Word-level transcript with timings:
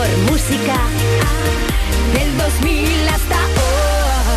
mejor 0.00 0.18
música 0.30 0.78
del 2.14 2.38
2000 2.38 3.08
hasta 3.08 3.36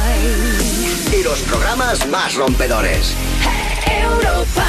hoy. 0.10 1.20
Y 1.20 1.24
los 1.24 1.40
programas 1.42 2.08
más 2.08 2.36
rompedores. 2.36 3.16
Europa. 3.88 4.66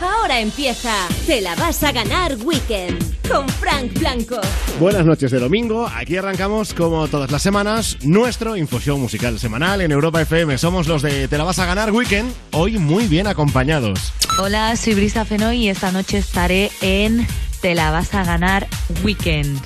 Ahora 0.00 0.40
empieza 0.40 1.06
Te 1.26 1.40
la 1.40 1.54
vas 1.54 1.82
a 1.84 1.92
ganar 1.92 2.36
Weekend 2.44 3.28
con 3.28 3.48
Frank 3.48 3.92
Blanco. 3.98 4.40
Buenas 4.78 5.06
noches 5.06 5.30
de 5.30 5.38
domingo, 5.38 5.88
aquí 5.92 6.16
arrancamos 6.16 6.74
como 6.74 7.06
todas 7.08 7.30
las 7.30 7.42
semanas 7.42 7.98
nuestro 8.02 8.56
infusión 8.56 9.00
musical 9.00 9.38
semanal 9.38 9.80
en 9.80 9.92
Europa 9.92 10.20
FM. 10.22 10.58
Somos 10.58 10.86
los 10.86 11.02
de 11.02 11.28
Te 11.28 11.38
la 11.38 11.44
vas 11.44 11.58
a 11.58 11.66
ganar 11.66 11.92
Weekend, 11.92 12.32
hoy 12.52 12.78
muy 12.78 13.06
bien 13.06 13.26
acompañados. 13.26 14.12
Hola, 14.38 14.76
soy 14.76 14.94
Brisa 14.94 15.24
Fenoy 15.24 15.64
y 15.64 15.68
esta 15.68 15.92
noche 15.92 16.18
estaré 16.18 16.70
en 16.80 17.26
Te 17.62 17.76
la 17.76 17.92
vas 17.92 18.12
a 18.12 18.24
ganar 18.24 18.66
Weekend. 19.04 19.56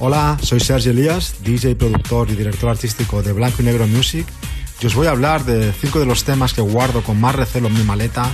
Hola, 0.00 0.36
soy 0.42 0.58
Sergio 0.58 0.90
Elías, 0.90 1.36
DJ, 1.44 1.76
productor 1.76 2.28
y 2.28 2.34
director 2.34 2.68
artístico 2.70 3.22
de 3.22 3.32
Blanco 3.32 3.62
y 3.62 3.64
Negro 3.66 3.86
Music. 3.86 4.26
Y 4.80 4.86
os 4.86 4.96
voy 4.96 5.06
a 5.06 5.10
hablar 5.12 5.44
de 5.44 5.72
cinco 5.72 6.00
de 6.00 6.06
los 6.06 6.24
temas 6.24 6.54
que 6.54 6.60
guardo 6.60 7.04
con 7.04 7.20
más 7.20 7.36
recelo 7.36 7.68
en 7.68 7.74
mi 7.74 7.84
maleta 7.84 8.28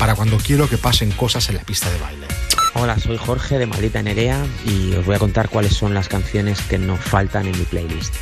para 0.00 0.16
cuando 0.16 0.38
quiero 0.38 0.68
que 0.68 0.78
pasen 0.78 1.12
cosas 1.12 1.48
en 1.48 1.54
la 1.54 1.62
pista 1.62 1.88
de 1.88 1.98
baile. 2.00 2.26
Hola, 2.74 2.98
soy 2.98 3.16
Jorge 3.18 3.56
de 3.56 3.66
Maldita 3.66 4.02
Nerea 4.02 4.44
y 4.66 4.92
os 4.94 5.06
voy 5.06 5.14
a 5.14 5.20
contar 5.20 5.48
cuáles 5.48 5.74
son 5.74 5.94
las 5.94 6.08
canciones 6.08 6.60
que 6.62 6.76
no 6.76 6.96
faltan 6.96 7.46
en 7.46 7.56
mi 7.56 7.64
playlist. 7.64 8.16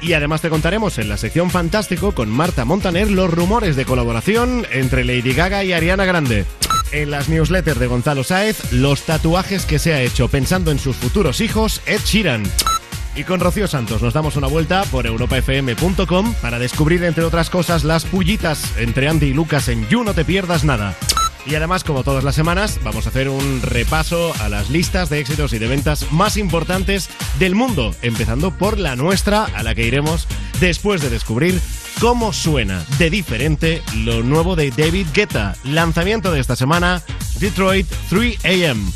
Y 0.00 0.14
además 0.14 0.40
te 0.40 0.48
contaremos 0.48 0.96
en 0.96 1.10
la 1.10 1.18
sección 1.18 1.50
Fantástico 1.50 2.12
con 2.12 2.30
Marta 2.30 2.64
Montaner 2.64 3.10
los 3.10 3.30
rumores 3.30 3.76
de 3.76 3.84
colaboración 3.84 4.66
entre 4.72 5.04
Lady 5.04 5.34
Gaga 5.34 5.64
y 5.64 5.74
Ariana 5.74 6.06
Grande. 6.06 6.46
En 6.94 7.10
las 7.10 7.28
newsletters 7.28 7.80
de 7.80 7.88
Gonzalo 7.88 8.22
Sáez, 8.22 8.72
los 8.72 9.02
tatuajes 9.02 9.66
que 9.66 9.80
se 9.80 9.92
ha 9.92 10.00
hecho 10.00 10.28
pensando 10.28 10.70
en 10.70 10.78
sus 10.78 10.94
futuros 10.94 11.40
hijos, 11.40 11.82
Ed 11.86 12.00
Sheeran. 12.04 12.44
Y 13.16 13.24
con 13.24 13.40
Rocío 13.40 13.66
Santos 13.66 14.00
nos 14.00 14.14
damos 14.14 14.36
una 14.36 14.46
vuelta 14.46 14.84
por 14.84 15.04
europafm.com 15.04 16.34
para 16.40 16.60
descubrir, 16.60 17.02
entre 17.02 17.24
otras 17.24 17.50
cosas, 17.50 17.82
las 17.82 18.04
pullitas 18.04 18.78
entre 18.78 19.08
Andy 19.08 19.26
y 19.26 19.34
Lucas 19.34 19.66
en 19.66 19.88
You 19.88 20.04
No 20.04 20.14
Te 20.14 20.24
Pierdas 20.24 20.62
Nada. 20.62 20.94
Y 21.46 21.56
además, 21.56 21.82
como 21.82 22.04
todas 22.04 22.22
las 22.22 22.36
semanas, 22.36 22.78
vamos 22.84 23.06
a 23.06 23.08
hacer 23.08 23.28
un 23.28 23.60
repaso 23.60 24.32
a 24.40 24.48
las 24.48 24.70
listas 24.70 25.10
de 25.10 25.18
éxitos 25.18 25.52
y 25.52 25.58
de 25.58 25.66
ventas 25.66 26.12
más 26.12 26.36
importantes 26.36 27.10
del 27.40 27.56
mundo, 27.56 27.92
empezando 28.02 28.52
por 28.52 28.78
la 28.78 28.94
nuestra, 28.94 29.46
a 29.46 29.64
la 29.64 29.74
que 29.74 29.84
iremos 29.84 30.28
después 30.60 31.02
de 31.02 31.10
descubrir 31.10 31.60
cómo 32.00 32.32
suena 32.32 32.84
de 32.98 33.10
diferente 33.10 33.82
lo 33.96 34.22
nuevo 34.22 34.56
de 34.56 34.70
David 34.70 35.06
Guetta. 35.14 35.56
Lanzamiento 35.64 36.32
de 36.32 36.40
esta 36.40 36.56
semana, 36.56 37.02
Detroit 37.38 37.86
3 38.08 38.44
AM. 38.44 38.92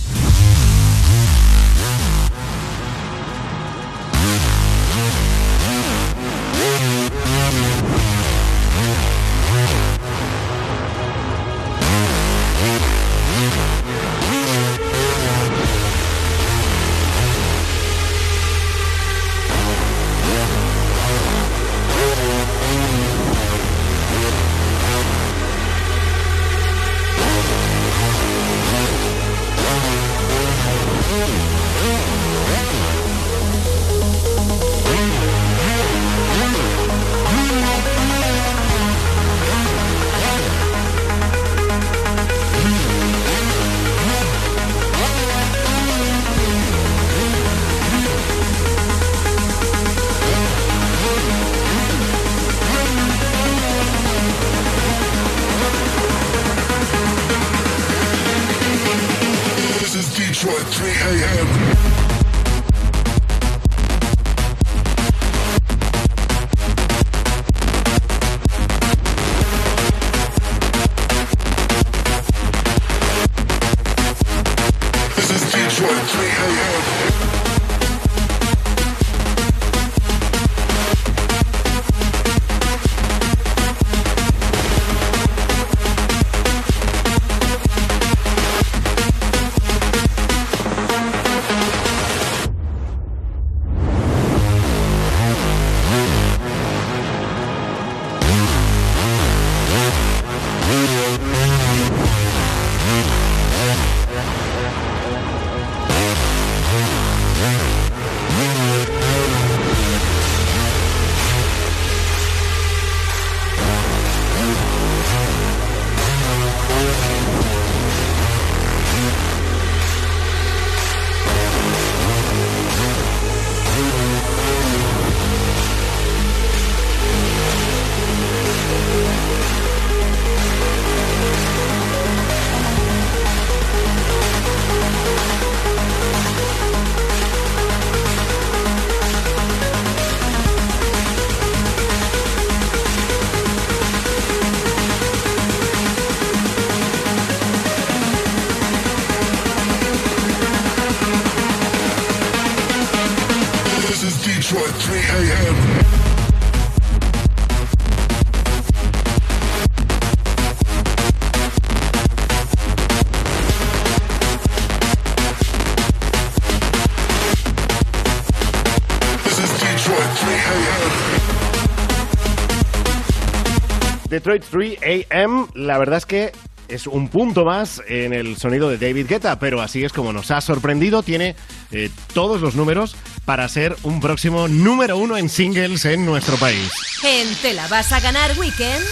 Detroit 174.28 174.78
3 174.80 175.06
AM, 175.10 175.48
la 175.54 175.78
verdad 175.78 175.96
es 175.96 176.04
que 176.04 176.32
es 176.68 176.86
un 176.86 177.08
punto 177.08 177.46
más 177.46 177.80
en 177.88 178.12
el 178.12 178.36
sonido 178.36 178.68
de 178.68 178.76
David 178.76 179.06
Guetta, 179.08 179.38
pero 179.38 179.62
así 179.62 179.84
es 179.84 179.92
como 179.94 180.12
nos 180.12 180.30
ha 180.30 180.42
sorprendido. 180.42 181.02
Tiene 181.02 181.34
eh, 181.72 181.88
todos 182.12 182.42
los 182.42 182.54
números 182.54 182.94
para 183.24 183.48
ser 183.48 183.74
un 183.84 184.00
próximo 184.00 184.46
número 184.46 184.98
uno 184.98 185.16
en 185.16 185.30
singles 185.30 185.86
en 185.86 186.04
nuestro 186.04 186.36
país. 186.36 186.70
En 187.02 187.34
Te 187.36 187.54
la 187.54 187.66
vas 187.68 187.90
a 187.92 188.00
ganar 188.00 188.38
Weekend, 188.38 188.84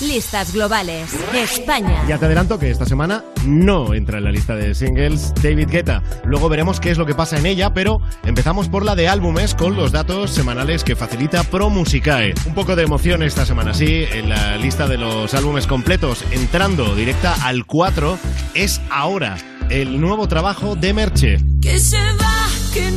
listas 0.00 0.52
globales. 0.52 1.10
España. 1.34 2.04
Ya 2.08 2.18
te 2.18 2.26
adelanto 2.26 2.58
que 2.58 2.70
esta 2.70 2.86
semana 2.86 3.24
no 3.44 3.94
entra 3.94 4.18
en 4.18 4.24
la 4.24 4.30
lista 4.30 4.54
de 4.54 4.74
singles 4.74 5.32
David 5.42 5.68
Guetta. 5.70 6.02
Luego 6.24 6.48
veremos 6.48 6.80
qué 6.80 6.90
es 6.90 6.98
lo 6.98 7.06
que 7.06 7.14
pasa 7.14 7.38
en 7.38 7.46
ella, 7.46 7.72
pero 7.72 8.00
empezamos 8.24 8.68
por 8.68 8.84
la 8.84 8.94
de 8.94 9.08
álbumes 9.08 9.54
con 9.54 9.76
los 9.76 9.92
datos 9.92 10.30
semanales 10.30 10.84
que 10.84 10.96
facilita 10.96 11.44
Pro 11.44 11.70
Musicae. 11.70 12.34
Un 12.46 12.54
poco 12.54 12.76
de 12.76 12.84
emoción 12.84 13.22
esta 13.22 13.46
semana, 13.46 13.74
sí, 13.74 14.04
en 14.10 14.28
la 14.28 14.56
lista 14.56 14.86
de 14.86 14.98
los 14.98 15.34
álbumes 15.34 15.66
completos, 15.66 16.24
entrando 16.30 16.94
directa 16.94 17.34
al 17.46 17.66
4, 17.66 18.18
es 18.54 18.80
ahora 18.90 19.36
el 19.70 20.00
nuevo 20.00 20.28
trabajo 20.28 20.76
de 20.76 20.92
Merche. 20.92 21.38
Que 21.60 21.78
se 21.78 21.96
va, 21.96 22.48
que 22.72 22.90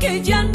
que 0.00 0.22
ya 0.22 0.42
no 0.42 0.53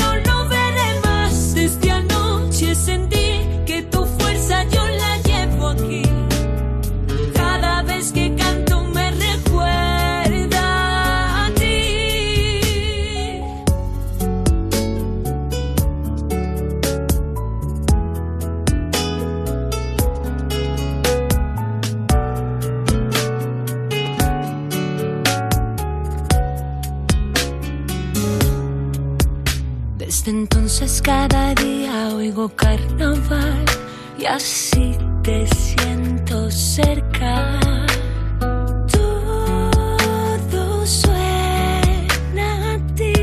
Desde 30.19 30.31
entonces 30.31 31.01
cada 31.01 31.56
día 31.56 32.10
oigo 32.13 32.50
carnaval 32.50 33.63
y 34.18 34.25
así 34.25 34.98
te 35.24 35.48
siento 35.48 36.51
cerca. 36.51 37.57
Todo 38.92 40.86
suena 40.86 42.74
a 42.74 42.95
ti. 42.95 43.13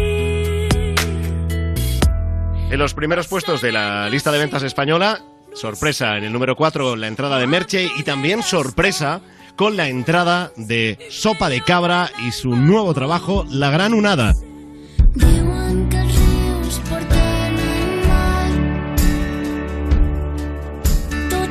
En 2.70 2.78
los 2.78 2.94
primeros 2.94 3.28
puestos 3.28 3.60
de 3.60 3.72
la 3.72 4.08
lista 4.08 4.32
de 4.32 4.38
ventas 4.38 4.62
española, 4.62 5.20
sorpresa 5.52 6.16
en 6.16 6.24
el 6.24 6.32
número 6.32 6.56
4 6.56 6.96
la 6.96 7.08
entrada 7.08 7.38
de 7.38 7.46
Merche 7.46 7.90
y 7.98 8.04
también 8.04 8.42
sorpresa 8.42 9.20
con 9.54 9.76
la 9.76 9.88
entrada 9.88 10.50
de 10.56 10.98
Sopa 11.10 11.50
de 11.50 11.60
Cabra 11.60 12.10
y 12.26 12.32
su 12.32 12.56
nuevo 12.56 12.94
trabajo, 12.94 13.44
La 13.50 13.68
Gran 13.70 13.92
Unada. 13.92 14.34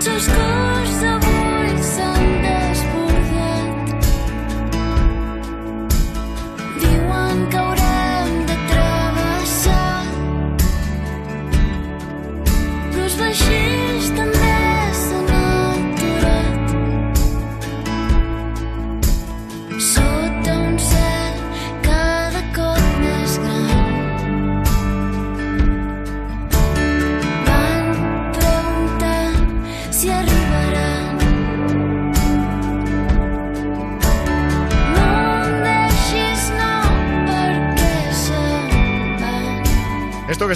So 0.06 0.20
school. 0.20 0.65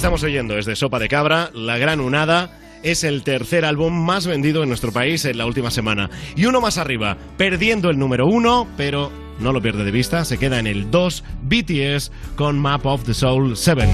Estamos 0.00 0.22
oyendo 0.22 0.56
es 0.56 0.64
de 0.64 0.76
Sopa 0.76 0.98
de 0.98 1.10
Cabra, 1.10 1.50
La 1.52 1.76
Gran 1.76 2.00
Unada. 2.00 2.58
Es 2.82 3.04
el 3.04 3.22
tercer 3.22 3.66
álbum 3.66 3.92
más 3.92 4.26
vendido 4.26 4.62
en 4.62 4.70
nuestro 4.70 4.92
país 4.92 5.26
en 5.26 5.36
la 5.36 5.44
última 5.44 5.70
semana. 5.70 6.08
Y 6.36 6.46
uno 6.46 6.62
más 6.62 6.78
arriba, 6.78 7.18
perdiendo 7.36 7.90
el 7.90 7.98
número 7.98 8.26
uno, 8.26 8.66
pero 8.78 9.12
no 9.40 9.52
lo 9.52 9.60
pierde 9.60 9.84
de 9.84 9.90
vista, 9.90 10.24
se 10.24 10.38
queda 10.38 10.58
en 10.58 10.66
el 10.66 10.90
2, 10.90 11.22
BTS 11.42 12.12
con 12.34 12.58
Map 12.58 12.86
of 12.86 13.04
the 13.04 13.12
Soul 13.12 13.58
7. 13.58 13.86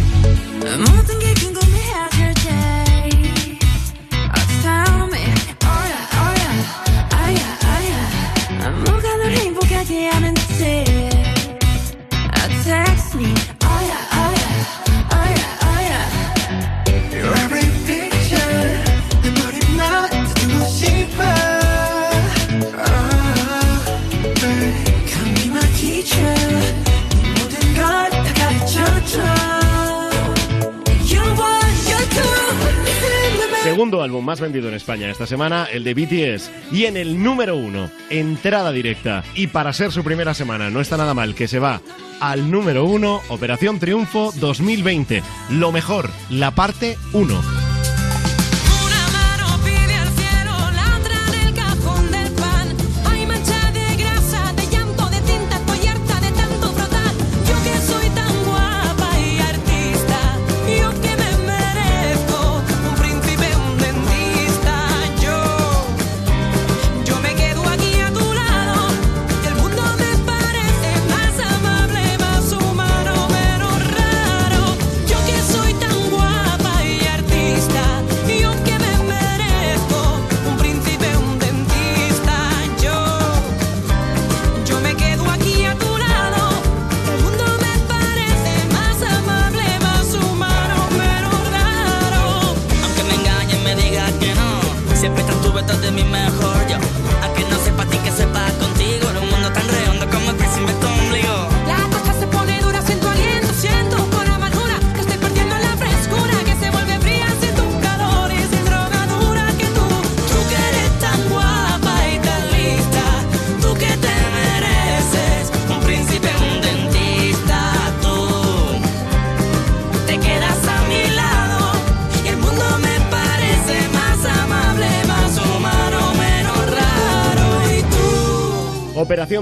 Segundo 33.87 34.03
álbum 34.03 34.25
más 34.25 34.41
vendido 34.41 34.67
en 34.67 34.75
España 34.75 35.09
esta 35.09 35.29
semana, 35.29 35.69
el 35.73 35.85
de 35.85 35.95
BTS. 35.95 36.51
Y 36.73 36.87
en 36.87 36.97
el 36.97 37.23
número 37.23 37.55
uno, 37.57 37.89
entrada 38.11 38.73
directa. 38.73 39.23
Y 39.37 39.47
para 39.47 39.73
ser 39.73 39.93
su 39.93 40.03
primera 40.03 40.35
semana, 40.35 40.71
no 40.71 40.81
está 40.81 40.97
nada 40.97 41.15
mal 41.15 41.37
que 41.37 41.47
se 41.47 41.61
va 41.61 41.81
al 42.19 42.51
número 42.51 42.85
uno, 42.85 43.21
Operación 43.29 43.79
Triunfo 43.79 44.33
2020. 44.41 45.23
Lo 45.51 45.71
mejor, 45.71 46.11
la 46.31 46.51
parte 46.51 46.99
1. 47.13 47.66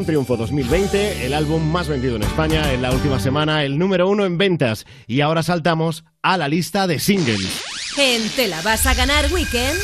Triunfo 0.04 0.36
2020, 0.36 1.26
el 1.26 1.34
álbum 1.34 1.62
más 1.70 1.88
vendido 1.88 2.16
en 2.16 2.22
España 2.22 2.72
en 2.72 2.82
la 2.82 2.92
última 2.92 3.18
semana, 3.18 3.64
el 3.64 3.78
número 3.78 4.08
uno 4.08 4.24
en 4.24 4.38
ventas. 4.38 4.86
Y 5.06 5.20
ahora 5.20 5.42
saltamos 5.42 6.04
a 6.22 6.36
la 6.36 6.48
lista 6.48 6.86
de 6.86 6.98
singles. 6.98 7.62
En 7.96 8.28
Te 8.30 8.48
la 8.48 8.60
vas 8.62 8.86
a 8.86 8.94
ganar 8.94 9.32
Weekend, 9.32 9.78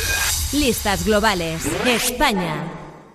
listas 0.52 1.04
globales, 1.04 1.64
España. 1.86 2.56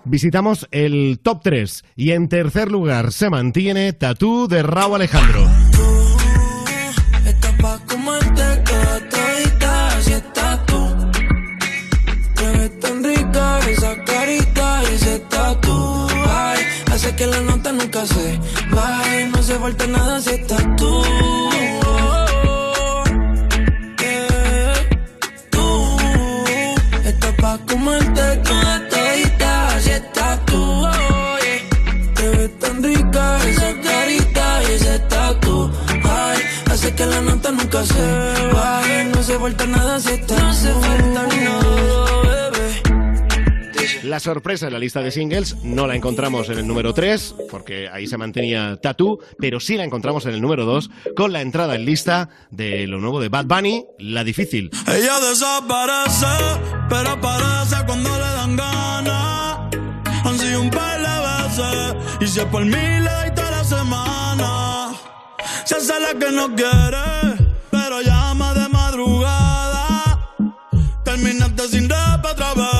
Visitamos 0.04 0.68
el 0.70 1.18
top 1.22 1.40
3 1.42 1.84
y 1.96 2.12
en 2.12 2.28
tercer 2.28 2.70
lugar 2.70 3.12
se 3.12 3.28
mantiene 3.28 3.92
Tatú 3.92 4.46
de 4.48 4.62
Raúl 4.62 4.94
Alejandro. 4.96 5.48
Que 17.16 17.26
la 17.26 17.40
nota 17.40 17.72
nunca 17.72 18.04
se 18.06 18.38
baje. 18.70 19.26
No 19.28 19.42
se 19.42 19.54
falta 19.58 19.86
nada 19.86 20.20
si 20.20 20.30
estás 20.30 20.64
tú. 20.76 21.02
Yeah. 24.00 24.74
Tú 25.50 25.96
estás 27.04 27.34
pa' 27.40 27.58
comerte 27.66 28.36
toda 28.48 28.88
todita 28.90 29.80
si 29.80 29.90
estás 29.90 30.44
tú. 30.46 30.86
Te 32.16 32.28
ves 32.28 32.58
tan 32.58 32.82
rica 32.82 33.38
esa 33.48 33.70
carita 33.86 34.62
y 34.68 34.72
ese 34.72 34.98
tatu. 35.08 35.70
Ay, 36.04 36.38
hace 36.70 36.94
que 36.94 37.06
la 37.06 37.20
nota 37.22 37.50
nunca 37.50 37.84
se 37.84 38.04
va. 38.54 38.82
No 39.14 39.22
se 39.22 39.38
falta 39.38 39.66
nada 39.66 40.00
si 40.00 40.10
está 40.10 40.36
No 40.36 40.52
se 40.52 40.72
falta 40.72 41.22
nada. 41.44 41.65
La 44.06 44.20
sorpresa 44.20 44.68
en 44.68 44.72
la 44.72 44.78
lista 44.78 45.02
de 45.02 45.10
singles 45.10 45.56
no 45.64 45.88
la 45.88 45.96
encontramos 45.96 46.48
en 46.48 46.58
el 46.58 46.66
número 46.68 46.94
3, 46.94 47.34
porque 47.50 47.88
ahí 47.88 48.06
se 48.06 48.16
mantenía 48.16 48.78
Tattoo, 48.80 49.18
pero 49.36 49.58
sí 49.58 49.76
la 49.76 49.82
encontramos 49.82 50.24
en 50.26 50.34
el 50.34 50.40
número 50.40 50.64
2, 50.64 50.90
con 51.16 51.32
la 51.32 51.40
entrada 51.40 51.74
en 51.74 51.84
lista 51.84 52.28
de 52.52 52.86
lo 52.86 53.00
nuevo 53.00 53.20
de 53.20 53.28
Bad 53.28 53.46
Bunny, 53.46 53.84
La 53.98 54.22
Difícil. 54.22 54.70
Ella 54.86 55.18
desaparece, 55.18 56.26
pero 56.88 57.10
aparece 57.10 57.76
cuando 57.84 58.10
le 58.10 58.20
dan 58.20 58.56
ganas. 58.56 59.58
Han 60.24 60.38
sido 60.38 60.60
un 60.60 60.70
par 60.70 61.00
de 61.00 61.48
veces, 61.48 61.96
y 62.20 62.26
si 62.28 62.38
es 62.38 62.46
por 62.46 62.64
mí 62.64 62.70
le 62.70 63.30
toda 63.32 63.50
la 63.50 63.64
semana. 63.64 64.92
Se 65.64 65.74
hace 65.74 65.98
la 65.98 66.16
que 66.16 66.30
no 66.30 66.54
quiere, 66.54 67.50
pero 67.72 68.00
llama 68.02 68.54
de 68.54 68.68
madrugada. 68.68 70.30
Terminaste 71.04 71.68
sin 71.68 71.88
rap 71.88 72.24
otra 72.24 72.54
vez, 72.54 72.75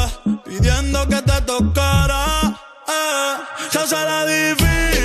pidiendo 0.86 1.08
que 1.08 1.22
te 1.22 1.40
tocara. 1.42 2.24
Eh, 2.88 3.36
se 3.70 3.78
hace 3.78 3.94
la 3.94 4.24
difícil, 4.26 4.95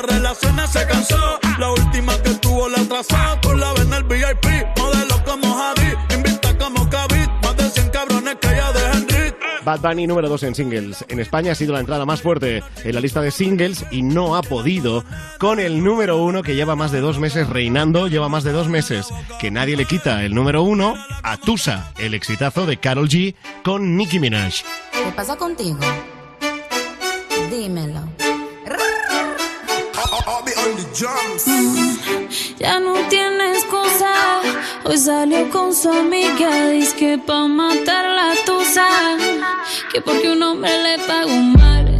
De 0.00 0.06
las 0.06 0.16
relaciones 0.16 0.70
se 0.70 0.86
cansó. 0.86 1.38
La 1.58 1.72
última 1.72 2.16
que 2.22 2.30
tuvo 2.34 2.68
la 2.68 2.78
atrasó. 2.80 3.16
Tú 3.42 3.52
la 3.54 3.72
ves 3.74 3.82
en 3.82 3.92
el 3.92 4.04
VIP. 4.04 4.78
Modelo 4.78 5.22
como 5.26 5.54
Javi. 5.54 6.14
Invita 6.14 6.56
como 6.56 6.88
Kavit. 6.88 7.28
Más 7.42 7.56
de 7.56 7.68
100 7.68 7.88
cabrones 7.90 8.36
que 8.40 8.48
ella 8.48 8.72
de 8.72 8.80
Henry. 8.92 9.34
Bad 9.62 9.80
Bunny 9.80 10.06
número 10.06 10.30
2 10.30 10.42
en 10.44 10.54
singles. 10.54 11.04
En 11.08 11.20
España 11.20 11.52
ha 11.52 11.54
sido 11.54 11.74
la 11.74 11.80
entrada 11.80 12.06
más 12.06 12.22
fuerte 12.22 12.62
en 12.82 12.94
la 12.94 13.00
lista 13.00 13.20
de 13.20 13.30
singles 13.30 13.84
y 13.90 14.00
no 14.00 14.36
ha 14.36 14.42
podido 14.42 15.04
con 15.38 15.60
el 15.60 15.84
número 15.84 16.16
1 16.16 16.42
que 16.42 16.54
lleva 16.54 16.76
más 16.76 16.92
de 16.92 17.00
dos 17.00 17.18
meses 17.18 17.46
reinando, 17.50 18.08
lleva 18.08 18.30
más 18.30 18.42
de 18.42 18.52
dos 18.52 18.68
meses 18.68 19.06
que 19.38 19.50
nadie 19.50 19.76
le 19.76 19.84
quita 19.84 20.24
el 20.24 20.34
número 20.34 20.62
1 20.62 20.94
a 21.22 21.36
Tusa, 21.36 21.92
el 21.98 22.14
exitazo 22.14 22.64
de 22.64 22.78
Carol 22.78 23.08
G 23.08 23.34
con 23.62 23.98
Nicki 23.98 24.18
Minaj. 24.18 24.62
¿Qué 24.92 25.12
pasa 25.14 25.36
contigo? 25.36 25.78
Dímelo. 27.50 28.19
Ya 32.58 32.78
no 32.78 32.92
tiene 33.08 33.52
excusa. 33.52 34.12
Hoy 34.84 34.98
salió 34.98 35.48
con 35.48 35.74
su 35.74 35.88
amiga. 35.88 36.68
Dice 36.68 36.94
que 36.94 37.16
pa' 37.16 37.48
matar 37.48 38.04
la 38.04 38.34
tusa. 38.44 38.86
Que 39.90 40.02
porque 40.02 40.30
un 40.30 40.42
hombre 40.42 40.70
le 40.82 40.98
pagó 41.06 41.30
mal. 41.30 41.88
Está 41.94 41.99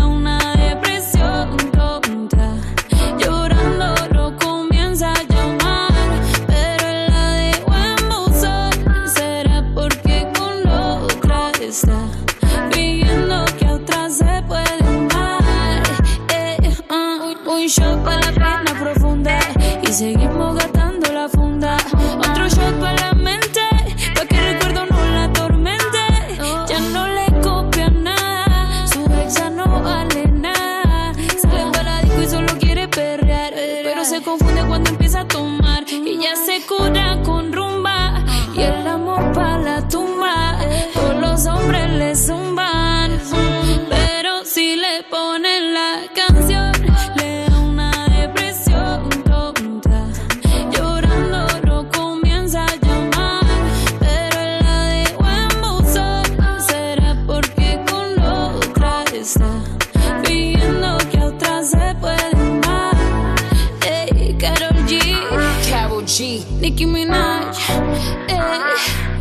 seguimos 20.01 20.30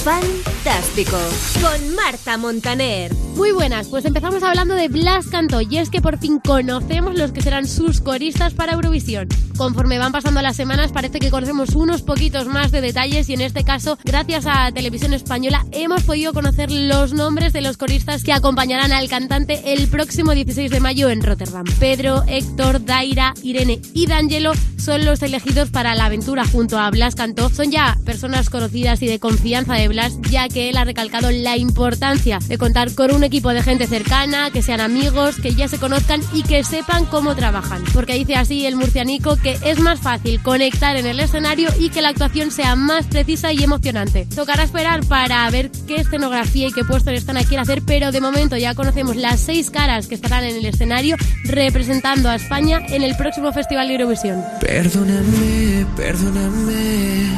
Fantástico 0.00 1.18
con 1.60 1.94
Marta 1.94 2.38
Montaner. 2.38 3.12
Muy 3.36 3.52
buenas, 3.52 3.88
pues 3.88 4.04
empezamos 4.04 4.42
hablando 4.42 4.74
de 4.74 4.88
Blas 4.88 5.26
Cantó 5.26 5.60
y 5.60 5.76
es 5.76 5.90
que 5.90 6.00
por 6.00 6.18
fin 6.18 6.38
conocemos 6.38 7.16
los 7.16 7.32
que 7.32 7.42
serán 7.42 7.66
sus 7.66 8.00
coristas 8.00 8.54
para 8.54 8.72
Eurovisión. 8.72 9.28
Conforme 9.60 9.98
van 9.98 10.10
pasando 10.10 10.40
las 10.40 10.56
semanas 10.56 10.90
parece 10.90 11.18
que 11.18 11.30
conocemos 11.30 11.74
unos 11.74 12.00
poquitos 12.00 12.46
más 12.46 12.72
de 12.72 12.80
detalles 12.80 13.28
y 13.28 13.34
en 13.34 13.42
este 13.42 13.62
caso, 13.62 13.98
gracias 14.04 14.46
a 14.46 14.72
Televisión 14.72 15.12
Española, 15.12 15.66
hemos 15.70 16.02
podido 16.04 16.32
conocer 16.32 16.72
los 16.72 17.12
nombres 17.12 17.52
de 17.52 17.60
los 17.60 17.76
coristas 17.76 18.24
que 18.24 18.32
acompañarán 18.32 18.90
al 18.90 19.10
cantante 19.10 19.74
el 19.74 19.86
próximo 19.88 20.32
16 20.32 20.70
de 20.70 20.80
mayo 20.80 21.10
en 21.10 21.20
Rotterdam. 21.20 21.66
Pedro, 21.78 22.24
Héctor, 22.26 22.86
Daira, 22.86 23.34
Irene 23.42 23.82
y 23.92 24.06
D'Angelo 24.06 24.54
son 24.78 25.04
los 25.04 25.22
elegidos 25.22 25.68
para 25.68 25.94
la 25.94 26.06
aventura 26.06 26.46
junto 26.46 26.78
a 26.78 26.90
Blas 26.90 27.14
Cantó. 27.14 27.50
Son 27.50 27.70
ya 27.70 27.98
personas 28.06 28.48
conocidas 28.48 29.02
y 29.02 29.08
de 29.08 29.18
confianza 29.18 29.74
de 29.74 29.88
Blas, 29.88 30.18
ya 30.30 30.48
que 30.48 30.70
él 30.70 30.78
ha 30.78 30.84
recalcado 30.84 31.30
la 31.30 31.58
importancia 31.58 32.38
de 32.38 32.56
contar 32.56 32.94
con 32.94 33.14
un 33.14 33.22
equipo 33.22 33.50
de 33.50 33.62
gente 33.62 33.86
cercana, 33.86 34.50
que 34.50 34.62
sean 34.62 34.80
amigos, 34.80 35.36
que 35.36 35.54
ya 35.54 35.68
se 35.68 35.78
conozcan 35.78 36.22
y 36.32 36.44
que 36.44 36.64
sepan 36.64 37.04
cómo 37.04 37.36
trabajan. 37.36 37.84
Porque 37.92 38.14
dice 38.14 38.36
así 38.36 38.64
el 38.64 38.76
murcianico 38.76 39.36
que 39.36 39.49
es 39.62 39.78
más 39.80 40.00
fácil 40.00 40.42
conectar 40.42 40.96
en 40.96 41.06
el 41.06 41.20
escenario 41.20 41.70
y 41.78 41.90
que 41.90 42.02
la 42.02 42.08
actuación 42.08 42.50
sea 42.50 42.76
más 42.76 43.06
precisa 43.06 43.52
y 43.52 43.62
emocionante. 43.62 44.26
Tocará 44.34 44.62
esperar 44.62 45.04
para 45.06 45.48
ver 45.50 45.70
qué 45.86 45.96
escenografía 45.96 46.68
y 46.68 46.72
qué 46.72 46.84
puestos 46.84 47.14
están 47.14 47.36
aquí 47.36 47.56
a 47.56 47.62
hacer, 47.62 47.82
pero 47.82 48.12
de 48.12 48.20
momento 48.20 48.56
ya 48.56 48.74
conocemos 48.74 49.16
las 49.16 49.40
seis 49.40 49.70
caras 49.70 50.06
que 50.06 50.14
estarán 50.14 50.44
en 50.44 50.56
el 50.56 50.66
escenario 50.66 51.16
representando 51.44 52.28
a 52.28 52.36
España 52.36 52.80
en 52.88 53.02
el 53.02 53.16
próximo 53.16 53.52
Festival 53.52 53.88
de 53.88 53.94
Eurovisión. 53.94 54.44
Perdóname, 54.60 55.86
perdóname, 55.96 57.30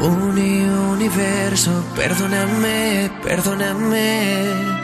uni 0.00 0.64
universo, 0.64 1.84
perdóname, 1.96 3.10
perdóname. 3.22 4.83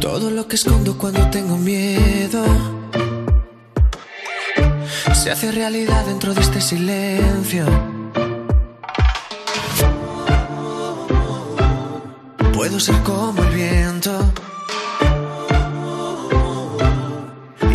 Todo 0.00 0.30
lo 0.30 0.46
que 0.46 0.56
escondo 0.56 0.96
cuando 0.96 1.28
tengo 1.30 1.56
miedo 1.56 2.44
se 5.12 5.30
hace 5.30 5.50
realidad 5.52 6.04
dentro 6.06 6.32
de 6.34 6.40
este 6.40 6.60
silencio. 6.60 7.66
Puedo 12.54 12.80
ser 12.80 12.96
como 13.02 13.42
el 13.42 13.50
viento 13.50 14.32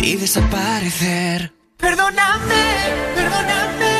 y 0.02 0.16
desaparecer. 0.16 1.52
Perdóname, 1.76 2.64
perdóname, 3.14 3.94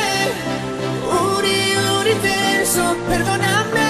universo, 2.01 2.95
perdóname, 3.07 3.07
perdóname, 3.07 3.84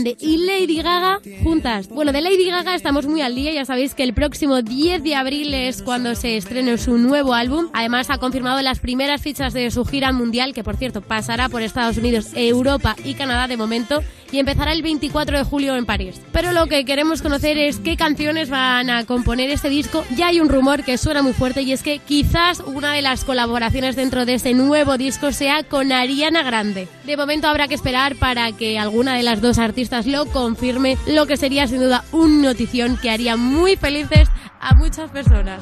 Grande 0.00 0.16
y 0.18 0.38
Lady 0.38 0.80
Gaga 0.82 1.20
juntas. 1.42 1.88
Bueno, 1.88 2.12
de 2.12 2.20
Lady 2.20 2.46
Gaga 2.46 2.74
estamos 2.74 3.06
muy 3.06 3.20
al 3.20 3.34
día, 3.34 3.52
ya 3.52 3.64
sabéis 3.64 3.94
que 3.94 4.02
el 4.02 4.14
próximo 4.14 4.62
10 4.62 5.02
de 5.02 5.14
abril 5.14 5.52
es 5.52 5.82
cuando 5.82 6.14
se 6.14 6.36
estrena 6.36 6.78
su 6.78 6.96
nuevo 6.96 7.34
álbum. 7.34 7.68
Además 7.74 8.08
ha 8.08 8.18
confirmado 8.18 8.62
las 8.62 8.78
primeras 8.78 9.20
fichas 9.20 9.52
de 9.52 9.70
su 9.70 9.84
gira 9.84 10.12
mundial, 10.12 10.54
que 10.54 10.64
por 10.64 10.76
cierto 10.76 11.02
pasará 11.02 11.48
por 11.48 11.60
Estados 11.60 11.98
Unidos, 11.98 12.28
Europa 12.34 12.96
y 13.04 13.14
Canadá 13.14 13.46
de 13.46 13.56
momento, 13.56 14.02
y 14.32 14.38
empezará 14.38 14.72
el 14.72 14.82
24 14.82 15.36
de 15.36 15.44
julio 15.44 15.76
en 15.76 15.84
París. 15.84 16.20
Pero 16.32 16.52
lo 16.52 16.66
que 16.66 16.84
queremos 16.84 17.20
conocer 17.20 17.58
es 17.58 17.78
qué 17.78 17.96
canciones 17.96 18.48
van 18.48 18.88
a 18.88 19.04
componer 19.04 19.50
este 19.50 19.68
disco. 19.68 20.04
Ya 20.16 20.28
hay 20.28 20.40
un 20.40 20.48
rumor 20.48 20.82
que 20.84 20.98
suena 20.98 21.20
muy 21.22 21.32
fuerte 21.32 21.62
y 21.62 21.72
es 21.72 21.82
que 21.82 21.98
quizás 21.98 22.60
una 22.60 22.94
de 22.94 23.02
las 23.02 23.24
colaboraciones 23.24 23.96
dentro 23.96 24.24
de 24.24 24.34
este 24.34 24.54
nuevo 24.54 24.96
disco 24.96 25.32
sea 25.32 25.62
con 25.62 25.92
Ariana 25.92 26.42
Grande. 26.42 26.88
De 27.10 27.16
momento 27.16 27.48
habrá 27.48 27.66
que 27.66 27.74
esperar 27.74 28.14
para 28.14 28.52
que 28.52 28.78
alguna 28.78 29.16
de 29.16 29.24
las 29.24 29.40
dos 29.40 29.58
artistas 29.58 30.06
lo 30.06 30.26
confirme, 30.26 30.96
lo 31.08 31.26
que 31.26 31.36
sería 31.36 31.66
sin 31.66 31.80
duda 31.80 32.04
un 32.12 32.40
notición 32.40 32.96
que 32.96 33.10
haría 33.10 33.36
muy 33.36 33.74
felices 33.74 34.28
a 34.60 34.76
muchas 34.76 35.10
personas. 35.10 35.60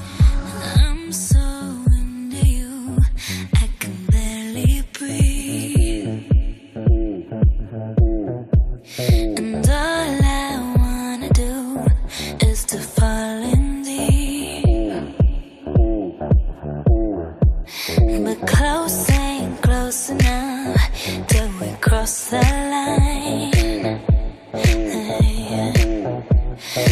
The 22.31 22.37
line. 22.37 24.01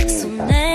So 0.08 0.28
name 0.28 0.65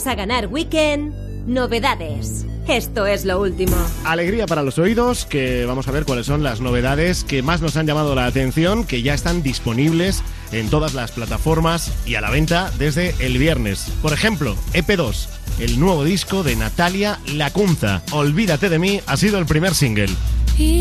vas 0.00 0.06
a 0.06 0.14
ganar 0.14 0.46
weekend, 0.46 1.12
novedades. 1.46 2.46
Esto 2.66 3.06
es 3.06 3.26
lo 3.26 3.38
último. 3.38 3.76
Alegría 4.04 4.46
para 4.46 4.62
los 4.62 4.78
oídos, 4.78 5.26
que 5.26 5.66
vamos 5.66 5.88
a 5.88 5.90
ver 5.90 6.06
cuáles 6.06 6.24
son 6.24 6.42
las 6.42 6.62
novedades 6.62 7.22
que 7.22 7.42
más 7.42 7.60
nos 7.60 7.76
han 7.76 7.86
llamado 7.86 8.14
la 8.14 8.24
atención, 8.24 8.84
que 8.84 9.02
ya 9.02 9.12
están 9.12 9.42
disponibles 9.42 10.22
en 10.52 10.70
todas 10.70 10.94
las 10.94 11.10
plataformas 11.10 11.92
y 12.06 12.14
a 12.14 12.22
la 12.22 12.30
venta 12.30 12.70
desde 12.78 13.14
el 13.18 13.36
viernes. 13.36 13.92
Por 14.00 14.14
ejemplo, 14.14 14.56
EP2, 14.72 15.26
el 15.58 15.78
nuevo 15.78 16.02
disco 16.02 16.42
de 16.42 16.56
Natalia 16.56 17.18
Lacunza. 17.34 18.02
Olvídate 18.12 18.70
de 18.70 18.78
mí 18.78 19.00
ha 19.06 19.18
sido 19.18 19.38
el 19.38 19.44
primer 19.44 19.74
single. 19.74 20.08
Y 20.56 20.80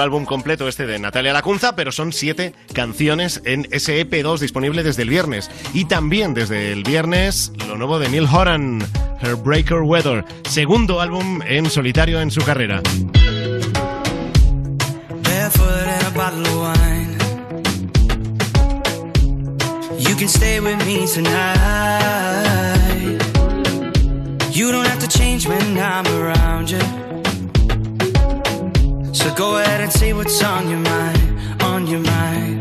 un 0.00 0.04
álbum 0.04 0.24
completo 0.24 0.66
este 0.66 0.86
de 0.86 0.98
Natalia 0.98 1.34
Lacunza, 1.34 1.76
pero 1.76 1.92
son 1.92 2.14
siete 2.14 2.54
canciones 2.72 3.42
en 3.44 3.68
ese 3.70 4.00
EP2 4.00 4.38
disponible 4.38 4.82
desde 4.82 5.02
el 5.02 5.10
viernes. 5.10 5.50
Y 5.74 5.84
también 5.84 6.32
desde 6.32 6.72
el 6.72 6.84
viernes 6.84 7.52
lo 7.68 7.76
nuevo 7.76 7.98
de 7.98 8.08
Neil 8.08 8.24
Horan, 8.24 8.82
Heartbreaker 9.20 9.80
Weather, 9.80 10.24
segundo 10.48 11.02
álbum 11.02 11.42
en 11.46 11.68
solitario 11.68 12.18
en 12.22 12.30
su 12.30 12.40
carrera. 12.40 12.80
Go 29.36 29.56
ahead 29.56 29.80
and 29.80 29.92
say 29.92 30.12
what's 30.12 30.42
on 30.42 30.68
your 30.68 30.80
mind, 30.80 31.62
on 31.62 31.86
your 31.86 32.00
mind. 32.00 32.59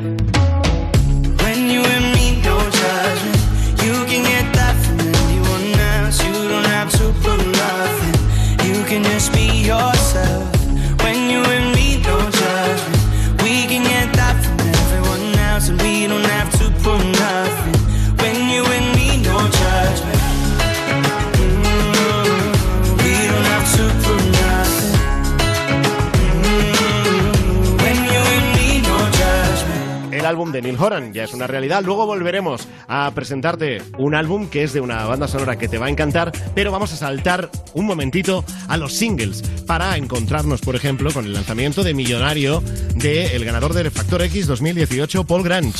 De 30.59 30.63
Neil 30.63 30.77
Horan 30.79 31.13
ya 31.13 31.23
es 31.23 31.33
una 31.33 31.47
realidad. 31.47 31.83
Luego 31.85 32.05
volveremos 32.05 32.67
a 32.87 33.09
presentarte 33.11 33.81
un 33.97 34.13
álbum 34.13 34.49
que 34.49 34.63
es 34.63 34.73
de 34.73 34.81
una 34.81 35.05
banda 35.05 35.27
sonora 35.27 35.57
que 35.57 35.69
te 35.69 35.77
va 35.77 35.85
a 35.85 35.89
encantar, 35.89 36.31
pero 36.53 36.71
vamos 36.71 36.91
a 36.91 36.97
saltar 36.97 37.49
un 37.73 37.85
momentito 37.85 38.43
a 38.67 38.75
los 38.75 38.93
singles 38.93 39.41
para 39.65 39.95
encontrarnos, 39.95 40.59
por 40.59 40.75
ejemplo, 40.75 41.11
con 41.11 41.25
el 41.25 41.33
lanzamiento 41.33 41.83
de 41.83 41.93
Millonario 41.93 42.61
de 42.95 43.35
el 43.35 43.45
ganador 43.45 43.73
del 43.73 43.89
Factor 43.89 44.21
X 44.23 44.47
2018, 44.47 45.23
Paul 45.23 45.43
Grange. 45.43 45.79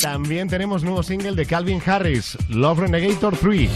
También 0.00 0.48
tenemos 0.48 0.82
nuevo 0.82 1.02
single 1.04 1.36
de 1.36 1.46
Calvin 1.46 1.80
Harris, 1.84 2.36
Love 2.48 2.80
Renegator 2.80 3.36
3. 3.36 3.70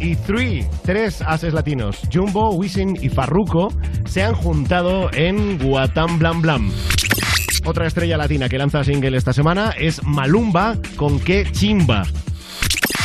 Y 0.00 0.16
3, 0.16 0.66
tres 0.84 1.22
ases 1.22 1.52
latinos, 1.52 1.98
Jumbo, 2.12 2.54
Wisin 2.54 2.96
y 3.00 3.08
Farruko, 3.08 3.72
se 4.06 4.22
han 4.22 4.34
juntado 4.34 5.10
en 5.12 5.58
Guatam 5.58 6.18
Blam 6.18 6.40
Blam. 6.40 6.72
Otra 7.68 7.86
estrella 7.86 8.16
latina 8.16 8.48
que 8.48 8.56
lanza 8.56 8.82
single 8.82 9.14
esta 9.18 9.34
semana 9.34 9.74
es 9.78 10.02
Malumba 10.02 10.78
con 10.96 11.20
Que 11.20 11.46
Chimba. 11.52 12.02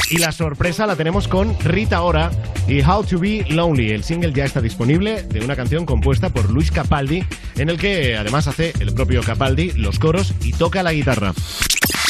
Y 0.10 0.20
la 0.20 0.32
sorpresa 0.32 0.88
la 0.88 0.96
tenemos 0.96 1.28
con 1.28 1.60
Rita 1.60 2.02
Ora 2.02 2.32
y 2.66 2.82
How 2.82 3.04
to 3.04 3.20
Be 3.20 3.46
Lonely. 3.50 3.90
El 3.90 4.06
single 4.06 4.32
ya 4.32 4.46
está 4.46 4.62
disponible 4.62 5.24
de 5.24 5.42
una 5.42 5.58
canción 5.58 5.86
compuesta 5.86 6.30
por 6.30 6.50
Luis 6.50 6.72
Capaldi, 6.72 7.26
en 7.58 7.70
el 7.70 7.78
que 7.78 8.16
además 8.16 8.48
hace 8.48 8.72
el 8.80 8.94
propio 8.94 9.22
Capaldi 9.22 9.74
los 9.74 10.00
coros 10.00 10.34
y 10.42 10.54
toca 10.54 10.82
la 10.82 10.94
guitarra. 10.94 11.34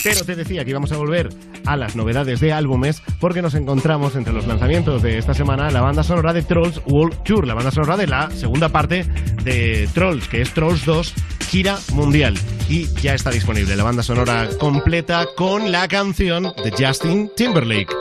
Pero 0.04 0.26
te 0.26 0.36
decía 0.36 0.64
que 0.64 0.72
íbamos 0.72 0.92
a 0.92 0.98
volver 0.98 1.30
a 1.66 1.78
las 1.78 1.96
novedades 1.96 2.40
de 2.40 2.52
álbumes 2.52 3.02
porque 3.20 3.42
nos 3.42 3.56
encontramos 3.56 4.16
entre 4.16 4.34
los 4.34 4.48
lanzamientos 4.48 5.02
de 5.02 5.18
esta 5.18 5.34
semana 5.34 5.70
la 5.70 5.82
banda 5.82 6.04
sonora 6.04 6.34
de 6.34 6.42
Trolls 6.42 6.82
World 6.88 7.24
Tour, 7.24 7.48
la 7.48 7.54
banda 7.54 7.72
sonora 7.72 7.98
de 7.98 8.08
la 8.08 8.30
segunda 8.32 8.70
parte 8.70 9.04
de 9.44 9.88
Trolls, 9.94 10.28
que 10.28 10.42
es 10.42 10.54
Trolls 10.54 10.86
2, 10.86 11.14
gira 11.50 11.78
mundial. 11.94 12.38
Y 12.70 12.88
ya 13.02 13.14
está 13.14 13.30
disponible 13.30 13.76
la 13.76 13.84
banda 13.84 14.04
sonora 14.04 14.50
completa 14.60 15.26
con 15.36 15.72
la 15.72 15.88
canción 15.88 16.44
de 16.64 16.72
Justin 16.72 17.32
Timberlake. 17.36 17.94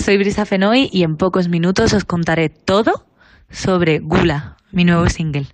Soy 0.00 0.16
Brisa 0.16 0.46
Fenoy 0.46 0.88
y 0.92 1.02
en 1.02 1.16
pocos 1.16 1.48
minutos 1.48 1.92
os 1.92 2.04
contaré 2.04 2.48
todo 2.48 3.06
sobre 3.50 3.98
Gula, 3.98 4.56
mi 4.72 4.84
nuevo 4.84 5.08
single. 5.08 5.46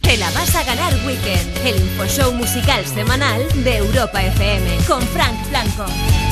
te 0.00 0.16
la 0.16 0.30
vas 0.32 0.54
a 0.54 0.64
ganar 0.64 0.92
Weekend, 1.06 1.66
el 1.66 1.76
infoshow 1.76 2.32
musical 2.34 2.84
semanal 2.84 3.40
de 3.64 3.78
Europa 3.78 4.22
FM 4.22 4.78
con 4.86 5.00
Frank 5.02 5.48
Blanco. 5.48 6.31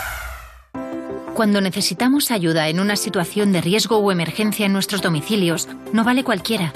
Cuando 1.33 1.61
necesitamos 1.61 2.29
ayuda 2.29 2.67
en 2.67 2.81
una 2.81 2.97
situación 2.97 3.53
de 3.53 3.61
riesgo 3.61 3.97
o 3.97 4.11
emergencia 4.11 4.65
en 4.65 4.73
nuestros 4.73 5.01
domicilios, 5.01 5.69
no 5.93 6.03
vale 6.03 6.25
cualquiera. 6.25 6.73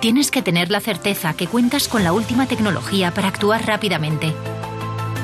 Tienes 0.00 0.30
que 0.30 0.40
tener 0.40 0.70
la 0.70 0.80
certeza 0.80 1.34
que 1.34 1.46
cuentas 1.46 1.88
con 1.88 2.04
la 2.04 2.14
última 2.14 2.46
tecnología 2.46 3.12
para 3.12 3.28
actuar 3.28 3.66
rápidamente. 3.66 4.32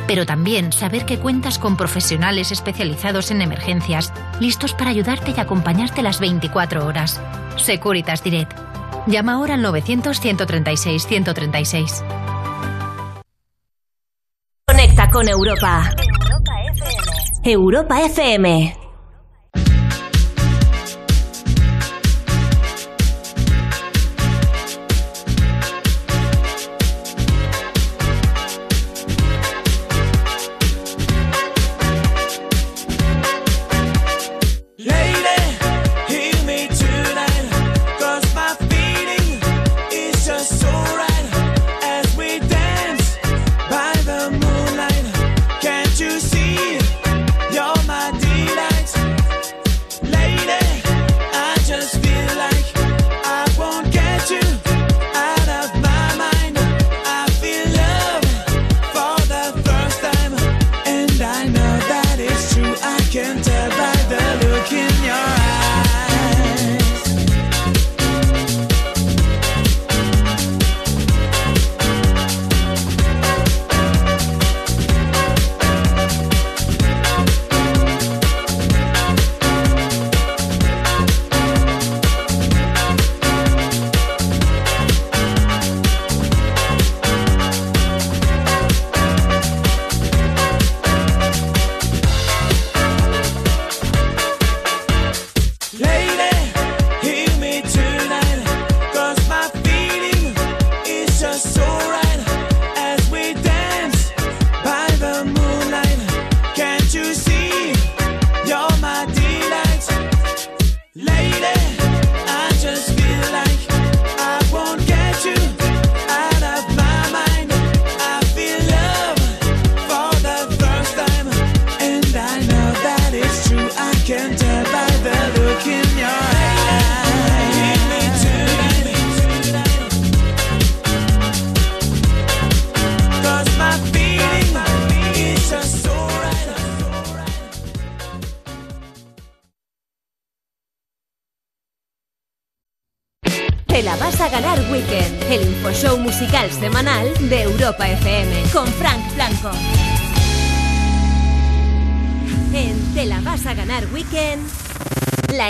Pero 0.07 0.27
también 0.27 0.71
saber 0.71 1.07
que 1.07 1.19
cuentas 1.19 1.59
con 1.59 1.79
profesionales 1.79 2.53
especializados 2.53 3.31
en 3.31 3.41
emergencias, 3.41 4.13
listos 4.39 4.75
para 4.75 4.91
ayudarte 4.91 5.33
y 5.35 5.41
acompañarte 5.41 6.03
las 6.03 6.21
24 6.21 6.87
horas. 6.87 7.23
Securitas 7.57 8.23
Direct. 8.23 8.53
Llama 9.07 9.33
ahora 9.35 9.55
al 9.55 9.65
900-136-136. 9.65 12.05
Conecta 14.67 15.11
con 15.11 15.27
Europa. 15.27 15.91
Europa 15.97 16.53
FM. 16.75 17.14
Lady, 17.45 18.84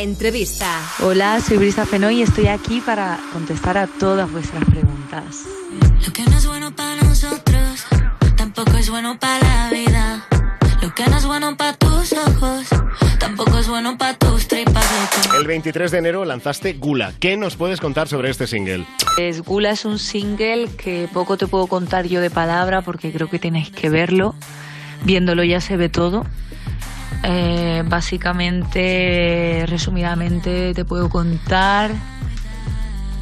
entrevista. 0.04 0.82
Hola, 1.02 1.40
soy 1.40 1.56
Brisa 1.56 1.86
Fenoy 1.86 2.18
y 2.18 2.22
estoy 2.22 2.48
aquí 2.48 2.82
para 2.82 3.18
contestar 3.32 3.78
a 3.78 3.86
todas 3.86 4.30
vuestras 4.30 4.62
preguntas. 4.66 5.44
Lo 6.06 6.12
que 6.12 6.22
no 6.24 6.36
es 6.36 6.46
bueno 6.46 6.76
para 6.76 7.02
nosotros, 7.02 7.86
tampoco 8.36 8.76
es 8.76 8.90
bueno 8.90 9.18
para 9.18 9.38
la 9.40 9.70
vida. 9.70 10.26
Lo 10.82 10.94
que 10.94 11.06
no 11.06 11.16
es 11.16 11.24
bueno 11.24 11.56
para 11.56 11.72
tus 11.72 12.12
ojos, 12.12 12.66
tampoco 13.18 13.58
es 13.58 13.66
bueno 13.66 13.96
para 13.96 14.12
tus 14.18 14.46
tripas. 14.46 14.84
El 15.38 15.46
23 15.46 15.90
de 15.90 15.98
enero 15.98 16.26
lanzaste 16.26 16.74
Gula. 16.74 17.14
¿Qué 17.18 17.38
nos 17.38 17.56
puedes 17.56 17.80
contar 17.80 18.06
sobre 18.06 18.28
este 18.28 18.46
single? 18.46 18.86
Es 19.16 19.40
Gula 19.40 19.70
es 19.70 19.86
un 19.86 19.98
single 19.98 20.68
que 20.76 21.08
poco 21.14 21.38
te 21.38 21.46
puedo 21.46 21.66
contar 21.66 22.06
yo 22.06 22.20
de 22.20 22.28
palabra 22.28 22.82
porque 22.82 23.10
creo 23.10 23.30
que 23.30 23.38
tenéis 23.38 23.70
que 23.70 23.88
verlo. 23.88 24.34
Viéndolo 25.04 25.44
ya 25.44 25.62
se 25.62 25.78
ve 25.78 25.88
todo. 25.88 26.26
Eh, 27.26 27.82
básicamente, 27.86 29.64
resumidamente, 29.66 30.74
te 30.74 30.84
puedo 30.84 31.08
contar 31.08 31.92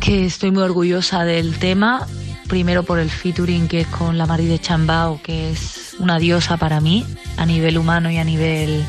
que 0.01 0.27
estoy 0.27 0.51
muy 0.51 0.65
orgullosa 0.65 1.25
del 1.25 1.57
tema. 1.59 2.09
Primero 2.49 2.83
por 2.83 2.99
el 2.99 3.11
featuring 3.11 3.69
que 3.69 3.83
es 3.83 3.87
con 3.87 4.19
la 4.19 4.27
Mari 4.27 4.47
de 4.47 4.59
Chambao, 4.59 5.21
que 5.23 5.53
es 5.53 5.95
una 6.01 6.19
diosa 6.19 6.57
para 6.57 6.81
mí, 6.81 7.07
a 7.37 7.47
nivel 7.47 7.79
humano 7.79 8.11
y 8.11 8.19
a 8.19 8.25
nivel 8.25 8.85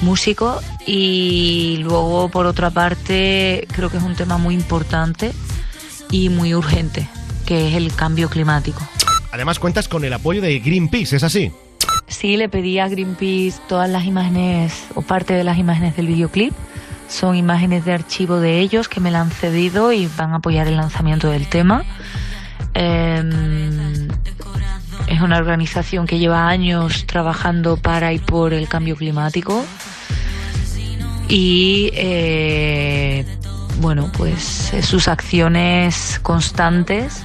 músico. 0.00 0.62
Y 0.86 1.76
luego, 1.82 2.30
por 2.30 2.46
otra 2.46 2.70
parte, 2.70 3.68
creo 3.70 3.90
que 3.90 3.98
es 3.98 4.02
un 4.02 4.14
tema 4.16 4.38
muy 4.38 4.54
importante 4.54 5.32
y 6.10 6.30
muy 6.30 6.54
urgente, 6.54 7.06
que 7.44 7.68
es 7.68 7.74
el 7.74 7.94
cambio 7.94 8.30
climático. 8.30 8.80
Además 9.30 9.58
cuentas 9.58 9.88
con 9.88 10.06
el 10.06 10.12
apoyo 10.14 10.40
de 10.40 10.58
Greenpeace, 10.58 11.16
¿es 11.16 11.22
así? 11.22 11.52
Sí, 12.06 12.36
le 12.36 12.48
pedí 12.48 12.78
a 12.78 12.88
Greenpeace 12.88 13.60
todas 13.68 13.88
las 13.88 14.04
imágenes 14.04 14.86
o 14.94 15.02
parte 15.02 15.34
de 15.34 15.44
las 15.44 15.58
imágenes 15.58 15.96
del 15.96 16.06
videoclip. 16.06 16.52
Son 17.08 17.36
imágenes 17.36 17.84
de 17.84 17.92
archivo 17.92 18.38
de 18.38 18.60
ellos 18.60 18.88
que 18.88 19.00
me 19.00 19.10
la 19.10 19.20
han 19.20 19.30
cedido 19.30 19.92
y 19.92 20.08
van 20.16 20.32
a 20.32 20.36
apoyar 20.36 20.66
el 20.66 20.76
lanzamiento 20.76 21.30
del 21.30 21.48
tema. 21.48 21.84
Em, 22.74 24.08
es 25.08 25.20
una 25.20 25.36
organización 25.36 26.06
que 26.06 26.18
lleva 26.18 26.48
años 26.48 27.04
trabajando 27.06 27.76
para 27.76 28.12
y 28.12 28.18
por 28.18 28.54
el 28.54 28.68
cambio 28.68 28.96
climático. 28.96 29.64
Y 31.28 31.90
eh, 31.94 33.24
bueno, 33.80 34.10
pues 34.16 34.72
eh, 34.72 34.82
sus 34.82 35.08
acciones 35.08 36.18
constantes, 36.22 37.24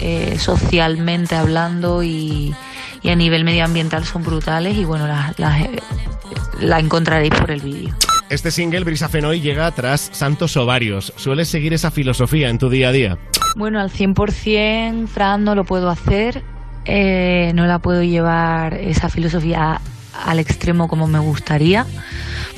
eh, 0.00 0.36
socialmente 0.38 1.34
hablando 1.34 2.02
y, 2.02 2.54
y 3.02 3.10
a 3.10 3.16
nivel 3.16 3.44
medioambiental 3.44 4.04
son 4.04 4.22
brutales. 4.22 4.76
Y 4.76 4.84
bueno, 4.84 5.06
las- 5.06 5.38
las, 5.38 5.60
eh, 5.62 5.70
la 6.60 6.78
encontraréis 6.78 7.34
por 7.34 7.50
el 7.50 7.60
vídeo. 7.60 7.94
Este 8.30 8.50
single, 8.50 8.84
Brisa 8.84 9.08
Fenoy, 9.08 9.40
llega 9.40 9.70
tras 9.70 10.10
Santos 10.12 10.56
Ovarios. 10.56 11.12
¿Sueles 11.16 11.48
seguir 11.48 11.72
esa 11.72 11.90
filosofía 11.90 12.50
en 12.50 12.58
tu 12.58 12.68
día 12.68 12.88
a 12.88 12.92
día? 12.92 13.18
Bueno, 13.56 13.80
al 13.80 13.90
100%, 13.90 15.06
Fran, 15.08 15.44
no 15.44 15.54
lo 15.54 15.64
puedo 15.64 15.88
hacer. 15.90 16.42
eh, 16.90 17.52
no 17.54 17.66
la 17.66 17.80
puedo 17.80 18.02
llevar 18.02 18.72
esa 18.74 19.10
filosofía 19.10 19.78
al 20.26 20.38
extremo 20.38 20.88
como 20.88 21.06
me 21.06 21.18
gustaría, 21.18 21.84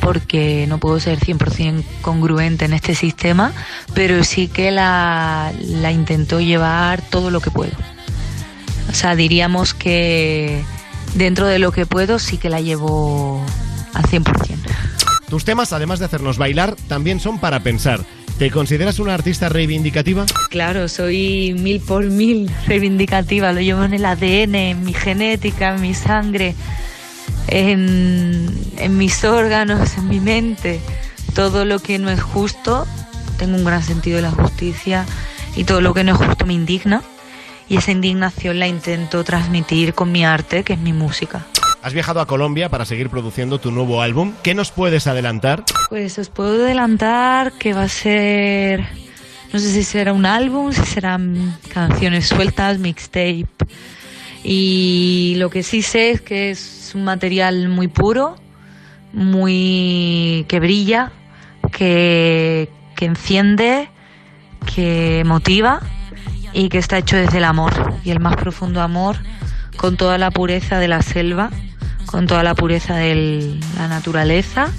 porque 0.00 0.66
no 0.68 0.78
puedo 0.78 1.00
ser 1.00 1.18
100% 1.18 1.82
congruente 2.00 2.64
en 2.64 2.72
este 2.72 2.94
sistema, 2.94 3.52
pero 3.92 4.22
sí 4.22 4.46
que 4.46 4.70
la, 4.70 5.52
la 5.60 5.90
intento 5.90 6.38
llevar 6.40 7.02
todo 7.02 7.30
lo 7.32 7.40
que 7.40 7.50
puedo. 7.50 7.72
O 8.88 8.94
sea, 8.94 9.14
diríamos 9.16 9.74
que 9.74 10.62
dentro 11.14 11.46
de 11.46 11.58
lo 11.58 11.72
que 11.72 11.86
puedo 11.86 12.18
sí 12.18 12.38
que 12.38 12.48
la 12.48 12.60
llevo 12.60 13.44
al 13.94 14.04
100%. 14.04 14.24
Tus 15.28 15.44
temas, 15.44 15.72
además 15.72 16.00
de 16.00 16.06
hacernos 16.06 16.38
bailar, 16.38 16.74
también 16.88 17.20
son 17.20 17.38
para 17.38 17.60
pensar. 17.60 18.00
¿Te 18.38 18.50
consideras 18.50 18.98
una 18.98 19.14
artista 19.14 19.48
reivindicativa? 19.48 20.24
Claro, 20.48 20.88
soy 20.88 21.54
mil 21.58 21.80
por 21.80 22.04
mil 22.04 22.50
reivindicativa, 22.66 23.52
lo 23.52 23.60
llevo 23.60 23.84
en 23.84 23.94
el 23.94 24.04
ADN, 24.04 24.54
en 24.54 24.84
mi 24.84 24.94
genética, 24.94 25.74
en 25.74 25.82
mi 25.82 25.94
sangre, 25.94 26.54
en, 27.48 28.48
en 28.78 28.96
mis 28.96 29.24
órganos, 29.24 29.96
en 29.98 30.08
mi 30.08 30.20
mente. 30.20 30.80
Todo 31.34 31.64
lo 31.64 31.80
que 31.80 31.98
no 31.98 32.10
es 32.10 32.22
justo, 32.22 32.86
tengo 33.38 33.56
un 33.56 33.64
gran 33.64 33.82
sentido 33.82 34.16
de 34.16 34.22
la 34.22 34.30
justicia 34.30 35.04
y 35.54 35.64
todo 35.64 35.80
lo 35.80 35.94
que 35.94 36.02
no 36.02 36.12
es 36.12 36.18
justo 36.18 36.46
me 36.46 36.54
indigna. 36.54 37.02
Y 37.70 37.76
esa 37.76 37.92
indignación 37.92 38.58
la 38.58 38.66
intento 38.66 39.22
transmitir 39.22 39.94
con 39.94 40.10
mi 40.10 40.24
arte, 40.24 40.64
que 40.64 40.72
es 40.72 40.78
mi 40.80 40.92
música. 40.92 41.46
Has 41.82 41.94
viajado 41.94 42.20
a 42.20 42.26
Colombia 42.26 42.68
para 42.68 42.84
seguir 42.84 43.08
produciendo 43.08 43.60
tu 43.60 43.70
nuevo 43.70 44.02
álbum. 44.02 44.32
¿Qué 44.42 44.54
nos 44.54 44.72
puedes 44.72 45.06
adelantar? 45.06 45.64
Pues 45.88 46.18
os 46.18 46.30
puedo 46.30 46.64
adelantar 46.64 47.52
que 47.52 47.72
va 47.72 47.84
a 47.84 47.88
ser, 47.88 48.80
no 49.52 49.60
sé 49.60 49.70
si 49.70 49.84
será 49.84 50.12
un 50.12 50.26
álbum, 50.26 50.72
si 50.72 50.84
serán 50.84 51.56
canciones 51.72 52.26
sueltas, 52.26 52.80
mixtape. 52.80 53.46
Y 54.42 55.34
lo 55.36 55.48
que 55.48 55.62
sí 55.62 55.82
sé 55.82 56.10
es 56.10 56.20
que 56.20 56.50
es 56.50 56.90
un 56.96 57.04
material 57.04 57.68
muy 57.68 57.86
puro, 57.86 58.34
muy 59.12 60.44
que 60.48 60.58
brilla, 60.58 61.12
que, 61.70 62.68
que 62.96 63.04
enciende, 63.04 63.90
que 64.74 65.22
motiva 65.24 65.80
y 66.52 66.68
que 66.68 66.78
está 66.78 66.98
hecho 66.98 67.16
desde 67.16 67.38
el 67.38 67.44
amor 67.44 67.72
y 68.04 68.10
el 68.10 68.20
más 68.20 68.36
profundo 68.36 68.80
amor 68.80 69.16
con 69.76 69.96
toda 69.96 70.18
la 70.18 70.30
pureza 70.30 70.78
de 70.78 70.88
la 70.88 71.02
selva, 71.02 71.50
con 72.06 72.26
toda 72.26 72.42
la 72.42 72.54
pureza 72.54 72.96
de 72.96 73.58
la 73.76 73.88
naturaleza 73.88 74.70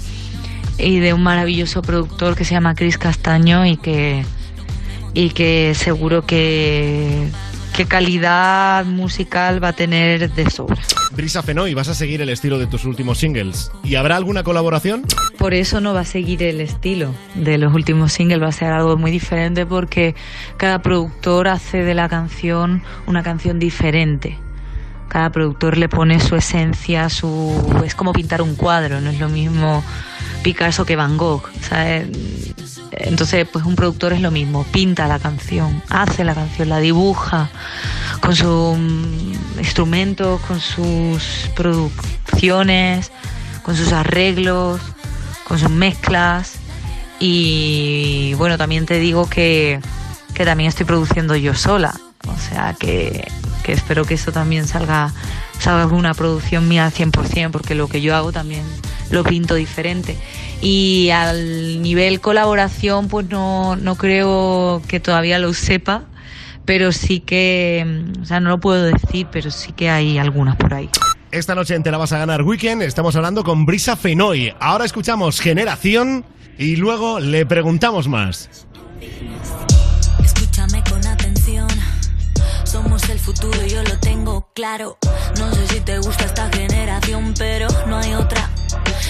y 0.78 1.00
de 1.00 1.12
un 1.12 1.22
maravilloso 1.22 1.82
productor 1.82 2.36
que 2.36 2.44
se 2.44 2.52
llama 2.52 2.74
Chris 2.74 2.98
Castaño 2.98 3.66
y 3.66 3.76
que 3.76 4.24
y 5.14 5.30
que 5.30 5.74
seguro 5.74 6.24
que 6.24 7.28
qué 7.72 7.86
calidad 7.86 8.84
musical 8.84 9.62
va 9.62 9.68
a 9.68 9.72
tener 9.72 10.30
de 10.32 10.50
sobra. 10.50 10.80
Brisa 11.12 11.42
Fenoy, 11.42 11.74
vas 11.74 11.88
a 11.88 11.94
seguir 11.94 12.22
el 12.22 12.28
estilo 12.28 12.58
de 12.58 12.66
tus 12.66 12.84
últimos 12.84 13.18
singles. 13.18 13.70
¿Y 13.84 13.96
habrá 13.96 14.16
alguna 14.16 14.42
colaboración? 14.42 15.04
Por 15.38 15.54
eso 15.54 15.80
no 15.80 15.94
va 15.94 16.00
a 16.00 16.04
seguir 16.04 16.42
el 16.42 16.60
estilo 16.60 17.14
de 17.34 17.58
los 17.58 17.74
últimos 17.74 18.12
singles, 18.12 18.40
va 18.40 18.48
a 18.48 18.52
ser 18.52 18.72
algo 18.72 18.96
muy 18.96 19.10
diferente 19.10 19.66
porque 19.66 20.14
cada 20.56 20.80
productor 20.80 21.48
hace 21.48 21.82
de 21.82 21.94
la 21.94 22.08
canción 22.08 22.82
una 23.06 23.22
canción 23.22 23.58
diferente. 23.58 24.38
Cada 25.08 25.30
productor 25.30 25.76
le 25.76 25.88
pone 25.88 26.20
su 26.20 26.36
esencia, 26.36 27.10
su 27.10 27.82
es 27.84 27.94
como 27.94 28.12
pintar 28.12 28.40
un 28.40 28.54
cuadro, 28.54 29.00
no 29.02 29.10
es 29.10 29.20
lo 29.20 29.28
mismo 29.28 29.84
Picasso 30.42 30.86
que 30.86 30.96
Van 30.96 31.18
Gogh, 31.18 31.42
¿sabes? 31.60 32.08
Entonces, 32.92 33.46
pues 33.50 33.64
un 33.64 33.74
productor 33.74 34.12
es 34.12 34.20
lo 34.20 34.30
mismo, 34.30 34.64
pinta 34.64 35.06
la 35.06 35.18
canción, 35.18 35.82
hace 35.88 36.24
la 36.24 36.34
canción, 36.34 36.68
la 36.68 36.78
dibuja 36.78 37.50
con 38.20 38.36
sus 38.36 38.76
mm, 38.76 39.58
instrumentos, 39.58 40.40
con 40.42 40.60
sus 40.60 41.50
producciones, 41.56 43.10
con 43.62 43.76
sus 43.76 43.92
arreglos, 43.92 44.80
con 45.44 45.58
sus 45.58 45.70
mezclas. 45.70 46.54
Y 47.18 48.34
bueno, 48.34 48.58
también 48.58 48.84
te 48.84 48.98
digo 48.98 49.28
que, 49.28 49.80
que 50.34 50.44
también 50.44 50.68
estoy 50.68 50.84
produciendo 50.84 51.34
yo 51.34 51.54
sola. 51.54 51.98
O 52.28 52.38
sea 52.38 52.74
que, 52.78 53.26
que 53.62 53.72
espero 53.72 54.04
que 54.04 54.14
eso 54.14 54.32
también 54.32 54.66
salga, 54.68 55.12
salga 55.58 55.82
alguna 55.82 56.12
producción 56.12 56.68
mía 56.68 56.84
al 56.84 56.92
100%, 56.92 57.50
porque 57.50 57.74
lo 57.74 57.88
que 57.88 58.02
yo 58.02 58.14
hago 58.14 58.32
también 58.32 58.64
lo 59.12 59.22
pinto 59.22 59.54
diferente. 59.54 60.16
Y 60.60 61.10
al 61.10 61.82
nivel 61.82 62.20
colaboración, 62.20 63.08
pues 63.08 63.28
no, 63.28 63.76
no 63.76 63.96
creo 63.96 64.82
que 64.88 65.00
todavía 65.00 65.38
lo 65.38 65.52
sepa, 65.54 66.04
pero 66.64 66.92
sí 66.92 67.20
que, 67.20 68.04
o 68.20 68.24
sea, 68.24 68.40
no 68.40 68.50
lo 68.50 68.58
puedo 68.58 68.82
decir, 68.82 69.28
pero 69.30 69.50
sí 69.50 69.72
que 69.72 69.90
hay 69.90 70.18
algunas 70.18 70.56
por 70.56 70.74
ahí. 70.74 70.88
Esta 71.30 71.54
noche 71.54 71.74
en 71.74 71.82
Te 71.82 71.90
la 71.90 71.96
vas 71.96 72.12
a 72.12 72.18
ganar 72.18 72.42
Weekend 72.42 72.82
estamos 72.82 73.16
hablando 73.16 73.42
con 73.42 73.64
Brisa 73.64 73.96
Fenoy. 73.96 74.52
Ahora 74.60 74.84
escuchamos 74.84 75.40
Generación 75.40 76.24
y 76.58 76.76
luego 76.76 77.20
le 77.20 77.46
preguntamos 77.46 78.06
más. 78.06 78.66
Escúchame 80.22 80.84
con 80.88 81.04
atención. 81.06 81.68
Somos 82.64 83.08
el 83.08 83.18
futuro, 83.18 83.66
yo 83.66 83.82
lo 83.82 83.98
tengo 83.98 84.48
claro. 84.54 84.98
No 85.38 85.52
sé 85.52 85.66
si 85.68 85.80
te 85.80 85.98
gusta 85.98 86.24
esta 86.24 86.50
generación, 86.50 87.34
pero 87.36 87.66
no 87.86 87.98
hay 87.98 88.14
otra. 88.14 88.51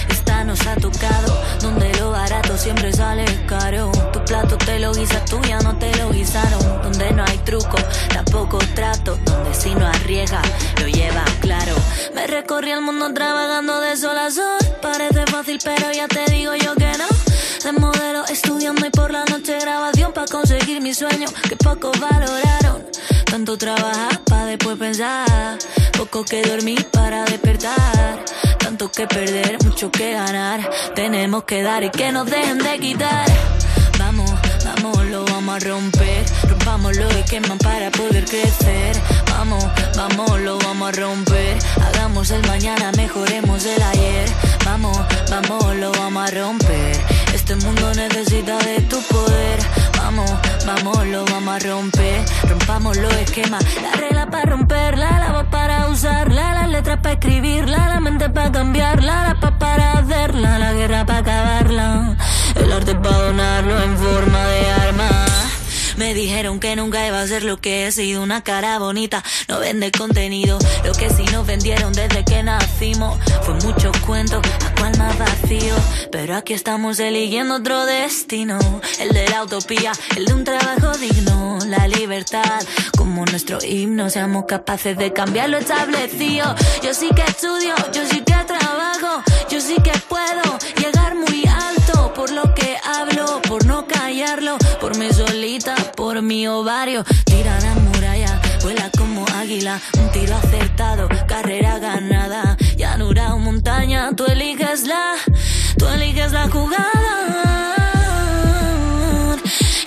Esta 0.09 0.43
nos 0.43 0.65
ha 0.67 0.75
tocado, 0.75 1.41
donde 1.61 1.93
lo 1.99 2.11
barato 2.11 2.57
siempre 2.57 2.91
sale 2.93 3.25
caro. 3.45 3.91
Tu 4.11 4.23
plato 4.25 4.57
te 4.57 4.79
lo 4.79 4.93
guisas 4.93 5.25
tú, 5.25 5.39
ya 5.47 5.59
no 5.59 5.77
te 5.77 5.95
lo 5.97 6.11
guisaron. 6.11 6.61
Donde 6.83 7.11
no 7.11 7.23
hay 7.23 7.37
truco, 7.39 7.77
tampoco 8.13 8.59
trato. 8.75 9.17
Donde 9.25 9.53
si 9.53 9.73
no 9.75 9.85
arriesga, 9.87 10.41
lo 10.79 10.87
lleva 10.87 11.23
claro. 11.41 11.75
Me 12.13 12.27
recorrí 12.27 12.71
el 12.71 12.81
mundo 12.81 13.13
trabajando 13.13 13.79
de 13.81 13.97
sol 13.97 14.17
a 14.17 14.29
sol. 14.31 14.59
Parece 14.81 15.25
fácil, 15.27 15.59
pero 15.63 15.91
ya 15.91 16.07
te 16.07 16.25
digo 16.31 16.53
yo 16.55 16.75
que 16.75 16.91
no. 16.97 17.07
De 17.63 17.71
modelo 17.71 18.25
estudiando 18.25 18.85
y 18.85 18.89
por 18.89 19.11
la 19.11 19.23
noche 19.25 19.57
grabación 19.59 20.11
para 20.11 20.27
conseguir 20.27 20.81
mi 20.81 20.93
sueño 20.93 21.27
que 21.47 21.55
pocos 21.55 21.97
valoraron. 21.99 22.83
Tanto 23.25 23.57
trabajar 23.57 24.19
para 24.25 24.45
después 24.45 24.77
pensar, 24.77 25.57
poco 25.97 26.25
que 26.25 26.41
dormir 26.43 26.85
para 26.91 27.23
despertar. 27.25 28.23
Tanto 28.73 28.91
que 28.91 29.05
perder, 29.05 29.63
mucho 29.63 29.91
que 29.91 30.13
ganar. 30.13 30.67
Tenemos 30.95 31.43
que 31.43 31.61
dar 31.61 31.83
y 31.83 31.91
que 31.91 32.11
nos 32.11 32.25
dejen 32.25 32.57
de 32.57 32.79
quitar. 32.79 33.29
Vamos, 33.99 34.31
vamos, 34.65 35.05
lo 35.11 35.23
vamos 35.25 35.55
a 35.57 35.59
romper. 35.59 36.25
Rompámoslo 36.49 37.07
y 37.19 37.21
queman 37.29 37.59
para 37.59 37.91
poder 37.91 38.25
crecer. 38.25 38.99
Vamos, 39.29 39.63
vamos, 39.95 40.39
lo 40.39 40.57
vamos 40.57 40.89
a 40.89 40.91
romper. 40.99 41.55
Hagamos 41.83 42.31
el 42.31 42.41
mañana, 42.47 42.91
mejoremos 42.97 43.63
el 43.63 43.79
ayer. 43.79 44.29
Vamos, 44.65 44.97
vamos, 45.29 45.75
lo 45.75 45.91
vamos 45.91 46.27
a 46.27 46.31
romper. 46.33 46.97
Este 47.31 47.55
mundo 47.57 47.93
necesita 47.93 48.57
de 48.57 48.81
tu 48.81 48.99
poder. 49.03 49.59
Vamos, 49.97 50.31
vamos, 50.65 50.97
vamos 51.31 51.55
a 51.55 51.59
romper. 51.67 52.25
Rompamos 52.49 52.97
los 52.97 53.13
esquemas. 53.15 53.63
La 53.81 53.91
regla 53.91 54.29
para 54.29 54.45
romperla, 54.51 55.19
la 55.19 55.31
voz 55.33 55.45
para 55.49 55.87
usarla, 55.87 56.53
las 56.53 56.69
letras 56.69 56.99
para 57.01 57.13
escribirla, 57.13 57.89
la 57.89 57.99
mente 57.99 58.29
para 58.29 58.51
cambiarla, 58.51 59.27
la 59.27 59.39
paz 59.39 59.53
para 59.59 59.93
hacerla, 59.93 60.59
la 60.59 60.73
guerra 60.73 61.05
para 61.05 61.19
acabarla. 61.19 62.17
El 62.55 62.71
arte 62.71 62.95
para 62.95 63.17
donarlo 63.17 63.83
en 63.83 63.97
forma 63.97 64.45
de 64.45 64.71
arma. 64.71 65.22
Me 65.97 66.13
dijeron 66.13 66.59
que 66.59 66.75
nunca 66.75 67.05
iba 67.07 67.21
a 67.21 67.27
ser 67.27 67.43
lo 67.43 67.57
que 67.57 67.85
he 67.87 67.91
sido. 67.91 68.23
Una 68.23 68.41
cara 68.43 68.79
bonita, 68.79 69.23
no 69.47 69.59
vende 69.59 69.91
contenido. 69.91 70.59
Lo 70.85 70.93
que 70.93 71.09
sí 71.09 71.23
nos 71.31 71.45
vendieron 71.45 71.93
desde 71.93 72.23
que 72.23 72.43
nacimos 72.43 73.17
fue 73.43 73.55
mucho 73.55 73.91
cuento, 74.05 74.37
a 74.65 74.75
cual 74.79 74.97
más 74.97 75.17
vacío. 75.17 75.75
Pero 76.11 76.35
aquí 76.35 76.53
estamos 76.53 76.99
eligiendo 76.99 77.55
otro 77.55 77.85
destino. 77.85 78.59
El 78.99 79.09
de 79.09 79.27
la 79.29 79.43
utopía, 79.43 79.91
el 80.15 80.25
de 80.25 80.33
un 80.33 80.43
trabajo 80.43 80.97
digno. 80.97 81.59
La 81.67 81.87
libertad, 81.87 82.61
como 82.97 83.25
nuestro 83.25 83.59
himno, 83.63 84.09
seamos 84.09 84.45
capaces 84.47 84.97
de 84.97 85.13
cambiar 85.13 85.49
lo 85.49 85.57
establecido. 85.57 86.55
Yo 86.83 86.93
sí 86.93 87.09
que 87.15 87.23
estudio, 87.23 87.73
yo 87.93 88.05
sí 88.05 88.21
que 88.21 88.33
trabajo, 88.45 89.23
yo 89.49 89.61
sí 89.61 89.75
que 89.83 89.97
puedo 90.09 90.59
llegar 90.77 91.15
muy 91.15 91.43
alto 91.45 92.13
por 92.13 92.31
lo 92.31 92.53
que 92.53 92.77
hablo, 92.83 93.41
por 93.41 93.65
no 93.65 93.87
callarlo, 93.87 94.57
por 96.13 96.21
mi 96.21 96.47
ovario. 96.47 97.03
Tira 97.25 97.59
la 97.61 97.73
muralla, 97.75 98.39
vuela 98.61 98.89
como 98.97 99.25
águila, 99.35 99.79
un 99.97 100.11
tiro 100.11 100.35
acertado, 100.35 101.09
carrera 101.27 101.79
ganada. 101.79 102.55
Llanura 102.77 103.33
o 103.33 103.39
montaña, 103.39 104.11
tú 104.15 104.25
eliges 104.25 104.83
la, 104.83 105.15
tú 105.77 105.87
eliges 105.87 106.31
la 106.31 106.47
jugada. 106.49 107.75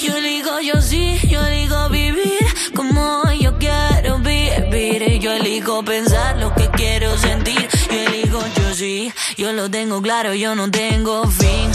Yo 0.00 0.16
elijo, 0.16 0.60
yo 0.60 0.80
sí, 0.80 1.18
yo 1.28 1.46
elijo 1.46 1.88
vivir 1.90 2.46
como 2.74 3.22
yo 3.40 3.56
quiero 3.58 4.18
vivir. 4.18 5.20
Yo 5.20 5.32
elijo 5.32 5.84
pensar 5.84 6.38
lo 6.38 6.52
que 6.54 6.68
quiero 6.70 7.16
sentir. 7.18 7.68
Yo 7.90 8.00
elijo, 8.00 8.40
yo 8.56 8.74
sí, 8.74 9.12
yo 9.36 9.52
lo 9.52 9.70
tengo 9.70 10.02
claro, 10.02 10.34
yo 10.34 10.54
no 10.56 10.70
tengo 10.70 11.24
fin. 11.28 11.70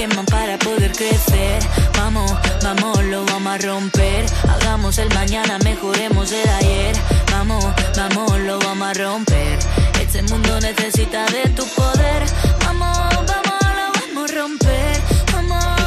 Queman 0.00 0.24
para 0.26 0.58
poder 0.58 0.92
crecer. 0.92 1.58
Vamos, 1.98 2.32
vamos, 2.62 3.04
lo 3.04 3.22
vamos 3.26 3.52
a 3.52 3.58
romper. 3.58 4.24
Hagamos 4.48 4.96
el 4.96 5.12
mañana, 5.12 5.58
mejoremos 5.58 6.32
el 6.32 6.48
ayer. 6.48 6.96
Vamos, 7.30 7.62
vamos, 7.94 8.38
lo 8.40 8.58
vamos 8.60 8.88
a 8.88 8.94
romper. 8.94 9.58
Este 10.00 10.22
mundo 10.22 10.58
necesita 10.60 11.26
de 11.26 11.50
tu 11.50 11.66
poder. 11.74 12.22
Vamos, 12.64 12.96
vamos, 13.30 13.60
lo 13.78 13.86
vamos 14.00 14.30
a 14.30 14.34
romper. 14.34 15.02
Vamos, 15.32 15.79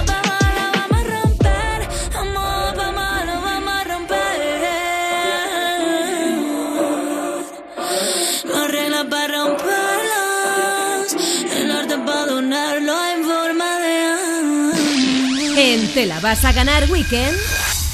Te 16.04 16.10
la 16.10 16.20
vas 16.20 16.44
a 16.44 16.52
ganar 16.52 16.92
Weekend, 16.92 17.34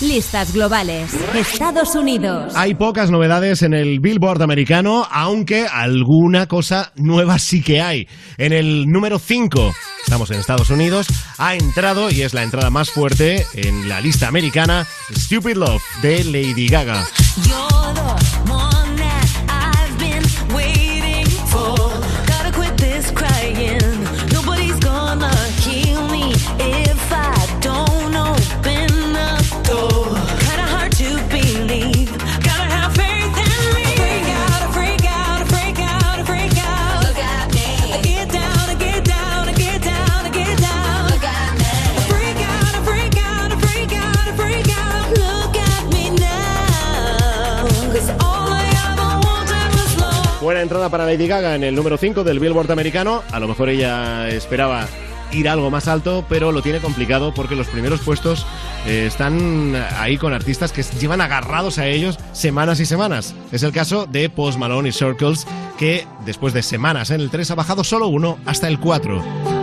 listas 0.02 0.52
globales. 0.52 1.14
Estados 1.36 1.94
Unidos. 1.94 2.54
Hay 2.56 2.74
pocas 2.74 3.12
novedades 3.12 3.62
en 3.62 3.76
el 3.76 4.00
Billboard 4.00 4.42
americano, 4.42 5.08
aunque 5.12 5.68
alguna 5.68 6.48
cosa 6.48 6.92
nueva 6.96 7.38
sí 7.38 7.62
que 7.62 7.82
hay. 7.82 8.08
En 8.40 8.52
el 8.52 8.88
número 8.88 9.20
5, 9.20 9.72
estamos 10.02 10.32
en 10.32 10.40
Estados 10.40 10.72
Unidos, 10.72 11.06
ha 11.38 11.54
entrado, 11.54 12.10
y 12.10 12.24
es 12.24 12.34
la 12.34 12.42
entrada 12.42 12.72
más 12.72 12.90
fuerte 12.90 13.46
en 13.54 13.88
la 13.88 14.02
lista 14.02 14.28
americana, 14.28 14.88
Stupid 15.16 15.58
Love 15.58 15.84
de 16.02 16.24
Lady 16.24 16.68
Gaga. 16.68 17.06
Para 50.88 51.06
Lady 51.06 51.28
Gaga 51.28 51.56
en 51.56 51.66
el 51.66 51.76
número 51.76 51.98
5 51.98 52.24
del 52.24 52.40
Billboard 52.40 52.72
americano. 52.72 53.22
A 53.32 53.40
lo 53.42 53.50
mejor 53.50 53.68
ella 53.68 54.30
esperaba 54.30 54.88
ir 55.34 55.50
algo 55.50 55.70
más 55.70 55.88
alto, 55.90 56.24
pero 56.30 56.52
lo 56.52 56.62
tiene 56.62 56.80
complicado 56.80 57.34
porque 57.34 57.56
los 57.56 57.68
primeros 57.68 58.00
puestos 58.00 58.46
eh, 58.88 59.06
están 59.06 59.76
ahí 59.98 60.18
con 60.18 60.34
artistas 60.34 60.72
que 60.72 60.84
llevan 60.84 61.20
agarrados 61.20 61.78
a 61.80 61.88
ellos 61.88 62.18
semanas 62.32 62.80
y 62.80 62.86
semanas. 62.86 63.36
Es 63.52 63.64
el 63.64 63.74
caso 63.74 64.06
de 64.06 64.30
Post 64.30 64.58
Malone 64.58 64.90
y 64.90 64.92
Circles, 64.94 65.46
que 65.78 66.08
después 66.26 66.54
de 66.54 66.64
semanas 66.64 67.12
en 67.12 67.20
el 67.20 67.30
3 67.30 67.52
ha 67.52 67.56
bajado 67.56 67.84
solo 67.84 68.08
uno 68.08 68.38
hasta 68.46 68.70
el 68.70 68.80
4. 68.80 69.59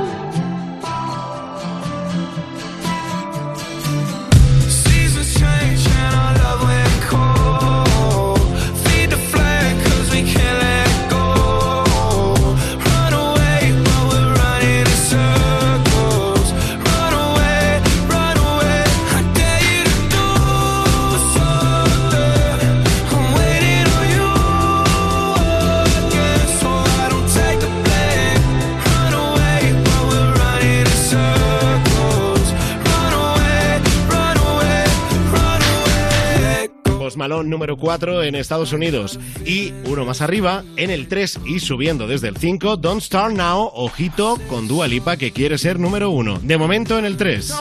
Malone 37.26 37.50
número 37.50 37.76
4 37.76 38.22
en 38.22 38.36
Estados 38.36 38.72
Unidos. 38.72 39.18
Y 39.44 39.72
uno 39.86 40.04
más 40.04 40.20
arriba, 40.20 40.62
en 40.76 40.90
el 40.90 41.08
3 41.08 41.40
y 41.44 41.58
subiendo 41.58 42.06
desde 42.06 42.28
el 42.28 42.36
5, 42.36 42.76
Don't 42.76 43.02
Start 43.02 43.34
Now, 43.34 43.72
ojito 43.74 44.38
con 44.48 44.68
Dua 44.68 44.86
Lipa 44.86 45.16
que 45.16 45.32
quiere 45.32 45.58
ser 45.58 45.80
número 45.80 46.10
1. 46.10 46.38
De 46.44 46.56
momento 46.56 46.96
en 47.00 47.04
el 47.04 47.16
3. 47.16 47.52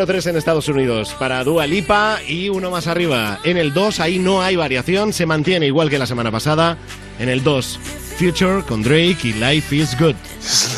Número 0.00 0.14
3 0.14 0.28
en 0.28 0.36
Estados 0.38 0.66
Unidos 0.68 1.14
para 1.18 1.44
Dua 1.44 1.66
Lipa 1.66 2.20
y 2.26 2.48
uno 2.48 2.70
más 2.70 2.86
arriba. 2.86 3.38
En 3.44 3.58
el 3.58 3.74
2 3.74 4.00
ahí 4.00 4.18
no 4.18 4.40
hay 4.40 4.56
variación, 4.56 5.12
se 5.12 5.26
mantiene 5.26 5.66
igual 5.66 5.90
que 5.90 5.98
la 5.98 6.06
semana 6.06 6.30
pasada. 6.30 6.78
En 7.18 7.28
el 7.28 7.44
2, 7.44 7.78
Future 8.18 8.62
con 8.62 8.82
Drake 8.82 9.18
y 9.24 9.34
Life 9.34 9.76
is 9.76 9.94
Good. 9.98 10.14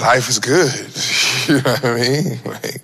Life 0.00 0.28
is 0.28 0.40
good. 0.40 0.72
You 1.48 1.60
know 1.60 1.72
what 1.72 1.84
I 1.84 1.94
mean? 1.94 2.40
Like, 2.44 2.82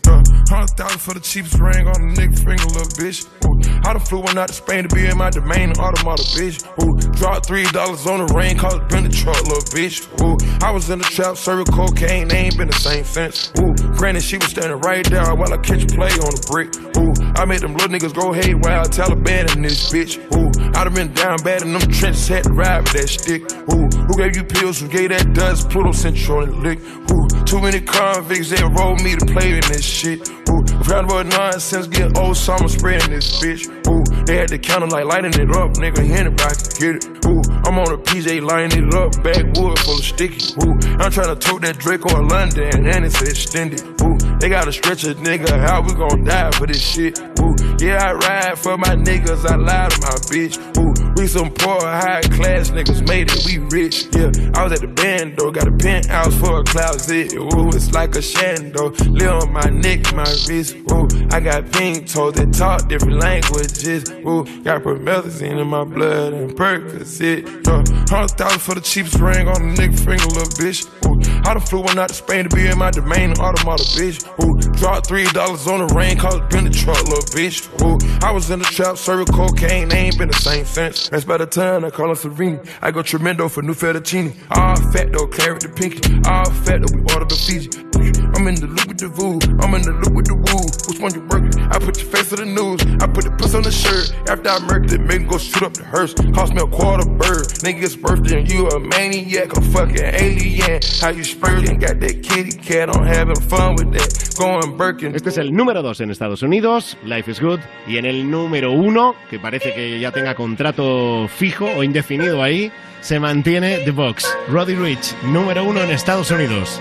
Hundred 2.89 3.38
I 3.85 3.93
done 3.93 4.01
flew 4.01 4.21
one 4.21 4.39
out 4.39 4.49
to 4.49 4.55
Spain 4.55 4.89
to 4.89 4.95
be 4.95 5.07
in 5.07 5.17
my 5.17 5.31
domain, 5.31 5.73
automata, 5.79 6.23
bitch. 6.37 6.63
Ooh, 6.83 6.97
dropped 7.13 7.47
three 7.47 7.65
dollars 7.73 8.07
on 8.07 8.27
the 8.27 8.33
rain, 8.35 8.57
cause 8.59 8.75
it 8.75 8.89
been 8.89 9.05
the 9.05 9.11
truck, 9.11 9.41
little 9.45 9.63
bitch. 9.73 10.05
Ooh, 10.21 10.37
I 10.65 10.71
was 10.71 10.91
in 10.91 10.99
the 10.99 11.05
trap, 11.05 11.37
serving 11.37 11.67
cocaine, 11.67 12.29
they 12.29 12.49
ain't 12.49 12.57
been 12.57 12.69
the 12.69 12.79
same 12.79 13.05
since. 13.05 13.53
Ooh, 13.59 13.75
granted, 13.97 14.23
she 14.23 14.37
was 14.37 14.49
standing 14.49 14.79
right 14.81 15.05
there 15.09 15.35
while 15.35 15.53
I 15.53 15.59
catch 15.59 15.87
play 15.89 16.13
on 16.13 16.33
the 16.35 16.45
brick. 16.51 16.71
Ooh, 16.97 17.13
I 17.41 17.45
made 17.45 17.61
them 17.61 17.75
little 17.75 17.89
niggas 17.89 18.15
go 18.15 18.33
haywire, 18.33 18.85
Taliban 18.85 19.55
in 19.57 19.63
this 19.63 19.91
bitch. 19.93 20.19
Ooh, 20.35 20.51
I 20.77 20.85
done 20.85 20.95
been 20.95 21.13
down 21.13 21.39
bad 21.43 21.63
in 21.63 21.73
them 21.73 21.83
trenches, 21.91 22.29
had 22.29 22.45
to 22.45 22.53
ride 22.53 22.83
with 22.83 22.93
that 22.93 23.09
stick. 23.09 23.43
Ooh, 23.73 23.89
who 24.07 24.17
gave 24.17 24.37
you 24.37 24.45
pills, 24.45 24.81
who 24.81 24.89
gave 24.89 25.11
that 25.11 25.33
dust, 25.33 25.71
Pluto 25.71 25.93
Central 25.93 26.43
and 26.43 26.57
lick. 26.63 26.79
Ooh, 26.81 27.27
too 27.45 27.61
many 27.61 27.81
convicts, 27.81 28.51
they 28.51 28.63
enrolled 28.63 29.03
me 29.03 29.17
to 29.17 29.27
play 29.27 29.55
in 29.55 29.61
this 29.69 29.85
shit. 29.85 30.29
Ooh, 30.51 30.63
round 30.89 31.11
about 31.11 31.27
nonsense, 31.27 31.87
get 31.87 32.17
old 32.19 32.37
summer 32.37 32.69
spreading 32.69 33.11
this 33.11 33.39
bitch. 33.41 33.69
Ooh, 33.87 34.25
they 34.25 34.37
had 34.37 34.49
the 34.49 34.59
counter 34.59 34.87
like 34.87 35.05
lighting 35.05 35.35
it 35.35 35.51
up, 35.57 35.73
nigga. 35.77 36.01
Anybody 36.01 36.55
can 36.57 36.75
get 36.81 36.95
it. 37.05 37.27
Ooh, 37.27 37.43
I'm 37.67 37.79
on 37.79 37.93
a 37.93 37.99
PJ 37.99 38.41
lighting 38.43 38.89
it 38.89 38.95
up, 38.95 39.13
backwood 39.23 39.79
full 39.81 39.99
of 39.99 40.05
sticky. 40.05 40.55
Ooh, 40.65 40.75
I'm 40.99 41.11
trying 41.11 41.35
to 41.35 41.37
tote 41.37 41.63
that 41.63 41.79
Draco 41.79 42.15
or 42.17 42.25
London, 42.25 42.87
and 42.87 43.05
it's 43.05 43.21
extended. 43.21 43.83
Ooh, 44.03 44.17
they 44.41 44.49
gotta 44.49 44.73
stretch 44.73 45.05
a 45.05 45.15
nigga 45.15 45.51
out, 45.51 45.87
we 45.87 45.95
gon' 45.95 46.25
die 46.25 46.51
for 46.53 46.67
this 46.67 46.81
shit. 46.81 47.19
Ooh, 47.41 47.55
yeah, 47.81 48.03
I 48.03 48.13
ride 48.15 48.59
for 48.59 48.79
my 48.79 48.95
niggas, 48.95 49.45
I 49.45 49.57
lie 49.57 49.89
to 49.89 50.01
my 50.01 50.17
bitch. 50.33 50.57
Ooh, 50.79 50.98
we 51.19 51.27
some 51.27 51.51
poor, 51.51 51.81
high 51.81 52.21
class 52.21 52.71
niggas 52.71 53.07
made 53.09 53.29
it, 53.29 53.45
we 53.45 53.59
rich. 53.59 54.07
Yeah, 54.15 54.31
I 54.55 54.63
was 54.63 54.73
at 54.73 54.81
the 54.81 54.87
band 54.87 55.37
though, 55.37 55.51
got 55.51 55.67
a 55.67 55.73
penthouse 55.73 56.35
for 56.39 56.61
a 56.61 56.65
closet. 56.65 57.35
Ooh, 57.35 57.69
it's 57.71 57.93
like 57.93 58.15
a 58.15 58.19
shando, 58.19 58.95
live 59.11 59.43
on 59.43 59.53
my 59.53 59.69
neck, 59.69 60.15
my 60.15 60.23
wrist. 60.47 60.77
Ooh, 60.93 61.09
I 61.33 61.41
got 61.41 61.71
pink 61.73 62.09
toes 62.09 62.35
that 62.35 62.53
talk 62.53 62.89
different 62.89 63.19
languages. 63.19 64.09
Ooh, 64.11 64.45
got 64.63 64.83
promethazine 64.83 65.61
in 65.61 65.67
my 65.67 65.83
blood 65.83 66.35
and 66.35 66.53
Percocet. 66.53 67.43
Yeah, 67.67 67.83
hundred 68.09 68.31
thousand 68.39 68.61
for 68.61 68.75
the 68.77 68.81
cheapest 68.81 69.19
ring 69.19 69.49
on 69.49 69.57
a 69.57 69.75
nigga 69.75 69.99
finger, 69.99 70.27
little 70.27 70.55
bitch. 70.55 70.87
Ooh, 71.05 71.19
I 71.49 71.55
done 71.55 71.61
flew 71.61 71.81
one 71.81 71.99
out 71.99 72.11
to 72.11 72.15
Spain 72.15 72.49
to 72.49 72.55
be 72.55 72.67
in 72.69 72.79
my 72.79 72.93
domain, 72.93 73.33
automata, 73.33 73.83
bitch. 73.99 74.23
Ooh, 74.45 74.57
dropped 74.79 75.09
three 75.09 75.25
dollars 75.33 75.67
on 75.67 75.85
the 75.85 75.93
rain, 75.95 76.17
cause 76.17 76.41
been 76.51 76.65
the 76.65 76.71
truck, 76.71 77.03
little 77.05 77.27
bitch. 77.35 77.67
Ooh, 77.83 77.99
I 78.25 78.31
was 78.31 78.51
in 78.51 78.61
the 78.61 78.67
trap, 78.67 78.97
serving 78.97 79.27
cocaine, 79.35 79.89
they 79.89 79.99
ain't 79.99 80.19
been 80.19 80.29
the 80.29 80.37
same 80.37 80.65
since. 80.65 81.08
That's 81.11 81.25
by 81.25 81.39
the 81.39 81.47
time 81.47 81.85
I 81.85 81.91
call 81.91 82.09
her 82.09 82.15
Serene. 82.15 82.61
I 82.83 82.91
go 82.91 83.03
tremendo 83.03 83.49
for 83.49 83.63
new 83.63 83.75
fettuccine. 83.75 84.35
All 84.51 84.77
fat 84.93 85.13
though, 85.13 85.27
claret 85.27 85.63
the 85.63 85.69
pinky. 85.69 86.21
All 86.29 86.51
fat 86.65 86.81
though, 86.83 86.95
we 86.97 87.01
order 87.15 87.25
the 87.25 87.37
Fiji. 87.37 87.88
I'm 88.35 88.47
in 88.47 88.55
the 88.55 88.67
loop 88.67 88.87
with 88.87 88.99
the 88.99 89.09
voo. 89.09 89.39
I'm 89.61 89.75
in 89.75 89.83
the 89.83 89.93
loop 89.93 90.15
with 90.15 90.27
the 90.27 90.35
woo. 90.35 90.65
Which 90.89 91.01
one 91.01 91.15
you 91.15 91.23
working? 91.29 91.55
I 91.71 91.79
put 91.79 92.01
your 92.01 92.11
face 92.11 92.33
on 92.33 92.41
the 92.41 92.47
news. 92.47 92.81
I 93.03 93.07
put 93.07 93.25
the 93.25 93.31
puss 93.33 93.55
on 93.55 93.63
the 93.63 93.73
shirt. 93.73 94.15
After 94.29 94.49
I 94.49 94.59
murdered 94.61 94.93
it, 94.93 95.01
make 95.01 95.29
go 95.29 95.39
shoot 95.39 95.63
up 95.63 95.75
the 95.75 95.85
hearse. 95.85 96.15
Cost 96.35 96.55
me 96.55 96.63
a 96.63 96.67
quarter 96.67 97.09
bird. 97.09 97.47
Nigga's 97.65 97.97
birthday 97.97 98.41
and 98.41 98.51
you 98.51 98.69
a 98.69 98.81
maniac, 98.81 99.57
a 99.57 99.61
fucking 99.61 100.05
alien. 100.05 100.81
How 101.01 101.11
you 101.11 101.25
spurting? 101.25 101.79
Got 101.79 102.01
that 102.01 102.23
kitty 102.23 102.57
cat 102.57 102.89
on 102.95 103.07
having 103.07 103.41
fun 103.49 103.75
with 103.77 103.93
that. 103.93 104.29
Going 104.39 104.77
Birkin. 104.79 105.15
Este 105.15 105.31
es 105.31 105.39
el 105.39 105.53
número 105.53 105.83
2 105.83 106.01
en 106.03 106.11
Estados 106.11 106.43
Unidos, 106.43 106.97
Life 107.05 107.31
is 107.31 107.41
Good. 107.41 107.59
Y 107.89 107.97
en 107.99 108.07
el 108.07 108.31
número 108.31 108.73
1, 108.73 109.15
que 109.29 109.41
parece 109.41 109.75
que 109.75 109.99
ya 109.99 110.13
tenga 110.13 110.35
contrato 110.37 111.27
fijo 111.29 111.65
o 111.65 111.83
indefinido 111.83 112.43
ahí, 112.43 112.71
se 113.01 113.19
mantiene 113.19 113.79
The 113.85 113.91
Box. 113.91 114.25
Roddy 114.49 114.77
Rich, 114.77 115.15
número 115.25 115.65
1 115.65 115.83
en 115.83 115.91
Estados 115.91 116.31
Unidos. 116.31 116.81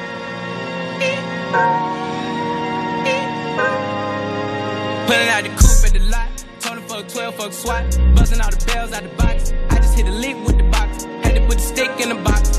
Pulling 5.08 5.30
out 5.30 5.44
the 5.44 5.50
coupe 5.56 5.86
at 5.86 5.94
the 5.94 6.00
lot. 6.12 6.28
Told 6.60 6.78
him 6.78 6.84
fuck 6.88 7.08
12, 7.08 7.36
fuck 7.36 7.54
SWAT. 7.54 7.84
Buzzing 8.16 8.42
all 8.42 8.52
the 8.52 8.64
bells 8.66 8.92
out 8.92 9.04
the 9.04 9.10
box. 9.10 9.54
I 9.70 9.78
just 9.78 9.96
hit 9.96 10.06
a 10.08 10.12
lick 10.12 10.36
with 10.46 10.58
the 10.58 10.64
box. 10.66 11.06
Had 11.24 11.36
to 11.36 11.42
put 11.48 11.58
the 11.58 11.64
stick 11.64 11.90
in 12.00 12.10
the 12.10 12.16
box. 12.16 12.50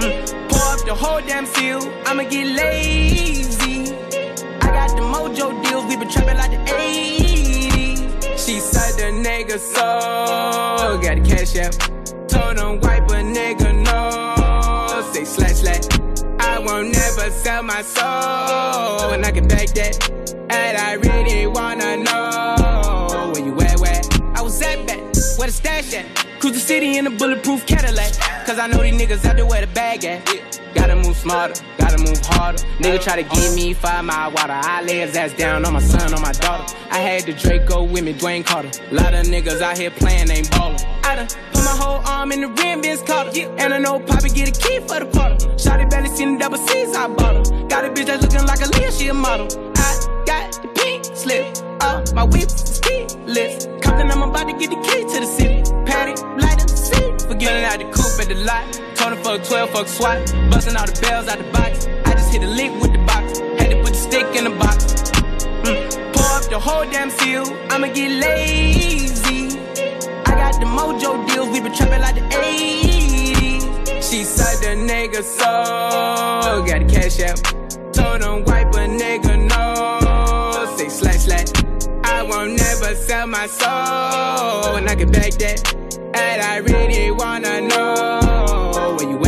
Mm. 0.00 0.48
Pour 0.48 0.60
up 0.74 0.84
the 0.84 0.94
whole 0.94 1.20
damn 1.20 1.46
seal. 1.46 1.80
I'ma 2.04 2.24
get 2.24 2.46
lazy. 2.48 3.92
I 4.60 4.66
got 4.76 4.90
the 4.96 5.02
mojo 5.02 5.62
deals. 5.62 5.86
We 5.86 5.96
been 5.96 6.10
trapping 6.10 6.36
like 6.36 6.50
the 6.50 6.58
80s. 6.72 7.98
She 8.44 8.58
said 8.60 8.94
the 8.98 9.28
nigga 9.28 9.58
so. 9.58 11.00
Got 11.00 11.22
the 11.22 11.28
cash 11.28 11.56
app. 11.56 11.74
Told 12.28 12.58
him 12.58 12.80
wipe 12.80 13.08
a 13.10 13.22
nigga 13.22 13.72
no. 13.86 15.12
Say 15.12 15.24
slash 15.24 15.60
slash. 15.62 15.97
I 16.58 16.60
won't 16.60 16.92
never 16.92 17.30
sell 17.30 17.62
my 17.62 17.82
soul. 17.82 19.12
And 19.12 19.24
I 19.24 19.30
can 19.30 19.46
back 19.46 19.68
that. 19.74 20.10
And 20.50 20.76
I 20.76 20.94
really 20.94 21.46
wanna 21.46 21.98
know 21.98 23.30
where 23.32 23.44
you 23.44 23.60
at, 23.60 23.78
where 23.78 24.00
I 24.34 24.42
was 24.42 24.60
at 24.60 24.84
back, 24.84 24.98
where 25.38 25.46
the 25.46 25.52
stash 25.52 25.94
at. 25.94 26.17
Cruise 26.40 26.52
the 26.52 26.60
city 26.60 26.98
in 26.98 27.06
a 27.06 27.10
bulletproof 27.10 27.66
Cadillac. 27.66 28.12
Cause 28.46 28.60
I 28.60 28.68
know 28.68 28.80
these 28.80 28.94
niggas 28.94 29.24
out 29.24 29.34
there 29.34 29.44
where 29.44 29.60
the 29.60 29.72
bag 29.72 30.04
at. 30.04 30.24
Gotta 30.72 30.94
move 30.94 31.16
smarter, 31.16 31.60
gotta 31.78 31.98
move 31.98 32.20
harder. 32.24 32.58
Nigga 32.78 33.02
try 33.02 33.20
to 33.20 33.28
give 33.34 33.54
me 33.56 33.74
five 33.74 34.04
mile 34.04 34.30
water. 34.30 34.52
I 34.54 34.82
lay 34.82 35.00
his 35.00 35.16
ass 35.16 35.32
down 35.32 35.66
on 35.66 35.72
my 35.72 35.80
son, 35.80 36.14
on 36.14 36.22
my 36.22 36.30
daughter. 36.32 36.72
I 36.90 36.98
had 36.98 37.24
the 37.24 37.32
Draco 37.32 37.82
with 37.82 38.04
me, 38.04 38.14
Dwayne 38.14 38.44
Carter. 38.46 38.70
Lot 38.92 39.14
of 39.14 39.26
niggas 39.26 39.60
out 39.60 39.78
here 39.78 39.90
playing, 39.90 40.30
ain't 40.30 40.48
ballin'. 40.52 40.78
I 41.02 41.16
done 41.16 41.26
put 41.26 41.64
my 41.64 41.76
whole 41.76 42.06
arm 42.06 42.30
in 42.30 42.42
the 42.42 42.48
rim, 42.48 42.82
Vince 42.82 43.02
Carter. 43.02 43.30
And 43.58 43.74
I 43.74 43.78
know 43.78 43.98
Poppy 43.98 44.28
get 44.28 44.48
a 44.48 44.60
key 44.60 44.78
for 44.78 45.00
the 45.00 45.06
quarter. 45.06 45.34
Shotty 45.56 45.90
belly 45.90 46.08
seen 46.08 46.34
the 46.34 46.38
double 46.38 46.58
C's, 46.58 46.94
I 46.94 47.08
bought 47.08 47.34
her. 47.34 47.66
Got 47.66 47.84
a 47.84 47.90
bitch 47.90 48.06
that's 48.06 48.22
looking 48.22 48.46
like 48.46 48.60
a 48.60 48.68
Leah, 48.78 48.92
she 48.92 49.08
a 49.08 49.14
model. 49.14 49.48
I 49.76 50.22
got 50.24 50.62
the 50.62 50.68
pink 50.68 51.04
slip. 51.16 51.56
Uh, 51.80 52.04
my 52.14 52.22
whip 52.22 52.48
is 53.08 53.16
keyless. 53.16 53.66
Compton, 53.82 54.10
I'm 54.10 54.22
about 54.22 54.46
to 54.48 54.52
get 54.58 54.70
the 54.70 54.76
key 54.76 55.02
to 55.02 55.20
the 55.20 55.26
city. 55.26 55.62
Patty, 55.86 56.14
light 56.40 56.60
up 56.60 56.68
the 56.68 56.76
city. 56.76 57.08
Forgetting 57.26 57.64
out 57.64 57.78
the 57.78 57.84
coupe 57.84 58.20
at 58.20 58.28
the 58.28 58.34
lot. 58.44 58.64
Told 58.96 59.12
him 59.12 59.22
fuck 59.22 59.44
12, 59.44 59.70
fuck 59.70 59.88
SWAT. 59.88 60.18
Busting 60.50 60.76
all 60.76 60.86
the 60.86 60.98
bells 61.00 61.28
out 61.28 61.38
the 61.38 61.44
box. 61.52 61.86
I 62.04 62.12
just 62.12 62.32
hit 62.32 62.42
a 62.42 62.46
lick 62.46 62.72
with 62.80 62.92
the 62.92 62.98
box. 62.98 63.38
Had 63.58 63.70
to 63.70 63.76
put 63.82 63.92
the 63.92 64.02
stick 64.08 64.26
in 64.36 64.44
the 64.44 64.50
box. 64.50 65.10
Mm. 65.64 66.14
Pour 66.14 66.30
up 66.36 66.44
the 66.50 66.58
whole 66.58 66.84
damn 66.90 67.10
seal. 67.10 67.44
I'ma 67.70 67.88
get 67.88 68.10
lazy. 68.10 69.58
I 70.26 70.32
got 70.40 70.54
the 70.60 70.66
mojo 70.66 71.26
deals. 71.28 71.48
We 71.50 71.60
been 71.60 71.74
trapping 71.74 72.00
like 72.00 72.14
the 72.14 72.22
80s. 72.22 74.02
She 74.02 74.24
said 74.24 74.56
the 74.62 74.72
nigga 74.90 75.22
so. 75.22 76.64
Got 76.66 76.86
the 76.86 76.92
cash 76.92 77.20
out. 77.20 77.38
Told 77.92 78.22
him 78.22 78.44
wipe 78.44 78.74
a 78.74 78.86
nigga 78.86 79.47
never 82.80 82.94
sell 82.94 83.26
my 83.26 83.46
soul. 83.46 84.76
And 84.76 84.88
I 84.88 84.94
can 84.94 85.10
beg 85.10 85.34
that. 85.34 85.74
And 86.14 86.42
I 86.42 86.58
really 86.58 87.10
wanna 87.10 87.60
know 87.62 88.96
where 88.98 89.10
you? 89.10 89.27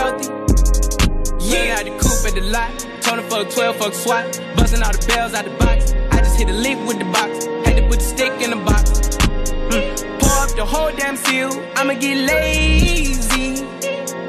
wealthy. 0.00 0.28
Yeah, 1.40 1.76
had 1.76 1.86
the 1.86 1.94
coupe 2.00 2.24
at 2.26 2.34
the 2.34 2.42
lot. 2.50 2.70
Him 3.10 3.28
fuck 3.28 3.50
12, 3.50 3.76
fuck 3.76 3.94
SWAT. 3.94 4.24
Busting 4.56 4.82
all 4.82 4.92
the 4.92 5.04
bells 5.08 5.34
out 5.34 5.44
the 5.44 5.50
box. 5.58 5.92
I 6.12 6.18
just 6.18 6.38
hit 6.38 6.48
a 6.48 6.52
lick 6.52 6.78
with 6.86 6.98
the 6.98 7.04
box. 7.06 7.46
Had 7.66 7.76
to 7.76 7.82
put 7.88 7.98
the 7.98 8.04
stick 8.04 8.32
in 8.40 8.50
the 8.50 8.56
box. 8.56 8.90
Mm. 9.70 10.20
Pour 10.20 10.36
up 10.44 10.50
the 10.54 10.64
whole 10.64 10.92
damn 10.96 11.16
seal. 11.16 11.50
I'ma 11.76 11.94
get 11.94 12.16
lazy. 12.16 13.64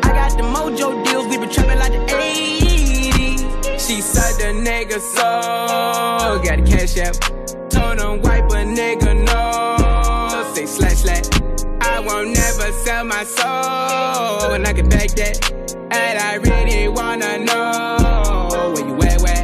I 0.03 0.09
got 0.17 0.31
the 0.37 0.43
mojo 0.43 1.05
deals. 1.05 1.27
We 1.27 1.37
been 1.37 1.49
trapping 1.49 1.79
like 1.79 1.93
the 1.93 2.03
80s. 2.13 3.87
She 3.87 4.01
said 4.01 4.33
the 4.41 4.49
nigga 4.67 4.99
so. 4.99 6.41
Got 6.43 6.57
the 6.59 6.71
cash 6.71 6.97
app. 6.97 7.15
Told 7.69 8.23
wipe 8.23 8.49
a 8.49 8.65
nigga 8.65 9.10
won't 12.11 12.35
never 12.35 12.71
sell 12.71 13.05
my 13.05 13.23
soul. 13.23 14.53
And 14.53 14.67
I 14.67 14.73
can 14.73 14.89
back 14.89 15.09
that. 15.11 15.37
And 15.91 16.19
I 16.19 16.35
really 16.35 16.87
wanna 16.87 17.39
know 17.39 18.71
where 18.73 18.87
you 18.87 18.95
at, 19.03 19.21
where? 19.21 19.43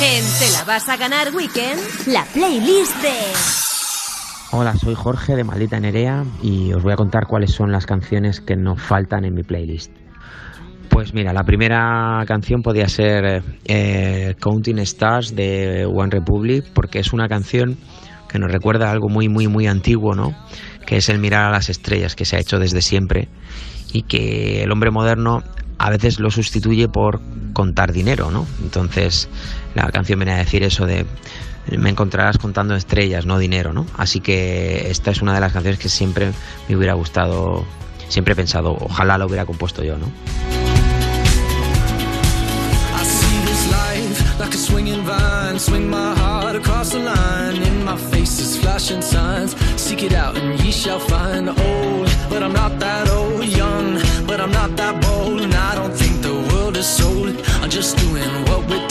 En 0.00 0.24
Te 0.38 0.50
la 0.52 0.64
vas 0.64 0.88
a 0.88 0.96
ganar 0.96 1.34
Weekend, 1.34 1.80
la 2.06 2.24
playlist 2.24 2.94
de... 3.02 3.57
Hola, 4.50 4.74
soy 4.76 4.94
Jorge 4.94 5.36
de 5.36 5.44
Maldita 5.44 5.78
Nerea 5.78 6.24
y 6.42 6.72
os 6.72 6.82
voy 6.82 6.94
a 6.94 6.96
contar 6.96 7.26
cuáles 7.26 7.50
son 7.50 7.70
las 7.70 7.84
canciones 7.84 8.40
que 8.40 8.56
no 8.56 8.76
faltan 8.76 9.26
en 9.26 9.34
mi 9.34 9.42
playlist. 9.42 9.92
Pues 10.88 11.12
mira, 11.12 11.34
la 11.34 11.44
primera 11.44 12.24
canción 12.26 12.62
podía 12.62 12.88
ser 12.88 13.42
eh, 13.66 14.34
Counting 14.40 14.78
Stars 14.78 15.36
de 15.36 15.84
One 15.84 16.08
Republic 16.10 16.64
porque 16.72 16.98
es 16.98 17.12
una 17.12 17.28
canción 17.28 17.76
que 18.26 18.38
nos 18.38 18.50
recuerda 18.50 18.90
algo 18.90 19.10
muy, 19.10 19.28
muy, 19.28 19.48
muy 19.48 19.66
antiguo, 19.66 20.14
¿no? 20.14 20.34
Que 20.86 20.96
es 20.96 21.10
el 21.10 21.18
mirar 21.18 21.44
a 21.44 21.50
las 21.50 21.68
estrellas 21.68 22.16
que 22.16 22.24
se 22.24 22.36
ha 22.36 22.40
hecho 22.40 22.58
desde 22.58 22.80
siempre 22.80 23.28
y 23.92 24.04
que 24.04 24.62
el 24.62 24.72
hombre 24.72 24.90
moderno 24.90 25.42
a 25.78 25.90
veces 25.90 26.20
lo 26.20 26.30
sustituye 26.30 26.88
por 26.88 27.20
contar 27.52 27.92
dinero, 27.92 28.30
¿no? 28.30 28.46
Entonces 28.62 29.28
la 29.74 29.90
canción 29.90 30.20
viene 30.20 30.32
a 30.32 30.38
decir 30.38 30.62
eso 30.62 30.86
de 30.86 31.04
me 31.76 31.90
encontrarás 31.90 32.38
contando 32.38 32.74
estrellas, 32.74 33.26
no 33.26 33.38
dinero, 33.38 33.72
¿no? 33.72 33.86
Así 33.96 34.20
que 34.20 34.90
esta 34.90 35.10
es 35.10 35.20
una 35.20 35.34
de 35.34 35.40
las 35.40 35.52
canciones 35.52 35.78
que 35.78 35.88
siempre 35.88 36.32
me 36.68 36.76
hubiera 36.76 36.94
gustado, 36.94 37.64
siempre 38.08 38.32
he 38.32 38.36
pensado, 38.36 38.76
ojalá 38.80 39.18
la 39.18 39.26
hubiera 39.26 39.44
compuesto 39.44 39.82
yo, 39.82 39.98
¿no? 39.98 40.10
Just 57.70 57.96
doing 57.98 58.44
what 58.46 58.66
we're 58.68 58.87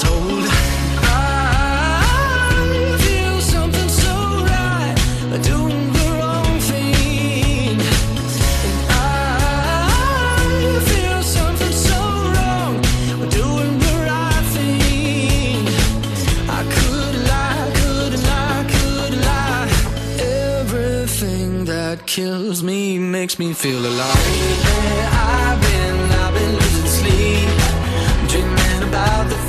kills 22.17 22.63
me 22.63 22.97
makes 22.97 23.38
me 23.38 23.53
feel 23.53 23.77
alive. 23.77 24.17
I've 25.13 25.61
been, 25.61 26.11
I've 26.23 26.33
been 26.33 26.53
losing 26.55 26.88
sleep, 26.99 27.49
dreaming 28.29 28.89
about 28.89 29.29
the 29.29 29.47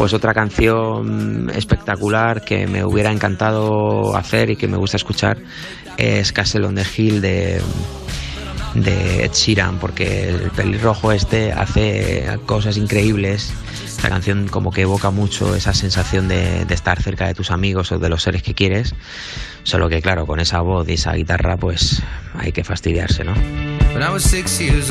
Pues 0.00 0.14
otra 0.14 0.32
canción 0.32 1.52
espectacular 1.54 2.42
que 2.42 2.66
me 2.66 2.86
hubiera 2.86 3.12
encantado 3.12 4.16
hacer 4.16 4.48
y 4.48 4.56
que 4.56 4.66
me 4.66 4.78
gusta 4.78 4.96
escuchar 4.96 5.36
es 5.98 6.32
Castle 6.32 6.64
on 6.64 6.74
the 6.74 6.86
Hill 6.96 7.20
de, 7.20 7.60
de 8.76 9.24
Ed 9.26 9.32
Sheeran, 9.32 9.78
porque 9.78 10.30
el 10.30 10.50
pelirrojo 10.52 11.12
este 11.12 11.52
hace 11.52 12.24
cosas 12.46 12.78
increíbles. 12.78 13.52
Esta 13.84 14.08
canción 14.08 14.48
como 14.48 14.72
que 14.72 14.80
evoca 14.80 15.10
mucho 15.10 15.54
esa 15.54 15.74
sensación 15.74 16.28
de, 16.28 16.62
estar 16.70 17.02
cerca 17.02 17.26
de 17.26 17.34
tus 17.34 17.50
amigos 17.50 17.92
o 17.92 17.98
de 17.98 18.08
los 18.08 18.22
seres 18.22 18.42
que 18.42 18.54
quieres. 18.54 18.94
Solo 19.64 19.90
que 19.90 20.00
claro, 20.00 20.24
con 20.24 20.40
esa 20.40 20.62
voz 20.62 20.88
y 20.88 20.94
esa 20.94 21.12
guitarra 21.12 21.58
pues 21.58 22.02
hay 22.32 22.52
que 22.52 22.64
fastidiarse, 22.64 23.22
¿no? 23.22 23.34
When 23.92 24.02
I 24.02 24.08
was 24.10 24.22
six 24.22 24.58
years. 24.60 24.90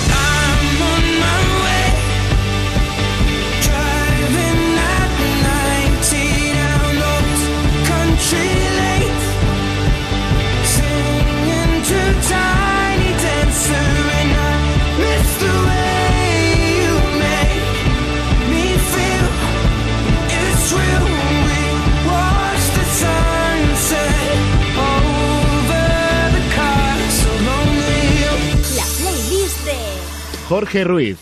Jorge 30.51 30.83
Ruiz. 30.83 31.17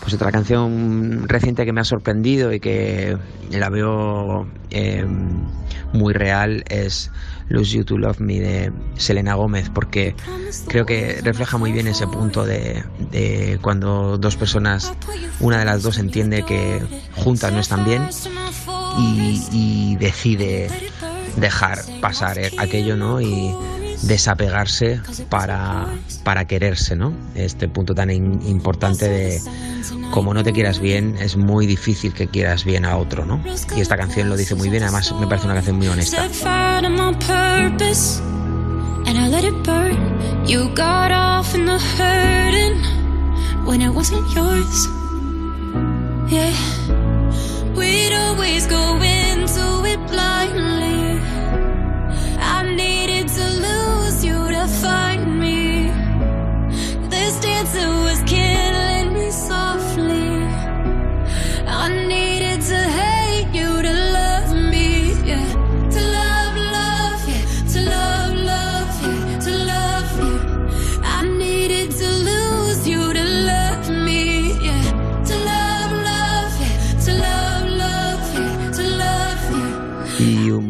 Pues 0.00 0.14
otra 0.14 0.32
canción 0.32 1.28
reciente 1.28 1.66
que 1.66 1.72
me 1.74 1.82
ha 1.82 1.84
sorprendido 1.84 2.50
y 2.50 2.58
que 2.58 3.18
la 3.50 3.68
veo 3.68 4.48
eh, 4.70 5.04
muy 5.92 6.14
real 6.14 6.64
es 6.70 7.10
Lose 7.50 7.76
You 7.76 7.84
to 7.84 7.98
Love 7.98 8.20
Me 8.20 8.40
de 8.40 8.72
Selena 8.96 9.34
Gómez, 9.34 9.68
porque 9.68 10.14
creo 10.66 10.86
que 10.86 11.20
refleja 11.22 11.58
muy 11.58 11.72
bien 11.72 11.88
ese 11.88 12.06
punto 12.06 12.46
de, 12.46 12.82
cuando 13.60 14.16
dos 14.16 14.34
personas, 14.34 14.94
una 15.38 15.58
de 15.58 15.66
las 15.66 15.82
dos 15.82 15.98
entiende 15.98 16.42
que 16.42 16.80
juntas 17.16 17.52
no 17.52 17.60
están 17.60 17.84
bien 17.84 18.08
y, 18.98 19.42
y 19.52 19.96
decide 19.96 20.70
dejar 21.36 21.80
pasar 22.00 22.38
aquello, 22.56 22.96
¿no? 22.96 23.20
Y 23.20 23.54
desapegarse 24.02 25.00
para, 25.28 25.86
para 26.24 26.46
quererse, 26.46 26.96
¿no? 26.96 27.12
Este 27.34 27.68
punto 27.68 27.94
tan 27.94 28.10
importante 28.10 29.08
de 29.08 29.40
como 30.10 30.34
no 30.34 30.42
te 30.42 30.52
quieras 30.52 30.80
bien, 30.80 31.16
es 31.20 31.36
muy 31.36 31.66
difícil 31.66 32.12
que 32.12 32.26
quieras 32.26 32.64
bien 32.64 32.84
a 32.84 32.96
otro, 32.96 33.24
¿no? 33.24 33.42
Y 33.76 33.80
esta 33.80 33.96
canción 33.96 34.28
lo 34.28 34.36
dice 34.36 34.54
muy 34.54 34.68
bien, 34.68 34.82
además 34.82 35.14
me 35.18 35.26
parece 35.26 35.46
una 35.46 35.54
canción 35.54 35.76
muy 35.76 35.88
honesta. 35.88 36.28
We'd 47.76 48.12
always 48.12 48.66
go 48.66 49.00
into 49.00 49.84
it 49.86 50.00
blindly. 50.10 51.20
I 52.38 52.74
needed 52.74 53.19
kids 57.60 57.74
was 58.04 58.22
kids. 58.22 58.69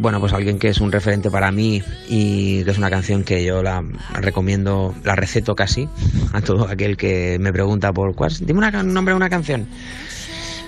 Bueno, 0.01 0.19
pues 0.21 0.33
alguien 0.33 0.59
que 0.59 0.69
es 0.69 0.81
un 0.81 0.91
referente 0.91 1.31
para 1.31 1.53
mí 1.53 1.83
y 2.09 2.65
que 2.65 2.71
es 2.71 2.79
una 2.79 2.91
canción 2.91 3.23
que 3.23 3.45
yo 3.45 3.63
la 3.63 3.85
recomiendo, 4.15 4.95
la 5.05 5.15
receto 5.15 5.55
casi 5.55 5.89
a 6.33 6.41
todo 6.41 6.69
aquel 6.69 6.97
que 6.97 7.39
me 7.39 7.53
pregunta 7.53 7.93
por 7.93 8.15
cuál, 8.15 8.33
dime 8.41 8.67
un 8.67 8.95
nombre 8.95 9.13
de 9.13 9.17
una 9.17 9.29
canción. 9.29 9.69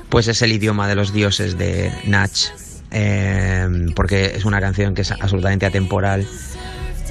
Pues 0.09 0.29
es 0.29 0.43
el 0.43 0.53
idioma 0.53 0.87
de 0.89 0.95
los 0.95 1.13
dioses 1.13 1.57
de 1.57 1.91
Natch, 2.07 2.49
eh, 2.91 3.67
porque 3.97 4.27
es 4.37 4.45
una 4.45 4.61
canción 4.61 4.95
que 4.95 5.03
es 5.03 5.11
absolutamente 5.11 5.65
atemporal 5.65 6.27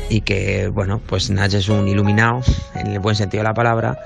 y 0.09 0.21
que, 0.21 0.67
bueno, 0.67 1.01
pues 1.07 1.29
Natch 1.31 1.55
es 1.55 1.69
un 1.69 1.87
iluminado, 1.87 2.41
en 2.75 2.87
el 2.87 2.99
buen 2.99 3.15
sentido 3.15 3.41
de 3.41 3.49
la 3.49 3.55
palabra, 3.55 3.97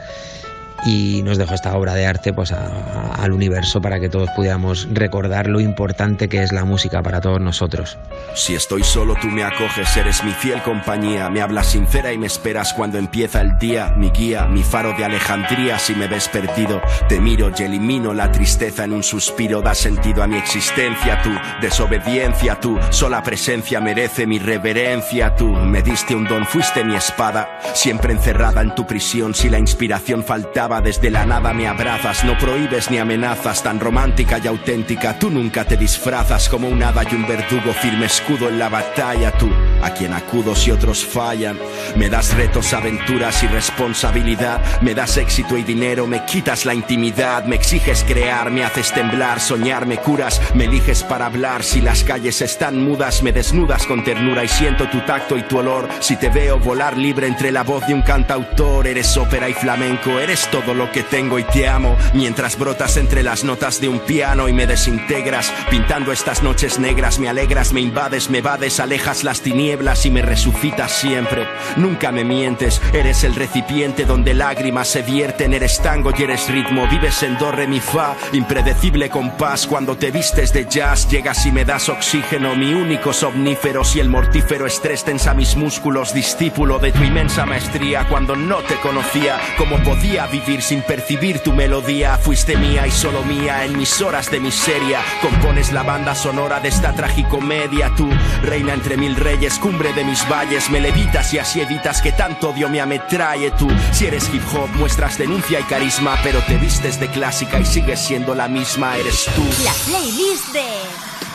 y 0.86 1.22
nos 1.24 1.38
dejó 1.38 1.54
esta 1.56 1.76
obra 1.76 1.94
de 1.94 2.06
arte 2.06 2.32
pues 2.34 2.52
a- 2.52 2.68
a- 2.68 3.16
al 3.24 3.32
universo 3.32 3.82
para 3.82 4.00
que 4.00 4.10
todos 4.10 4.30
pudiéramos 4.36 4.88
recordar 4.92 5.48
lo 5.48 5.60
importante 5.60 6.30
que 6.30 6.44
es 6.44 6.52
la 6.52 6.64
música 6.66 7.02
para 7.02 7.22
todos 7.22 7.42
nosotros. 7.42 7.98
Si 8.36 8.54
estoy 8.56 8.84
solo, 8.84 9.16
tú 9.20 9.28
me 9.28 9.44
acoges, 9.44 9.96
eres 9.98 10.24
mi 10.24 10.32
fiel 10.32 10.62
compañía. 10.62 11.30
Me 11.30 11.42
hablas 11.42 11.68
sincera 11.68 12.12
y 12.14 12.18
me 12.18 12.28
esperas 12.28 12.74
cuando 12.74 12.98
empieza 12.98 13.42
el 13.42 13.58
día. 13.58 13.94
Mi 13.98 14.10
guía, 14.12 14.46
mi 14.46 14.62
faro 14.64 14.94
de 14.98 15.06
Alejandría. 15.06 15.80
Si 15.80 15.96
me 15.96 16.08
ves 16.08 16.28
perdido, 16.30 16.82
te 17.10 17.20
miro 17.20 17.52
y 17.58 17.64
elimino 17.64 18.14
la 18.14 18.32
tristeza 18.32 18.84
en 18.84 18.94
un 18.94 19.04
suspiro. 19.04 19.62
Da 19.62 19.74
sentido 19.74 20.22
a 20.24 20.28
mi 20.28 20.38
existencia, 20.38 21.22
tu 21.22 21.30
desobediencia, 21.62 22.60
tu 22.60 22.78
sola 22.92 23.22
presencia 23.24 23.80
merece 23.80 24.26
mi 24.28 24.40
reverencia. 24.40 25.36
Tú 25.36 25.48
me 25.48 25.82
diste 25.82 26.16
un 26.16 26.26
don, 26.26 26.46
fuiste 26.46 26.84
mi 26.84 26.96
espada. 26.96 27.60
Siempre 27.74 28.14
encerrada 28.14 28.62
en 28.62 28.74
tu 28.76 28.86
prisión, 28.86 29.34
si 29.34 29.50
la 29.50 29.60
inspiración 29.60 30.24
faltaba, 30.24 30.75
desde 30.82 31.10
la 31.10 31.26
nada 31.26 31.54
me 31.54 31.68
abrazas. 31.68 32.24
No 32.24 32.38
prohíbes 32.38 32.90
ni 32.92 32.98
amenazas, 32.98 33.64
tan 33.64 33.80
romántica 33.80 34.40
y 34.44 34.48
auténtica. 34.48 35.18
Tú 35.20 35.30
nunca 35.30 35.66
te 35.66 35.78
disfrazas 35.78 36.50
como 36.50 36.68
un 36.68 36.82
hada 36.84 37.04
y 37.04 37.16
un 37.16 37.28
verdugo, 37.28 37.74
firme 37.74 38.06
escudo 38.06 38.50
en 38.50 38.60
la 38.60 38.70
batalla. 38.70 39.32
Tú, 39.38 39.50
a 39.82 39.92
quien 39.92 40.14
acudo 40.14 40.56
si 40.56 40.72
otros 40.72 41.06
fallan. 41.06 41.58
Me 41.96 42.10
das 42.10 42.34
retos, 42.36 42.74
aventuras 42.74 43.44
y 43.44 43.48
responsabilidad. 43.48 44.62
Me 44.82 44.96
das 44.96 45.18
éxito 45.18 45.58
y 45.58 45.64
dinero, 45.64 46.08
me 46.08 46.26
quitas 46.26 46.66
la 46.66 46.74
intimidad. 46.74 47.46
Me 47.46 47.56
exiges 47.56 48.04
crear, 48.04 48.52
me 48.52 48.64
haces 48.64 48.92
temblar, 48.92 49.40
soñar, 49.40 49.86
me 49.86 49.98
curas. 49.98 50.42
Me 50.54 50.66
eliges 50.66 51.04
para 51.04 51.28
hablar. 51.28 51.64
Si 51.64 51.82
las 51.82 52.04
calles 52.04 52.42
están 52.42 52.84
mudas, 52.84 53.24
me 53.24 53.32
desnudas 53.32 53.86
con 53.86 54.04
ternura 54.04 54.44
y 54.44 54.48
siento 54.48 54.90
tu 54.90 55.02
tacto 55.02 55.38
y 55.38 55.44
tu 55.44 55.60
olor. 55.60 55.88
Si 56.00 56.16
te 56.16 56.30
veo 56.30 56.60
volar 56.60 56.98
libre 56.98 57.28
entre 57.28 57.52
la 57.52 57.64
voz 57.64 57.86
de 57.88 57.94
un 57.94 58.02
cantautor, 58.02 58.88
eres 58.88 59.16
ópera 59.18 59.50
y 59.50 59.54
flamenco, 59.54 60.20
eres 60.20 60.48
todo 60.50 60.65
lo 60.74 60.92
que 60.92 61.04
tengo 61.04 61.40
y 61.40 61.44
te 61.44 61.68
amo. 61.68 61.98
Mientras 62.14 62.58
brotas 62.58 62.98
entre 62.98 63.24
las 63.24 63.44
notas 63.44 63.80
de 63.82 63.90
un 63.90 64.00
piano 64.00 64.48
y 64.48 64.54
me 64.54 64.68
desintegras, 64.68 65.52
pintando 65.70 66.12
estas 66.12 66.44
noches 66.44 66.80
negras, 66.80 67.20
me 67.20 67.30
alegras, 67.30 67.74
me 67.74 67.82
invades, 67.82 68.30
me 68.30 68.42
vades, 68.42 68.80
alejas 68.80 69.24
las 69.24 69.42
tinieblas 69.42 70.06
y 70.06 70.12
me 70.12 70.22
resucitas 70.22 70.92
siempre. 70.92 71.48
Nunca 71.78 72.12
me 72.12 72.24
mientes, 72.24 72.82
eres 72.94 73.24
el 73.24 73.36
recipiente 73.36 74.06
donde 74.06 74.34
lágrimas 74.34 74.88
se 74.88 75.02
vierten, 75.02 75.54
eres 75.54 75.82
tango 75.82 76.12
y 76.18 76.24
eres 76.24 76.50
ritmo, 76.50 76.88
vives 76.88 77.22
en 77.24 77.38
do, 77.38 77.52
re, 77.52 77.68
mi, 77.68 77.80
fa, 77.80 78.16
impredecible 78.34 79.10
compás. 79.10 79.68
Cuando 79.68 79.98
te 79.98 80.12
vistes 80.12 80.54
de 80.54 80.66
jazz, 80.66 81.10
llegas 81.10 81.46
y 81.46 81.52
me 81.52 81.66
das 81.66 81.90
oxígeno, 81.90 82.56
mi 82.56 82.74
único 82.74 83.14
somnífero. 83.14 83.84
Si 83.84 84.00
el 84.00 84.10
mortífero 84.10 84.66
estrés 84.66 85.04
tensa 85.04 85.34
mis 85.34 85.56
músculos, 85.56 86.14
discípulo 86.14 86.80
de 86.80 86.92
tu 86.92 87.04
inmensa 87.04 87.46
maestría. 87.46 88.08
Cuando 88.08 88.36
no 88.36 88.58
te 88.58 88.76
conocía, 88.76 89.40
cómo 89.58 89.78
podía 89.84 90.28
vivir 90.28 90.45
sin 90.62 90.82
percibir 90.84 91.40
tu 91.40 91.52
melodía. 91.54 92.18
Fuiste 92.18 92.56
mía 92.58 92.86
y 92.88 92.92
solo 92.92 93.24
mía 93.24 93.66
en 93.66 93.78
mis 93.78 94.00
horas 94.02 94.30
de 94.30 94.40
miseria. 94.40 95.00
Compones 95.22 95.72
la 95.74 95.84
banda 95.84 96.14
sonora 96.16 96.60
de 96.60 96.70
esta 96.70 96.94
tragicomedia. 96.94 97.92
Tú, 97.96 98.08
reina 98.44 98.74
entre 98.74 98.96
mil 98.98 99.16
reyes, 99.16 99.58
cumbre 99.60 99.92
de 99.94 100.04
mis 100.04 100.28
valles, 100.30 100.70
me 100.70 100.80
levitas 100.80 101.34
y 101.34 101.40
así 101.40 101.62
evitas 101.62 102.02
que 102.02 102.12
tanto 102.12 102.50
odio 102.52 102.70
me 102.70 102.80
ametrae. 102.82 103.52
Tú, 103.52 103.68
si 103.92 104.06
eres 104.06 104.30
hip 104.34 104.44
hop, 104.54 104.70
muestras 104.76 105.18
denuncia 105.18 105.60
y 105.60 105.64
carisma, 105.64 106.16
pero 106.24 106.40
te 106.42 106.58
vistes 106.58 107.00
de 107.00 107.08
clásica 107.08 107.60
y 107.60 107.66
sigues 107.66 108.00
siendo 108.00 108.36
la 108.36 108.48
misma, 108.48 108.98
eres 108.98 109.26
tú. 109.36 109.44
La 109.64 109.72
playlist 109.86 110.54
de 110.54 110.64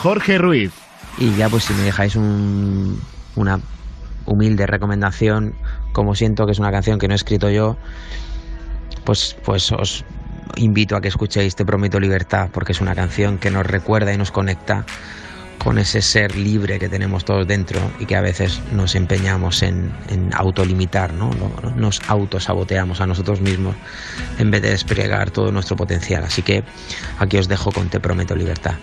Jorge 0.01 0.37
Ruiz. 0.37 0.71
Y 1.17 1.35
ya 1.35 1.49
pues 1.49 1.65
si 1.65 1.73
me 1.73 1.83
dejáis 1.83 2.15
un- 2.15 2.99
una 3.35 3.59
humilde 4.25 4.65
recomendación, 4.65 5.55
como 5.91 6.15
siento 6.15 6.45
que 6.45 6.53
es 6.53 6.59
una 6.59 6.71
canción 6.71 6.97
que 6.99 7.07
no 7.07 7.13
he 7.13 7.15
escrito 7.15 7.49
yo, 7.49 7.75
pues, 9.03 9.35
pues 9.43 9.71
os 9.71 10.03
invito 10.55 10.95
a 10.95 11.01
que 11.01 11.07
escuchéis 11.07 11.55
Te 11.55 11.65
Prometo 11.65 11.99
Libertad, 11.99 12.49
porque 12.51 12.71
es 12.71 12.81
una 12.81 12.95
canción 12.95 13.37
que 13.37 13.51
nos 13.51 13.65
recuerda 13.65 14.13
y 14.13 14.17
nos 14.17 14.31
conecta 14.31 14.85
con 15.63 15.77
ese 15.77 16.01
ser 16.01 16.35
libre 16.35 16.79
que 16.79 16.89
tenemos 16.89 17.23
todos 17.23 17.47
dentro 17.47 17.79
y 17.99 18.05
que 18.07 18.15
a 18.15 18.21
veces 18.21 18.59
nos 18.71 18.95
empeñamos 18.95 19.61
en, 19.61 19.91
en 20.09 20.31
autolimitar, 20.33 21.13
¿no? 21.13 21.29
Nos 21.75 22.01
autosaboteamos 22.07 22.99
a 22.99 23.05
nosotros 23.05 23.41
mismos 23.41 23.75
en 24.39 24.49
vez 24.49 24.63
de 24.63 24.71
desplegar 24.71 25.29
todo 25.29 25.51
nuestro 25.51 25.75
potencial. 25.75 26.23
Así 26.23 26.41
que 26.41 26.63
aquí 27.19 27.37
os 27.37 27.47
dejo 27.47 27.71
con 27.71 27.89
Te 27.89 27.99
Prometo 27.99 28.35
Libertad. 28.35 28.73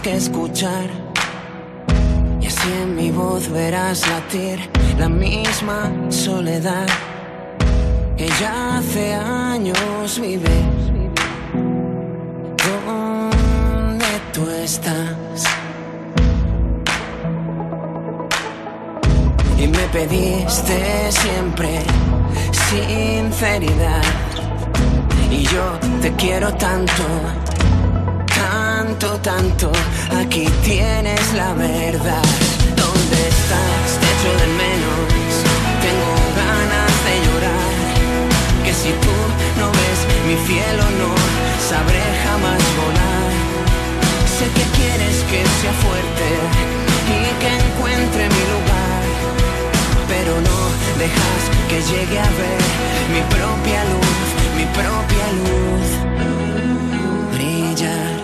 Que 0.00 0.16
escuchar. 0.16 0.88
Y 2.40 2.46
así 2.46 2.68
en 2.82 2.94
mi 2.94 3.10
voz 3.10 3.48
verás 3.50 4.06
latir 4.08 4.58
la 4.98 5.08
misma 5.08 5.90
soledad 6.10 6.86
que 8.16 8.28
ya 8.40 8.78
hace 8.78 9.14
años 9.14 10.20
vive. 10.20 10.62
¿Dónde 12.66 14.06
tú 14.32 14.48
estás? 14.50 15.44
Y 19.58 19.66
me 19.66 19.86
pediste 19.92 21.10
siempre 21.10 21.82
sinceridad. 22.52 24.02
Y 25.30 25.42
yo 25.44 25.78
te 26.00 26.12
quiero 26.14 26.52
tanto, 26.54 27.04
tanto, 28.58 29.08
tanto. 29.30 29.66
Aquí 30.20 30.44
tienes 30.64 31.24
la 31.34 31.50
verdad. 31.54 32.28
¿Dónde 32.82 33.18
estás? 33.34 33.88
Te 34.00 34.06
echo 34.14 34.32
de 34.42 34.48
menos. 34.64 35.30
Tengo 35.84 36.12
ganas 36.42 36.94
de 37.06 37.14
llorar. 37.26 37.74
Que 38.64 38.72
si 38.82 38.90
tú 39.04 39.16
no 39.60 39.66
ves 39.78 39.98
mi 40.28 40.36
fiel 40.46 40.76
honor, 40.86 41.28
sabré 41.70 42.04
jamás 42.24 42.62
volar. 42.80 43.30
Sé 44.36 44.46
que 44.56 44.66
quieres 44.78 45.16
que 45.30 45.40
sea 45.58 45.74
fuerte 45.84 46.26
y 47.16 47.20
que 47.40 47.50
encuentre 47.64 48.22
mi 48.36 48.44
lugar. 48.54 49.02
Pero 50.12 50.32
no 50.48 50.60
dejas 51.02 51.42
que 51.70 51.78
llegue 51.90 52.18
a 52.28 52.30
ver 52.40 52.62
mi 53.14 53.22
propia 53.36 53.80
luz, 53.92 54.26
mi 54.58 54.66
propia 54.78 55.26
luz 55.42 55.88
brillar. 57.32 58.17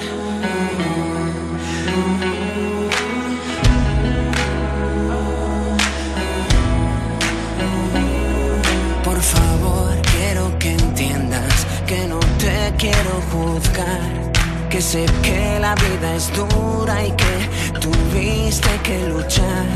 Te 12.45 12.75
quiero 12.77 13.15
juzgar. 13.33 14.33
Que 14.69 14.81
sé 14.81 15.07
que 15.23 15.59
la 15.61 15.75
vida 15.77 16.15
es 16.15 16.31
dura 16.33 17.05
y 17.07 17.11
que 17.13 17.35
tuviste 17.81 18.69
que 18.83 19.09
luchar. 19.09 19.67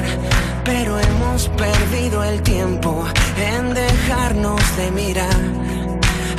Pero 0.65 0.99
hemos 0.99 1.49
perdido 1.49 2.23
el 2.25 2.43
tiempo 2.43 3.05
en 3.37 3.75
dejarnos 3.75 4.61
de 4.77 4.91
mirar 4.91 5.41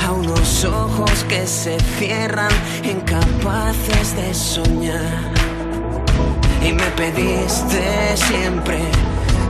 a 0.06 0.12
unos 0.12 0.64
ojos 0.64 1.24
que 1.28 1.46
se 1.46 1.78
cierran, 1.98 2.52
incapaces 2.84 4.14
de 4.14 4.34
soñar. 4.34 5.32
Y 6.62 6.72
me 6.72 6.90
pediste 7.00 7.82
siempre 8.14 8.78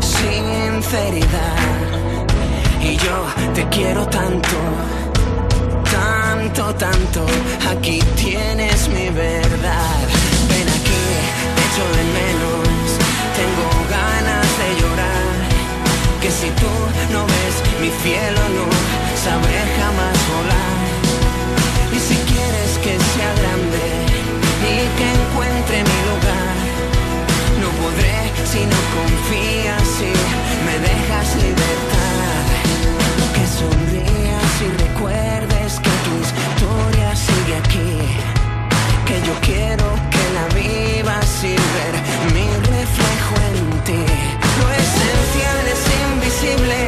sinceridad. 0.00 1.56
Y 2.80 2.96
yo 2.96 3.16
te 3.54 3.68
quiero 3.68 4.06
tanto, 4.06 4.56
tanto, 6.40 6.74
tanto. 6.74 7.26
Aquí 7.70 8.00
tienes 8.16 8.88
mi 8.88 9.10
verdad. 9.10 10.00
Ven 10.48 10.68
aquí, 10.68 11.04
te 11.54 11.62
echo 11.68 11.84
de 11.96 12.04
menos. 12.18 12.88
Tengo 13.40 13.68
ganas 13.90 14.48
de 14.60 14.68
llorar. 14.80 15.36
Que 16.22 16.30
si 16.30 16.48
tú 16.60 16.72
no 17.12 17.26
ves 17.26 17.54
mi 17.80 17.90
fiel 18.02 18.34
honor, 18.36 18.74
sabré 19.24 19.60
jamás 19.78 20.16
volar. 20.32 20.80
Y 21.92 21.98
si 21.98 22.16
quieres 22.30 22.70
que 22.84 22.94
sea 23.12 23.32
grande 23.40 23.84
y 24.64 24.76
que 24.96 25.06
encuentre 25.20 25.76
mi 25.90 25.98
lugar, 26.08 26.56
no 27.60 27.68
podré 27.80 28.18
si 28.50 28.60
no 28.72 28.80
confías 28.96 29.90
y 30.00 30.12
me 30.66 30.76
dejas 30.88 31.28
libertad. 31.36 32.44
Que 33.34 33.44
sonrías 33.58 34.54
y 34.62 34.90
historia 34.90 35.29
aquí. 37.52 37.92
Que 39.06 39.16
yo 39.26 39.34
quiero 39.40 39.86
que 40.14 40.24
la 40.36 40.46
vivas 40.54 41.26
sin 41.40 41.62
ver 41.76 41.94
mi 42.34 42.48
reflejo 42.76 43.34
en 43.50 43.58
ti. 43.86 44.02
Lo 44.60 44.66
esencial 44.84 45.60
es 45.74 45.82
invisible, 46.06 46.79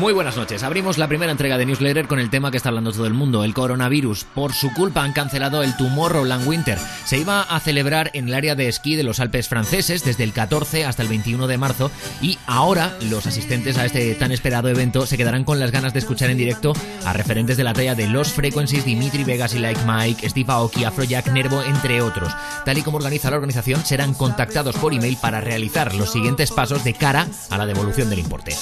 Muy 0.00 0.12
buenas 0.12 0.36
noches. 0.36 0.64
Abrimos 0.64 0.98
la 0.98 1.06
primera 1.06 1.30
entrega 1.30 1.56
de 1.56 1.64
Newsletter 1.64 2.08
con 2.08 2.18
el 2.18 2.28
tema 2.28 2.50
que 2.50 2.56
está 2.56 2.70
hablando 2.70 2.90
todo 2.90 3.06
el 3.06 3.14
mundo, 3.14 3.44
el 3.44 3.54
coronavirus. 3.54 4.24
Por 4.24 4.52
su 4.52 4.72
culpa 4.74 5.04
han 5.04 5.12
cancelado 5.12 5.62
el 5.62 5.76
Tomorrowland 5.76 6.44
Winter. 6.48 6.76
Se 7.04 7.18
iba 7.18 7.42
a 7.42 7.60
celebrar 7.60 8.10
en 8.14 8.26
el 8.26 8.34
área 8.34 8.56
de 8.56 8.66
esquí 8.66 8.96
de 8.96 9.04
los 9.04 9.20
Alpes 9.20 9.48
franceses 9.48 10.04
desde 10.04 10.24
el 10.24 10.32
14 10.32 10.86
hasta 10.86 11.02
el 11.02 11.08
21 11.08 11.46
de 11.46 11.56
marzo 11.56 11.92
y 12.20 12.36
ahora 12.48 12.96
los 13.10 13.26
asistentes 13.26 13.78
a 13.78 13.84
este 13.84 14.12
tan 14.16 14.32
esperado 14.32 14.68
evento 14.68 15.06
se 15.06 15.16
quedarán 15.16 15.44
con 15.44 15.60
las 15.60 15.70
ganas 15.70 15.92
de 15.92 16.00
escuchar 16.00 16.30
en 16.30 16.38
directo 16.38 16.72
a 17.04 17.12
referentes 17.12 17.56
de 17.56 17.62
la 17.62 17.72
talla 17.72 17.94
de 17.94 18.08
Los 18.08 18.32
Frequencies, 18.32 18.84
Dimitri 18.84 19.22
Vegas 19.22 19.54
y 19.54 19.60
Like 19.60 19.82
Mike, 19.86 20.28
Steve 20.30 20.52
Aoki, 20.52 20.82
Afrojack, 20.82 21.28
Nervo, 21.28 21.62
entre 21.62 22.02
otros. 22.02 22.32
Tal 22.64 22.78
y 22.78 22.82
como 22.82 22.96
organiza 22.96 23.30
la 23.30 23.36
organización, 23.36 23.84
serán 23.84 24.14
contactados 24.14 24.74
por 24.76 24.92
email 24.92 25.16
para 25.18 25.40
realizar 25.40 25.94
los 25.94 26.10
siguientes 26.10 26.50
pasos 26.50 26.82
de 26.82 26.94
cara 26.94 27.28
a 27.50 27.58
la 27.58 27.66
devolución 27.66 28.10
del 28.10 28.18
importe. 28.18 28.56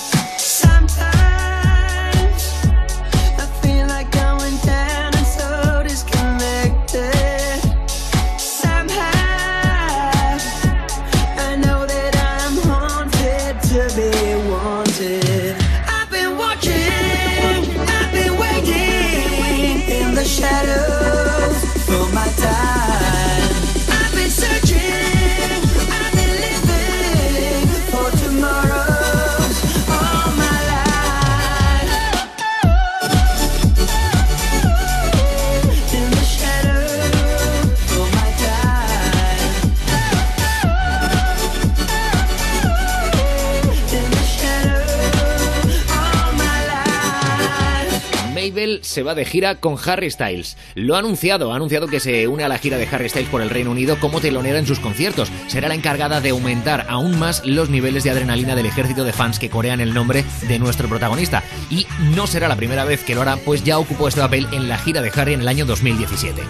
Se 48.89 49.03
va 49.03 49.15
de 49.15 49.25
gira 49.25 49.57
con 49.57 49.77
Harry 49.85 50.11
Styles. 50.11 50.57
Lo 50.75 50.97
ha 50.97 51.01
anunciado, 51.01 51.53
ha 51.53 51.57
anunciado 51.57 51.87
que 51.89 52.01
se 52.01 52.27
une 52.27 52.43
a 52.43 52.49
la 52.49 52.59
gira 52.59 52.79
de 52.79 52.89
Harry 52.91 53.09
Styles 53.09 53.29
por 53.29 53.43
el 53.43 53.51
Reino 53.51 53.71
Unido 53.71 54.01
como 54.01 54.21
telonera 54.21 54.59
en 54.59 54.67
sus 54.67 54.81
conciertos. 54.81 55.31
Será 55.47 55.69
la 55.69 55.75
encargada 55.75 56.21
de 56.21 56.31
aumentar 56.31 56.87
aún 56.89 57.19
más 57.19 57.45
los 57.45 57.69
niveles 57.69 58.03
de 58.05 58.11
adrenalina 58.11 58.57
del 58.57 58.67
ejército 58.67 59.05
de 59.05 59.13
fans 59.13 59.39
que 59.39 59.51
corean 59.51 59.81
el 59.81 59.93
nombre 59.93 60.25
de 60.49 60.59
nuestro 60.59 60.89
protagonista. 60.89 61.45
Y 61.71 61.87
no 62.15 62.27
será 62.27 62.49
la 62.49 62.57
primera 62.57 62.85
vez 62.85 63.05
que 63.05 63.15
lo 63.15 63.21
hará, 63.23 63.37
pues 63.37 63.63
ya 63.63 63.79
ocupó 63.79 64.09
este 64.09 64.21
papel 64.21 64.49
en 64.53 64.69
la 64.69 64.79
gira 64.79 65.03
de 65.03 65.13
Harry 65.15 65.35
en 65.35 65.43
el 65.43 65.49
año 65.49 65.67
2017. 65.67 66.43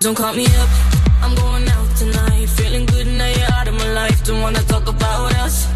Don't 0.00 0.16
call 0.16 0.34
me 0.34 0.44
up, 0.44 0.68
I'm 1.22 1.34
going 1.34 1.68
out 1.68 1.96
tonight. 1.98 2.48
Feeling 2.50 2.86
good 2.86 3.06
now 3.06 3.26
you're 3.26 3.52
out 3.52 3.68
of 3.68 3.74
my 3.74 3.92
life. 3.92 4.24
Don't 4.24 4.40
wanna 4.40 4.62
talk 4.62 4.88
about 4.88 5.34
us. 5.44 5.66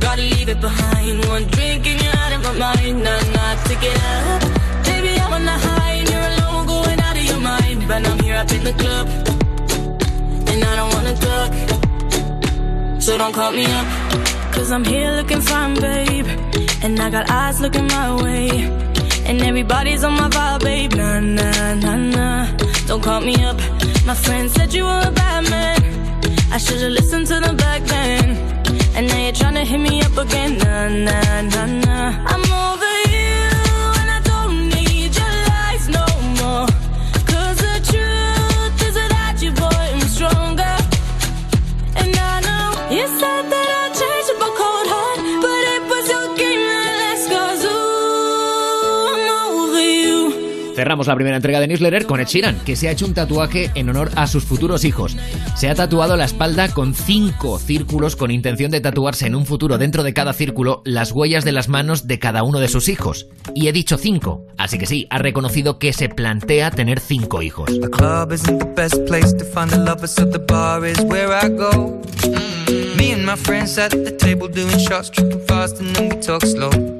Gotta 0.00 0.22
leave 0.22 0.48
it 0.48 0.60
behind. 0.60 1.24
One 1.26 1.46
drink 1.46 1.86
and 1.86 2.02
you're 2.02 2.16
out 2.16 2.32
of 2.32 2.42
my 2.42 2.74
mind. 2.74 3.04
Nah, 3.04 3.20
nah, 3.32 3.54
take 3.64 3.82
it 3.82 3.96
up. 3.96 4.59
Baby, 5.00 5.18
I'm 5.18 5.32
on 5.32 5.44
the 5.46 5.58
high 5.66 5.92
and 6.00 6.08
you're 6.10 6.28
alone, 6.32 6.66
going 6.66 7.00
out 7.00 7.16
of 7.16 7.24
your 7.24 7.40
mind. 7.40 7.88
But 7.88 8.06
I'm 8.06 8.18
here 8.18 8.36
up 8.36 8.52
in 8.52 8.64
the 8.64 8.74
club, 8.74 9.06
and 10.50 10.62
I 10.62 10.72
don't 10.78 10.92
wanna 10.96 11.16
talk. 11.28 11.52
So 13.00 13.16
don't 13.16 13.32
call 13.32 13.52
me 13.52 13.64
up, 13.64 13.86
cause 14.52 14.70
I'm 14.70 14.84
here 14.84 15.10
looking 15.12 15.40
fine, 15.40 15.80
babe. 15.80 16.26
And 16.82 17.00
I 17.00 17.08
got 17.08 17.30
eyes 17.30 17.62
looking 17.62 17.86
my 17.86 18.22
way. 18.22 18.50
And 19.24 19.40
everybody's 19.40 20.04
on 20.04 20.12
my 20.22 20.28
vibe, 20.28 20.64
babe. 20.64 20.92
Nah, 20.92 21.20
nah, 21.20 21.74
nah, 21.76 21.96
nah. 21.96 22.46
Don't 22.86 23.02
call 23.02 23.22
me 23.22 23.36
up. 23.42 23.56
My 24.04 24.14
friend 24.14 24.50
said 24.50 24.74
you 24.74 24.84
were 24.84 25.02
a 25.06 25.12
bad 25.12 25.48
man. 25.48 25.80
I 26.52 26.58
should've 26.58 26.92
listened 26.92 27.26
to 27.28 27.40
them 27.40 27.56
back 27.56 27.82
then. 27.84 28.36
And 28.94 29.08
now 29.08 29.18
you're 29.24 29.32
trying 29.32 29.54
to 29.54 29.64
hit 29.64 29.80
me 29.80 30.02
up 30.02 30.16
again. 30.18 30.58
Nah, 30.58 30.88
nah, 30.88 31.40
nah, 31.54 31.66
nah. 31.86 32.10
I'm 32.32 32.44
over 32.52 32.79
la 51.06 51.14
primera 51.14 51.36
entrega 51.36 51.60
de 51.60 51.68
Newsletter 51.68 52.06
con 52.06 52.20
Ed 52.20 52.28
que 52.64 52.76
se 52.76 52.88
ha 52.88 52.92
hecho 52.92 53.06
un 53.06 53.14
tatuaje 53.14 53.70
en 53.74 53.88
honor 53.88 54.10
a 54.16 54.26
sus 54.26 54.44
futuros 54.44 54.84
hijos. 54.84 55.16
Se 55.56 55.68
ha 55.68 55.74
tatuado 55.74 56.16
la 56.16 56.24
espalda 56.24 56.72
con 56.72 56.94
cinco 56.94 57.58
círculos 57.58 58.16
con 58.16 58.30
intención 58.30 58.70
de 58.70 58.80
tatuarse 58.80 59.26
en 59.26 59.34
un 59.34 59.46
futuro 59.46 59.78
dentro 59.78 60.02
de 60.02 60.14
cada 60.14 60.32
círculo 60.32 60.82
las 60.84 61.12
huellas 61.12 61.44
de 61.44 61.52
las 61.52 61.68
manos 61.68 62.06
de 62.06 62.18
cada 62.18 62.42
uno 62.42 62.60
de 62.60 62.68
sus 62.68 62.88
hijos. 62.88 63.26
Y 63.54 63.68
he 63.68 63.72
dicho 63.72 63.98
cinco, 63.98 64.46
así 64.58 64.78
que 64.78 64.86
sí, 64.86 65.06
ha 65.10 65.18
reconocido 65.18 65.78
que 65.78 65.92
se 65.92 66.08
plantea 66.08 66.70
tener 66.70 67.00
cinco 67.00 67.42
hijos. 67.42 67.70
Me 72.96 73.12
and 73.12 73.24
my 73.24 73.34
friends 73.34 73.78
at 73.78 73.92
the 73.92 74.12
table 74.12 74.46
doing 74.46 74.76
shots, 74.78 75.08
tripping 75.08 75.40
fast, 75.46 75.80
and 75.80 75.96
then 75.96 76.10
we 76.10 76.16
talk 76.20 76.44
slow. 76.44 76.99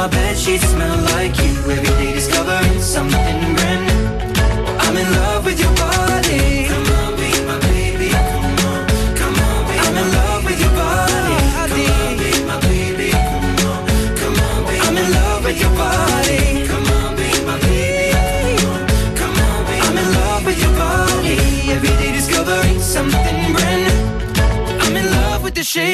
My 0.00 0.08
bed 0.08 0.38
sheets 0.38 0.64
smell 0.64 0.96
like 1.12 1.36
you. 1.42 1.52
Every 1.70 1.84
day 2.00 2.14
discovering 2.14 2.39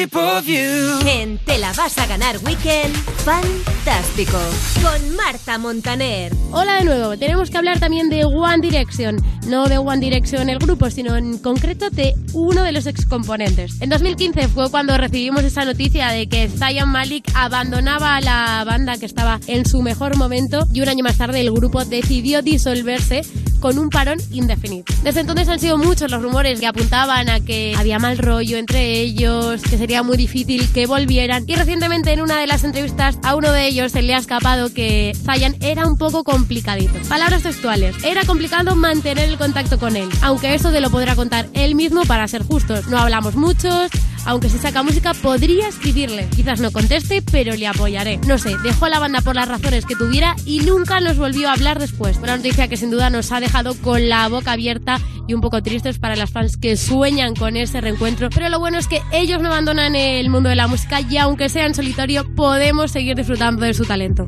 shape 0.07 0.17
of 0.17 0.45
you. 0.45 1.07
En 1.07 1.37
Te 1.39 1.57
la 1.57 1.73
vas 1.73 1.97
a 1.97 2.05
ganar 2.07 2.37
Weekend, 2.45 2.93
fantástico. 3.23 4.37
Con 4.81 5.15
Marta 5.15 5.57
Montaner. 5.57 6.33
Hola 6.51 6.75
de 6.75 6.85
nuevo, 6.85 7.17
tenemos 7.17 7.49
que 7.49 7.57
hablar 7.57 7.79
también 7.79 8.09
de 8.09 8.25
One 8.25 8.59
Direction. 8.61 9.17
No 9.47 9.67
de 9.67 9.77
One 9.77 9.99
Direction 9.99 10.49
el 10.49 10.59
grupo, 10.59 10.89
sino 10.89 11.15
en 11.15 11.37
concreto 11.37 11.89
de 11.89 12.13
uno 12.33 12.63
de 12.63 12.71
los 12.71 12.85
excomponentes. 12.85 13.81
En 13.81 13.89
2015 13.89 14.47
fue 14.49 14.69
cuando 14.69 14.97
recibimos 14.97 15.43
esa 15.43 15.65
noticia 15.65 16.09
de 16.09 16.27
que 16.27 16.49
Zayn 16.49 16.89
Malik 16.89 17.29
abandonaba 17.33 18.19
la 18.21 18.63
banda 18.65 18.97
que 18.97 19.05
estaba 19.05 19.39
en 19.47 19.65
su 19.65 19.81
mejor 19.81 20.17
momento 20.17 20.67
y 20.73 20.81
un 20.81 20.89
año 20.89 21.03
más 21.03 21.17
tarde 21.17 21.41
el 21.41 21.51
grupo 21.51 21.83
decidió 21.85 22.41
disolverse 22.41 23.21
con 23.59 23.77
un 23.77 23.89
parón 23.89 24.19
indefinido. 24.31 24.85
Desde 25.03 25.21
entonces 25.21 25.47
han 25.49 25.59
sido 25.59 25.77
muchos 25.77 26.11
los 26.11 26.21
rumores 26.21 26.59
que 26.59 26.67
apuntaban 26.67 27.29
a 27.29 27.39
que 27.39 27.75
había 27.77 27.99
mal 27.99 28.17
rollo 28.17 28.57
entre 28.57 28.99
ellos, 28.99 29.61
que 29.61 29.77
sería 29.77 30.03
muy 30.03 30.17
difícil 30.17 30.71
que 30.71 30.85
volvieran 30.85 31.43
y 31.47 31.55
recientemente 31.55 32.11
en 32.11 32.21
una 32.21 32.39
de 32.39 32.47
las 32.47 32.63
entrevistas 32.63 33.17
a 33.23 33.35
uno 33.35 33.51
de 33.51 33.67
ellos 33.67 33.91
se 33.91 34.01
le 34.01 34.13
ha 34.13 34.17
escapado 34.17 34.73
que 34.73 35.15
Zayn 35.25 35.57
era 35.61 35.87
un 35.87 35.97
poco 35.97 36.23
complicadito. 36.23 36.93
Palabras 37.09 37.43
textuales, 37.43 37.95
era 38.03 38.23
complicado 38.25 38.75
mantener 38.75 39.29
el 39.29 39.37
contacto 39.37 39.79
con 39.79 39.95
él, 39.95 40.09
aunque 40.21 40.53
eso 40.53 40.71
te 40.71 40.81
lo 40.81 40.89
podrá 40.89 41.15
contar 41.15 41.47
él 41.53 41.75
mismo 41.75 42.03
para 42.05 42.27
ser 42.27 42.43
justos. 42.43 42.87
No 42.87 42.97
hablamos 42.97 43.35
muchos, 43.35 43.89
aunque 44.27 44.49
si 44.49 44.59
saca 44.59 44.83
música 44.83 45.13
podría 45.13 45.69
escribirle. 45.69 46.27
Quizás 46.35 46.59
no 46.59 46.71
conteste, 46.71 47.23
pero 47.23 47.55
le 47.55 47.65
apoyaré. 47.65 48.17
No 48.27 48.37
sé, 48.37 48.55
dejó 48.63 48.89
la 48.89 48.99
banda 48.99 49.21
por 49.21 49.35
las 49.35 49.47
razones 49.47 49.85
que 49.85 49.95
tuviera 49.95 50.35
y 50.45 50.59
nunca 50.59 50.99
nos 50.99 51.17
volvió 51.17 51.49
a 51.49 51.53
hablar 51.53 51.79
después. 51.79 52.17
Una 52.17 52.35
noticia 52.35 52.67
que 52.67 52.77
sin 52.77 52.91
duda 52.91 53.09
nos 53.09 53.31
ha 53.31 53.39
dejado 53.39 53.73
con 53.75 54.09
la 54.09 54.27
boca 54.27 54.51
abierta 54.51 54.99
y 55.27 55.33
un 55.33 55.41
poco 55.41 55.63
tristes 55.63 55.97
para 55.97 56.17
las 56.17 56.29
fans 56.29 56.57
que 56.57 56.75
sueñan 56.75 57.35
con 57.35 57.55
ese 57.55 57.79
reencuentro. 57.79 58.29
Pero 58.29 58.49
lo 58.49 58.59
bueno 58.59 58.77
es 58.77 58.87
que 58.87 59.01
ellos 59.13 59.41
no 59.41 59.47
abandonan 59.47 59.95
el 59.95 60.29
mundo 60.29 60.49
de 60.49 60.55
la 60.55 60.67
música 60.67 60.99
y 61.01 61.17
aunque 61.17 61.47
sea 61.47 61.65
en 61.65 61.73
solitario, 61.73 62.35
podemos 62.35 62.91
seguir 62.91 63.15
disfrutando 63.15 63.65
de 63.65 63.73
su 63.73 63.85
talento. 63.85 64.27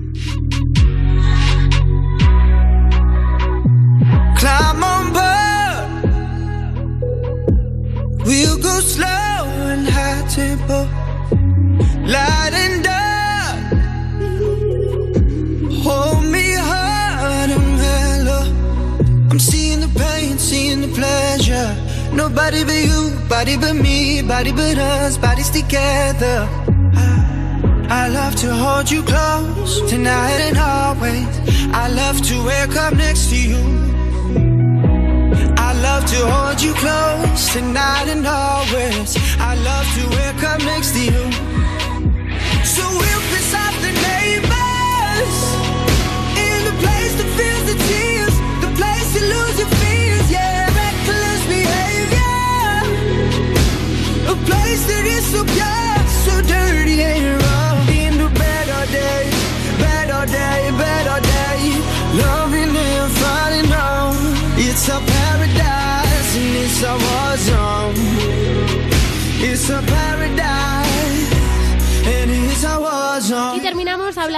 Climb 4.38 4.84
on. 4.84 5.10
We'll 8.30 8.58
go 8.60 8.80
slow 8.80 9.39
and 9.70 9.88
high 9.88 10.26
tempo. 10.28 10.88
Light 12.05 12.53
and 12.53 12.84
dark. 12.84 13.59
Hold 15.86 16.26
me 16.26 16.53
hard 16.55 17.49
and 17.51 17.67
mellow. 17.78 18.43
I'm 19.30 19.39
seeing 19.39 19.80
the 19.82 19.91
pain, 19.99 20.38
seeing 20.38 20.82
the 20.82 20.88
pleasure. 20.88 21.70
Nobody 22.13 22.63
but 22.63 22.82
you, 22.89 23.11
body 23.30 23.57
but 23.57 23.76
me, 23.76 24.22
body 24.22 24.51
but 24.51 24.78
us, 24.78 25.17
bodies 25.17 25.49
together. 25.49 26.47
I 27.91 28.07
love 28.07 28.36
to 28.38 28.53
hold 28.53 28.89
you 28.89 29.03
close 29.03 29.82
tonight 29.89 30.39
and 30.47 30.57
always. 30.57 31.34
I 31.74 31.89
love 31.89 32.22
to 32.30 32.36
wake 32.45 32.76
up 32.76 32.93
next 32.93 33.30
to 33.30 33.38
you. 33.38 33.99
I 35.80 35.82
love 35.82 36.05
to 36.07 36.27
hold 36.27 36.61
you 36.61 36.73
close 36.73 37.53
tonight 37.53 38.09
and 38.09 38.27
always. 38.27 39.15
I 39.39 39.55
love 39.55 39.88
to 39.95 40.09
wake 40.09 40.43
up 40.43 40.59
next 40.59 40.91
to 40.91 41.05
you. 41.05 41.49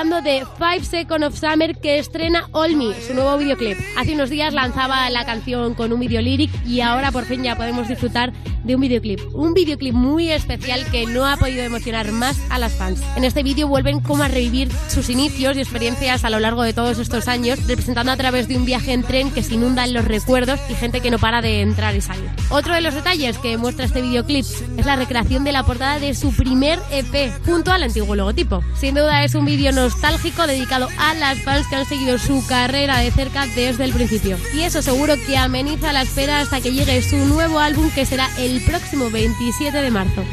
Hablando 0.01 0.27
de 0.27 0.47
Five 0.57 0.83
Seconds 0.83 1.27
of 1.27 1.39
Summer 1.39 1.77
que 1.77 1.99
estrena 1.99 2.49
All 2.53 2.75
Me, 2.75 2.99
su 3.05 3.13
nuevo 3.13 3.37
videoclip. 3.37 3.77
Hace 3.95 4.15
unos 4.15 4.31
días 4.31 4.51
lanzaba 4.51 5.07
la 5.11 5.25
canción 5.25 5.75
con 5.75 5.93
un 5.93 5.99
video 5.99 6.23
lyric 6.23 6.49
y 6.65 6.81
ahora 6.81 7.11
por 7.11 7.25
fin 7.25 7.43
ya 7.43 7.55
podemos 7.55 7.87
disfrutar 7.87 8.33
de 8.63 8.75
un 8.75 8.81
videoclip. 8.81 9.19
Un 9.33 9.53
videoclip 9.53 9.93
muy 9.93 10.31
especial 10.31 10.85
que 10.91 11.05
no 11.05 11.25
ha 11.25 11.37
podido 11.37 11.63
emocionar 11.63 12.11
más 12.11 12.39
a 12.49 12.59
las 12.59 12.73
fans. 12.73 13.01
En 13.15 13.23
este 13.23 13.43
vídeo 13.43 13.67
vuelven 13.67 13.99
como 13.99 14.23
a 14.23 14.27
revivir 14.27 14.71
sus 14.87 15.09
inicios 15.09 15.57
y 15.57 15.61
experiencias 15.61 16.23
a 16.23 16.29
lo 16.29 16.39
largo 16.39 16.63
de 16.63 16.73
todos 16.73 16.99
estos 16.99 17.27
años, 17.27 17.59
representando 17.67 18.11
a 18.11 18.17
través 18.17 18.47
de 18.47 18.57
un 18.57 18.65
viaje 18.65 18.93
en 18.93 19.03
tren 19.03 19.31
que 19.31 19.43
se 19.43 19.55
inundan 19.55 19.93
los 19.93 20.05
recuerdos 20.05 20.59
y 20.69 20.75
gente 20.75 21.01
que 21.01 21.11
no 21.11 21.19
para 21.19 21.41
de 21.41 21.61
entrar 21.61 21.95
y 21.95 22.01
salir. 22.01 22.29
Otro 22.49 22.73
de 22.73 22.81
los 22.81 22.93
detalles 22.93 23.37
que 23.37 23.57
muestra 23.57 23.85
este 23.85 24.01
videoclip 24.01 24.45
es 24.77 24.85
la 24.85 24.95
recreación 24.95 25.43
de 25.43 25.51
la 25.51 25.63
portada 25.63 25.99
de 25.99 26.13
su 26.13 26.31
primer 26.35 26.79
EP 26.91 27.31
junto 27.45 27.71
al 27.71 27.83
antiguo 27.83 28.15
logotipo. 28.15 28.63
Sin 28.75 28.95
duda 28.95 29.23
es 29.23 29.35
un 29.35 29.45
vídeo 29.45 29.71
nostálgico 29.91 30.47
dedicado 30.47 30.87
a 30.97 31.13
las 31.15 31.39
fans 31.39 31.67
que 31.67 31.75
han 31.75 31.85
seguido 31.85 32.17
su 32.17 32.45
carrera 32.47 32.99
de 32.99 33.11
cerca 33.11 33.45
desde 33.47 33.83
el 33.83 33.93
principio. 33.93 34.37
Y 34.53 34.61
eso 34.61 34.81
seguro 34.81 35.15
que 35.27 35.37
ameniza 35.37 35.91
la 35.91 36.03
espera 36.03 36.39
hasta 36.39 36.61
que 36.61 36.71
llegue 36.71 37.01
su 37.01 37.17
nuevo 37.17 37.59
álbum 37.59 37.89
que 37.91 38.05
será 38.05 38.29
el 38.37 38.61
próximo 38.61 39.09
27 39.09 39.77
de 39.77 39.91
marzo. 39.91 40.23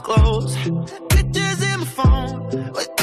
Clothes. 0.00 0.56
Pictures 1.08 1.62
in 1.62 1.80
my 1.80 1.86
phone 1.86 2.97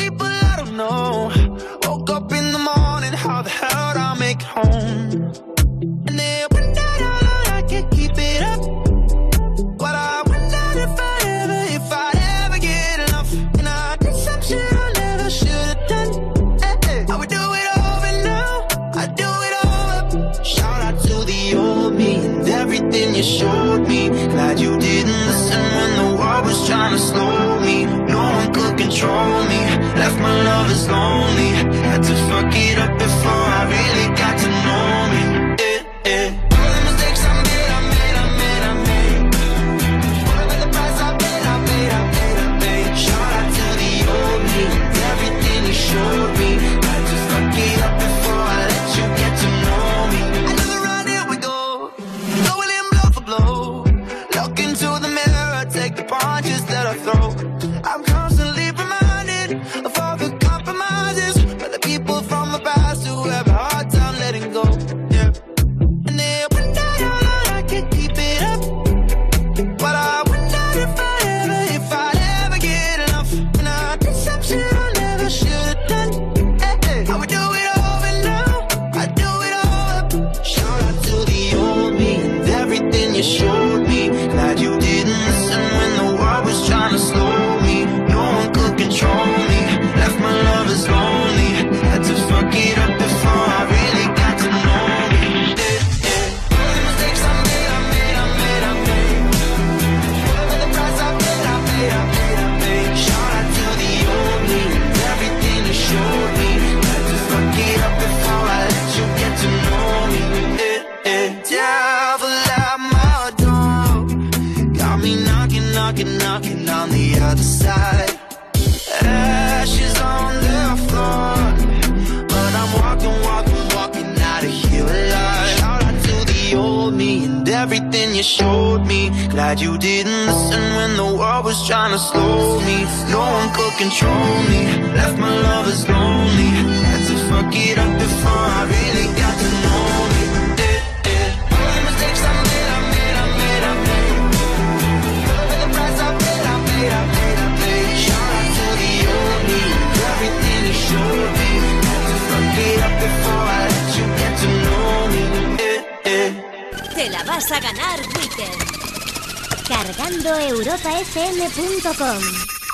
europafm.com 161.25 162.21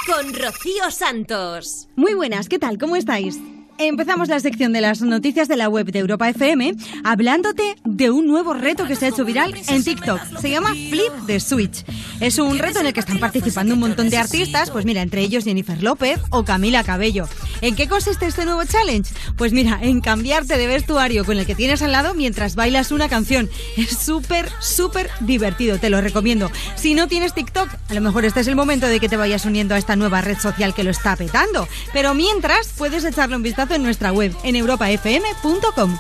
con 0.06 0.34
Rocío 0.34 0.92
Santos. 0.92 1.88
Muy 1.96 2.14
buenas, 2.14 2.50
¿qué 2.50 2.60
tal? 2.60 2.78
¿Cómo 2.78 2.98
estáis? 2.98 3.40
Empezamos 3.78 4.28
la 4.28 4.40
sección 4.40 4.74
de 4.74 4.82
las 4.82 5.02
noticias 5.02 5.48
de 5.48 5.56
la 5.56 5.70
web 5.70 5.92
de 5.92 6.00
Europa 6.00 6.30
FM 6.30 6.76
hablándote 7.04 7.76
de 7.86 8.12
un 8.12 8.28
nuevo 8.28 8.54
reto 8.54 8.86
que 8.86 8.96
se 8.96 9.06
ha 9.06 9.10
hecho 9.10 9.24
viral 9.24 9.56
en 9.68 9.84
TikTok. 9.84 10.20
Se 10.40 10.50
llama 10.50 10.70
Flip 10.74 11.12
the 11.26 11.40
Switch. 11.40 11.84
Es 12.20 12.38
un 12.40 12.60
reto 12.60 12.80
en 12.80 12.88
el 12.88 12.94
que 12.94 13.00
están 13.00 13.20
participando 13.20 13.74
un 13.74 13.80
montón 13.80 14.10
de 14.10 14.18
artistas, 14.18 14.70
pues 14.70 14.86
mira, 14.86 15.02
entre 15.02 15.22
ellos 15.22 15.46
Jennifer 15.46 15.82
López 15.82 16.20
o 16.30 16.44
Camila 16.44 16.84
Cabello. 16.84 17.28
¿En 17.62 17.76
qué 17.76 17.88
consiste 17.88 18.28
este 18.28 18.46
nuevo 18.46 18.64
challenge? 18.66 19.14
Pues 19.38 19.54
mira, 19.54 19.80
en 19.82 20.02
cambiarte 20.02 20.58
de 20.58 20.68
vestuario 20.68 21.26
con 21.26 21.38
el 21.38 21.46
que 21.46 21.56
tienes 21.56 21.82
al 21.82 21.92
lado 21.92 22.14
mientras 22.14 22.56
bailas 22.56 22.92
una 22.92 23.10
canción. 23.10 23.50
Es 23.78 23.98
súper, 23.98 24.50
súper 24.60 25.10
divertido, 25.22 25.80
te 25.80 25.90
lo 25.90 26.02
recomiendo. 26.02 26.52
Si 26.76 26.94
no 26.94 27.08
tienes 27.08 27.34
TikTok, 27.34 27.70
a 27.90 27.94
lo 27.94 28.02
mejor 28.02 28.26
este 28.26 28.42
es 28.42 28.48
el 28.48 28.56
momento 28.56 28.88
de 28.88 29.00
que 29.00 29.10
te 29.10 29.18
vayas 29.18 29.46
uniendo 29.46 29.76
a 29.76 29.78
esta 29.78 29.96
nueva 29.96 30.22
red 30.22 30.38
social 30.38 30.74
que 30.74 30.84
lo 30.84 30.92
está 30.92 31.16
petando. 31.16 31.68
Pero 31.94 32.14
mientras, 32.14 32.70
puedes 32.78 33.04
echarle 33.04 33.36
un 33.36 33.44
vistazo 33.44 33.76
en 33.76 33.84
nuestra 33.84 34.12
web, 34.12 34.36
en 34.44 34.56
europafm.com. 34.56 35.98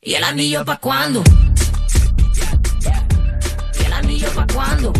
¿Y 0.00 0.14
el 0.14 0.24
anillo 0.24 0.64
pa' 0.64 0.78
cuándo? 0.78 1.22
¿Y 3.80 3.84
el 3.84 3.92
anillo 3.92 4.28
cuándo? 4.52 4.92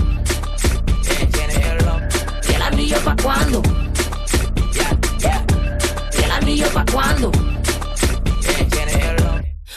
¿Y 2.48 2.52
el 2.54 2.62
anillo 2.62 2.98
cuándo? 3.22 3.85
¿Y 6.56 6.62
el 6.62 6.68
anillo 6.68 6.74
pa' 6.74 6.90
cuándo? 6.90 7.30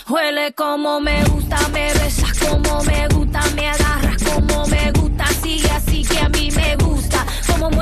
Huele 0.07 0.53
como 0.53 1.01
me 1.01 1.25
gusta, 1.25 1.57
me 1.73 1.93
besas 1.93 2.39
como 2.39 2.83
me 2.83 3.05
gusta, 3.09 3.41
me 3.53 3.67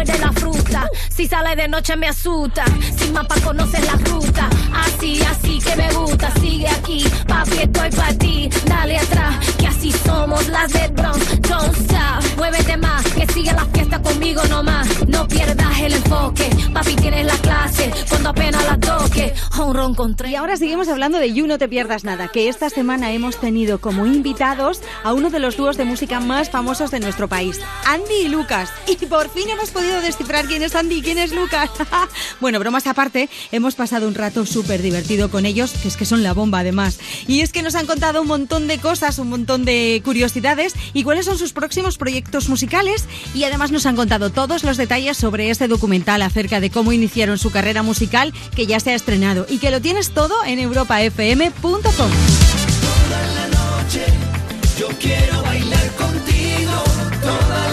muerde 0.07 0.19
la 0.19 0.31
fruta, 0.31 0.89
si 1.15 1.27
sale 1.27 1.55
de 1.55 1.67
noche 1.67 1.95
me 1.95 2.07
asusta, 2.07 2.63
sin 2.97 3.13
mapa 3.13 3.35
conoces 3.41 3.85
la 3.85 3.93
ruta, 4.09 4.49
así, 4.73 5.21
así 5.23 5.59
que 5.59 5.75
me 5.75 5.91
gusta, 5.93 6.31
sigue 6.39 6.67
aquí, 6.67 7.05
papi 7.27 7.57
estoy 7.57 7.89
para 7.91 8.13
ti, 8.17 8.49
dale 8.65 8.97
atrás, 8.97 9.35
que 9.57 9.67
así 9.67 9.91
somos 9.91 10.47
las 10.49 10.71
de 10.71 10.87
Bronx. 10.89 11.41
Don't 11.41 11.75
stop, 11.75 12.37
muévete 12.37 12.77
más, 12.77 13.03
que 13.13 13.25
siga 13.33 13.53
la 13.53 13.65
fiesta 13.65 14.01
conmigo 14.01 14.41
nomás. 14.49 14.87
No 15.07 15.27
pierdas 15.27 15.79
el 15.79 15.93
enfoque, 15.93 16.49
papi 16.73 16.95
tienes 16.95 17.25
la 17.25 17.37
clase, 17.37 17.91
cuando 18.09 18.29
apenas 18.29 18.63
la 18.65 18.77
toque. 18.79 19.33
Un 19.59 19.73
ron 19.73 19.95
con 19.95 20.15
tres. 20.15 20.31
Y 20.31 20.35
ahora 20.35 20.55
seguimos 20.55 20.87
hablando 20.87 21.17
de 21.19 21.33
You 21.33 21.47
No 21.47 21.57
Te 21.57 21.67
Pierdas 21.67 22.03
Nada, 22.03 22.27
que 22.27 22.47
esta 22.47 22.69
semana 22.69 23.11
hemos 23.11 23.37
tenido 23.37 23.79
como 23.79 24.05
invitados 24.05 24.81
a 25.03 25.13
uno 25.13 25.29
de 25.29 25.39
los 25.39 25.57
dúos 25.57 25.77
de 25.77 25.85
música 25.85 26.19
más 26.19 26.49
famosos 26.49 26.91
de 26.91 26.99
nuestro 26.99 27.27
país, 27.27 27.59
Andy 27.85 28.25
y 28.25 28.27
Lucas. 28.29 28.69
Y 28.87 28.95
por 29.07 29.29
fin 29.29 29.49
hemos 29.49 29.71
podido 29.71 29.96
descifrar 30.01 30.45
quién 30.45 30.63
es 30.63 30.75
Andy 30.75 30.97
y 30.97 31.01
quién 31.01 31.17
es 31.17 31.31
Lucas. 31.31 31.69
bueno, 32.39 32.59
bromas 32.59 32.87
aparte, 32.87 33.29
hemos 33.51 33.75
pasado 33.75 34.07
un 34.07 34.15
rato 34.15 34.45
súper 34.45 34.81
divertido 34.81 35.29
con 35.29 35.45
ellos, 35.45 35.71
que 35.81 35.87
es 35.87 35.97
que 35.97 36.05
son 36.05 36.23
la 36.23 36.33
bomba 36.33 36.59
además. 36.59 36.99
Y 37.27 37.41
es 37.41 37.51
que 37.51 37.61
nos 37.61 37.75
han 37.75 37.85
contado 37.85 38.21
un 38.21 38.27
montón 38.27 38.67
de 38.67 38.79
cosas, 38.79 39.19
un 39.19 39.29
montón 39.29 39.65
de 39.65 40.01
curiosidades 40.03 40.73
y 40.93 41.03
cuáles 41.03 41.25
son 41.25 41.37
sus 41.37 41.53
próximos 41.53 41.97
proyectos 41.97 42.49
musicales. 42.49 43.05
Y 43.33 43.43
además 43.43 43.71
nos 43.71 43.85
han 43.85 43.95
contado 43.95 44.29
todos 44.31 44.63
los 44.63 44.77
detalles 44.77 45.17
sobre 45.17 45.49
este 45.49 45.67
documental 45.67 46.21
acerca 46.21 46.59
de 46.59 46.69
cómo 46.69 46.91
iniciaron 46.91 47.37
su 47.37 47.51
carrera 47.51 47.83
musical, 47.83 48.33
que 48.55 48.67
ya 48.67 48.79
se 48.79 48.91
ha 48.91 48.95
estrenado 48.95 49.45
y 49.49 49.59
que 49.59 49.71
lo 49.71 49.81
tienes 49.81 50.13
todo 50.13 50.43
en 50.45 50.59
europafm.com. 50.59 52.11
Yo 54.77 54.87
quiero 54.99 55.41
bailar 55.41 55.91
contigo 55.95 56.83
toda 57.21 57.66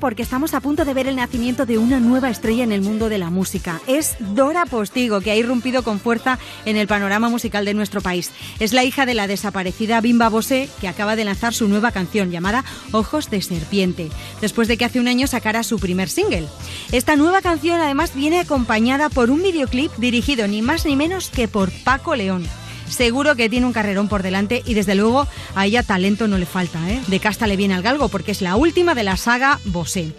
porque 0.00 0.22
estamos 0.22 0.54
a 0.54 0.60
punto 0.60 0.86
de 0.86 0.94
ver 0.94 1.08
el 1.08 1.16
nacimiento 1.16 1.66
de 1.66 1.76
una 1.76 2.00
nueva 2.00 2.30
estrella 2.30 2.64
en 2.64 2.72
el 2.72 2.80
mundo 2.80 3.10
de 3.10 3.18
la 3.18 3.28
música. 3.28 3.82
Es 3.86 4.16
Dora 4.18 4.64
Postigo, 4.64 5.20
que 5.20 5.30
ha 5.30 5.36
irrumpido 5.36 5.82
con 5.82 6.00
fuerza 6.00 6.38
en 6.64 6.76
el 6.78 6.86
panorama 6.86 7.28
musical 7.28 7.66
de 7.66 7.74
nuestro 7.74 8.00
país. 8.00 8.30
Es 8.60 8.72
la 8.72 8.84
hija 8.84 9.04
de 9.04 9.12
la 9.12 9.26
desaparecida 9.26 10.00
Bimba 10.00 10.30
Bosé, 10.30 10.70
que 10.80 10.88
acaba 10.88 11.16
de 11.16 11.26
lanzar 11.26 11.52
su 11.52 11.68
nueva 11.68 11.92
canción 11.92 12.30
llamada 12.30 12.64
Ojos 12.92 13.28
de 13.28 13.42
Serpiente, 13.42 14.08
después 14.40 14.68
de 14.68 14.78
que 14.78 14.86
hace 14.86 15.00
un 15.00 15.08
año 15.08 15.26
sacara 15.26 15.62
su 15.62 15.78
primer 15.78 16.08
single. 16.08 16.48
Esta 16.90 17.16
nueva 17.16 17.42
canción 17.42 17.78
además 17.78 18.14
viene 18.14 18.40
acompañada 18.40 19.10
por 19.10 19.30
un 19.30 19.42
videoclip 19.42 19.92
dirigido 19.96 20.48
ni 20.48 20.62
más 20.62 20.86
ni 20.86 20.96
menos 20.96 21.28
que 21.28 21.46
por 21.46 21.70
Paco 21.84 22.16
León. 22.16 22.46
Seguro 22.88 23.36
que 23.36 23.48
tiene 23.48 23.66
un 23.66 23.72
carrerón 23.72 24.08
por 24.08 24.22
delante 24.22 24.62
y 24.64 24.74
desde 24.74 24.94
luego 24.94 25.26
a 25.54 25.66
ella 25.66 25.82
talento 25.82 26.28
no 26.28 26.38
le 26.38 26.46
falta, 26.46 26.78
¿eh? 26.90 27.00
De 27.06 27.20
casta 27.20 27.46
le 27.46 27.56
viene 27.56 27.74
al 27.74 27.82
galgo 27.82 28.08
porque 28.08 28.32
es 28.32 28.42
la 28.42 28.56
última 28.56 28.94
de 28.94 29.04
la 29.04 29.16
saga 29.16 29.60
Bosé. 29.64 30.12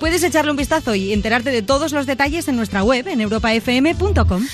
Puedes 0.00 0.22
echarle 0.22 0.50
un 0.50 0.56
vistazo 0.56 0.94
y 0.94 1.12
enterarte 1.12 1.50
de 1.50 1.62
todos 1.62 1.92
los 1.92 2.06
detalles 2.06 2.48
en 2.48 2.56
nuestra 2.56 2.82
web 2.82 3.06
en 3.08 3.20
europafm.com. 3.20 4.46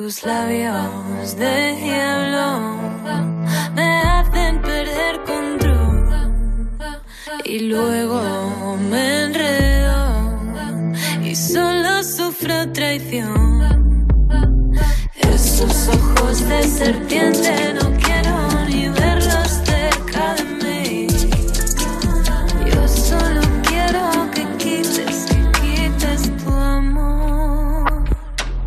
Tus 0.00 0.22
labios 0.22 1.36
de 1.36 1.76
hielo 1.76 2.78
me 3.74 4.00
hacen 4.00 4.62
perder 4.62 5.20
control. 5.26 6.70
Y 7.44 7.58
luego 7.68 8.78
me 8.90 9.24
enredo. 9.24 10.40
Y 11.22 11.36
solo 11.36 12.02
sufro 12.02 12.72
traición. 12.72 14.06
Esos 15.16 15.88
ojos 15.88 16.48
de 16.48 16.62
serpiente 16.62 17.74
no 17.74 17.99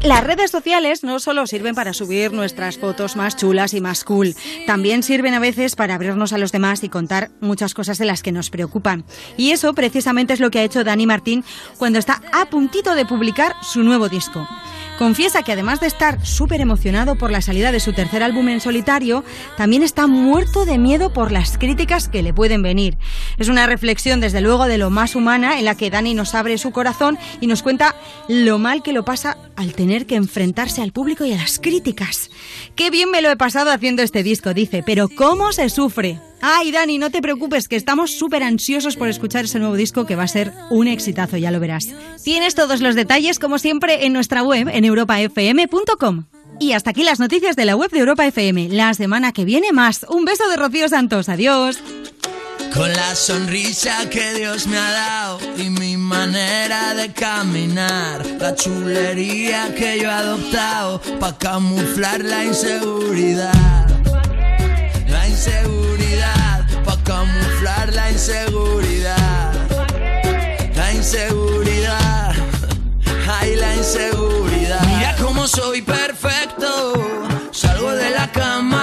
Las 0.04 0.22
redes 0.22 0.52
sociales 0.52 1.06
no 1.06 1.18
solo 1.22 1.48
sirven 1.48 1.76
para 1.76 1.94
subir 1.94 2.34
nuestras 2.34 2.78
fotos 2.78 3.16
más 3.16 3.38
chulas 3.38 3.74
y 3.74 3.80
más 3.80 4.04
cool, 4.04 4.36
también 4.68 5.02
sirven 5.02 5.34
a 5.34 5.40
veces 5.40 5.78
para 5.78 5.96
abrirnos 5.96 6.34
a 6.34 6.38
los 6.38 6.52
demás 6.52 6.84
y 6.84 6.90
contar 6.90 7.32
muchas 7.40 7.74
cosas 7.74 8.00
de 8.00 8.06
las 8.06 8.22
que 8.22 8.34
nos 8.34 8.50
preocupan. 8.50 9.06
Y 9.38 9.52
eso 9.52 9.74
precisamente 9.74 10.34
es 10.34 10.42
lo 10.42 10.52
que 10.52 10.60
ha 10.60 10.64
hecho 10.64 10.84
Dani 10.84 11.06
Martín 11.06 11.46
cuando 11.78 12.00
está 12.00 12.22
a 12.34 12.50
puntito 12.50 12.96
de 12.96 13.06
publicar 13.06 13.56
su 13.62 13.82
nuevo 13.82 14.10
disco. 14.10 14.46
Confiesa 14.98 15.42
que 15.42 15.52
además 15.52 15.80
de 15.80 15.88
estar 15.88 16.24
súper 16.24 16.62
emocionado 16.62 17.16
por 17.16 17.32
la 17.32 17.42
salida 17.42 17.72
de 17.72 17.80
su 17.80 17.94
tercer 17.94 18.22
álbum 18.22 18.48
en 18.50 18.62
solitario, 18.62 19.24
también 19.58 19.82
está 19.82 20.06
muerto 20.06 20.66
de 20.66 20.78
miedo 20.78 21.12
por 21.12 21.32
las 21.32 21.58
críticas 21.58 22.08
que 22.08 22.22
le 22.22 22.34
pueden 22.34 22.62
venir. 22.62 22.98
Es 23.38 23.50
una 23.50 23.66
reflexión 23.66 24.20
desde 24.20 24.42
luego 24.42 24.66
de 24.66 24.78
lo 24.78 24.92
más 24.92 25.16
humana 25.16 25.58
en 25.58 25.66
la 25.66 25.76
que 25.76 25.90
Dani 25.90 26.14
nos 26.14 26.36
abre 26.36 26.60
su 26.60 26.72
corazón 26.72 27.18
y 27.42 27.48
nos 27.48 27.64
cuenta 27.64 27.96
lo 28.28 28.60
mal 28.60 28.84
que 28.84 28.94
lo 28.94 29.04
pasa 29.04 29.38
al 29.56 29.74
tener 29.74 30.06
que 30.06 30.16
enfrentarse 30.16 30.82
al 30.82 30.92
público 30.92 31.26
y 31.26 31.34
a 31.34 31.38
las 31.38 31.60
críticas. 31.60 32.30
Qué 32.76 32.90
bien 32.90 33.12
me 33.12 33.22
lo 33.22 33.30
he 33.30 33.38
pasado 33.38 33.72
haciendo 33.72 34.02
este 34.02 34.24
disco, 34.24 34.54
dice, 34.54 34.84
pero 34.86 35.10
¿cómo 35.10 35.52
se 35.52 35.70
sufre? 35.70 36.20
Ay, 36.42 36.72
Dani, 36.72 36.98
no 36.98 37.10
te 37.10 37.22
preocupes, 37.22 37.68
que 37.68 37.76
estamos 37.76 38.12
súper 38.12 38.44
ansiosos 38.44 38.98
por 38.98 39.08
escuchar 39.08 39.46
ese 39.46 39.60
nuevo 39.60 39.76
disco 39.76 40.06
que 40.06 40.16
va 40.16 40.24
a 40.24 40.28
ser 40.28 40.54
un 40.70 40.88
exitazo, 40.88 41.38
ya 41.38 41.52
lo 41.52 41.60
verás. 41.60 41.88
Tienes 42.24 42.56
todos 42.56 42.82
los 42.82 42.96
detalles, 42.96 43.40
como 43.40 43.60
siempre, 43.60 44.06
en 44.06 44.14
nuestra 44.14 44.44
web, 44.44 44.68
en 44.68 44.84
europafm.com. 44.84 46.26
Y 46.60 46.74
hasta 46.74 46.92
aquí 46.92 47.04
las 47.04 47.20
noticias 47.20 47.56
de 47.56 47.66
la 47.66 47.76
web 47.76 47.92
de 47.92 48.00
Europa 48.00 48.26
FM. 48.26 48.70
La 48.70 48.94
semana 48.94 49.32
que 49.32 49.46
viene 49.46 49.72
más. 49.72 50.06
Un 50.10 50.26
beso 50.26 50.48
de 50.50 50.58
Rocío 50.58 50.88
Santos. 50.88 51.30
Adiós. 51.30 51.82
Con 52.74 52.91
la 52.91 53.16
sonrisa 53.16 54.10
que 54.10 54.34
Dios 54.34 54.66
me 54.66 54.78
ha 54.78 54.91
dado 54.91 55.40
y 55.58 55.70
mi 55.70 55.95
manera 55.95 56.95
de 56.95 57.14
caminar, 57.14 58.26
la 58.40 58.56
chulería 58.56 59.74
que 59.76 60.00
yo 60.00 60.10
he 60.10 60.14
adoptado 60.14 61.00
para 61.20 61.38
camuflar 61.38 62.22
la 62.22 62.44
inseguridad. 62.44 63.88
La 65.08 65.28
inseguridad, 65.28 66.66
para 66.84 67.04
camuflar 67.04 67.94
la 67.94 68.10
inseguridad. 68.12 69.54
La 70.76 70.94
inseguridad, 70.94 72.34
ay 73.40 73.56
la 73.56 73.76
inseguridad. 73.76 74.82
Mira 74.88 75.16
cómo 75.22 75.48
soy 75.48 75.84
perfecto, 75.84 76.94
salgo 77.52 77.91
de 77.91 78.10
la 78.10 78.32
cama, 78.32 78.83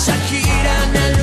Shakira 0.00 1.19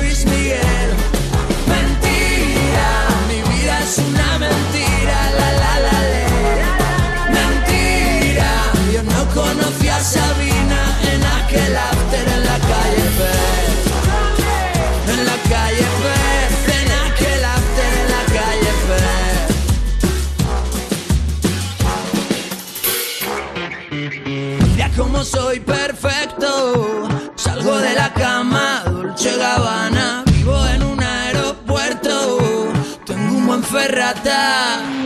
un 33.98 34.97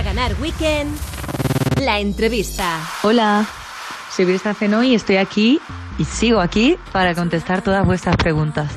a 0.00 0.02
ganar 0.02 0.34
Weekend, 0.40 0.96
la 1.82 2.00
entrevista. 2.00 2.80
Hola, 3.02 3.46
soy 4.10 4.24
Brisa 4.24 4.54
Fenoy 4.54 4.92
y 4.92 4.94
estoy 4.94 5.16
aquí 5.16 5.60
y 5.98 6.06
sigo 6.06 6.40
aquí 6.40 6.78
para 6.90 7.14
contestar 7.14 7.60
todas 7.60 7.84
vuestras 7.84 8.16
preguntas. 8.16 8.72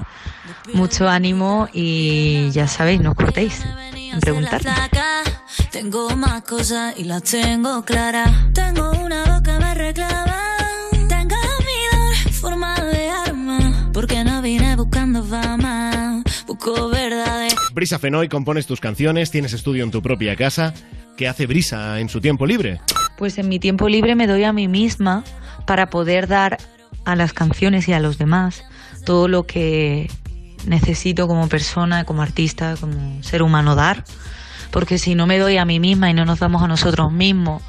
Mucho 0.73 1.07
ánimo 1.07 1.69
y 1.71 2.49
ya 2.51 2.67
sabéis, 2.67 2.99
no 2.99 3.11
os 3.11 3.15
cortéis 3.15 3.63
en 3.95 4.19
preguntarme. 4.19 4.69
Tengo 5.71 6.09
más 6.17 6.41
cosas 6.43 6.93
y 6.97 7.05
las 7.05 7.23
tengo 7.23 7.85
claras. 7.85 8.29
Tengo 8.53 8.91
una 8.91 9.23
boca 9.23 9.59
me 9.59 9.73
reclama. 9.75 10.57
Tengo 11.07 11.37
mi 12.25 12.33
forma 12.33 12.75
de 12.81 13.09
arma. 13.09 13.89
Porque 13.93 14.25
no 14.25 14.41
vine 14.41 14.75
buscando 14.75 15.23
fama. 15.23 16.21
Busco 16.47 16.89
verdades. 16.89 17.55
Brisa 17.73 17.97
Fenoy, 17.97 18.27
compones 18.27 18.67
tus 18.67 18.81
canciones, 18.81 19.31
tienes 19.31 19.53
estudio 19.53 19.85
en 19.85 19.91
tu 19.91 20.01
propia 20.01 20.35
casa. 20.35 20.73
¿Qué 21.17 21.27
hace 21.27 21.45
Brisa 21.45 21.99
en 21.99 22.09
su 22.09 22.21
tiempo 22.21 22.45
libre? 22.45 22.81
Pues 23.17 23.37
en 23.37 23.47
mi 23.47 23.59
tiempo 23.59 23.87
libre 23.87 24.15
me 24.15 24.27
doy 24.27 24.43
a 24.43 24.53
mí 24.53 24.67
misma 24.67 25.23
para 25.65 25.89
poder 25.89 26.27
dar 26.27 26.57
a 27.05 27.15
las 27.15 27.33
canciones 27.33 27.87
y 27.87 27.93
a 27.93 27.99
los 27.99 28.17
demás 28.17 28.63
todo 29.05 29.27
lo 29.27 29.45
que 29.45 30.09
necesito 30.65 31.27
como 31.27 31.47
persona, 31.49 32.05
como 32.05 32.21
artista, 32.21 32.75
como 32.79 33.21
ser 33.21 33.43
humano 33.43 33.75
dar. 33.75 34.03
Porque 34.71 34.97
si 34.97 35.13
no 35.13 35.27
me 35.27 35.37
doy 35.37 35.57
a 35.57 35.65
mí 35.65 35.79
misma 35.79 36.09
y 36.09 36.13
no 36.13 36.25
nos 36.25 36.39
damos 36.39 36.63
a 36.63 36.67
nosotros 36.67 37.11
mismos, 37.11 37.61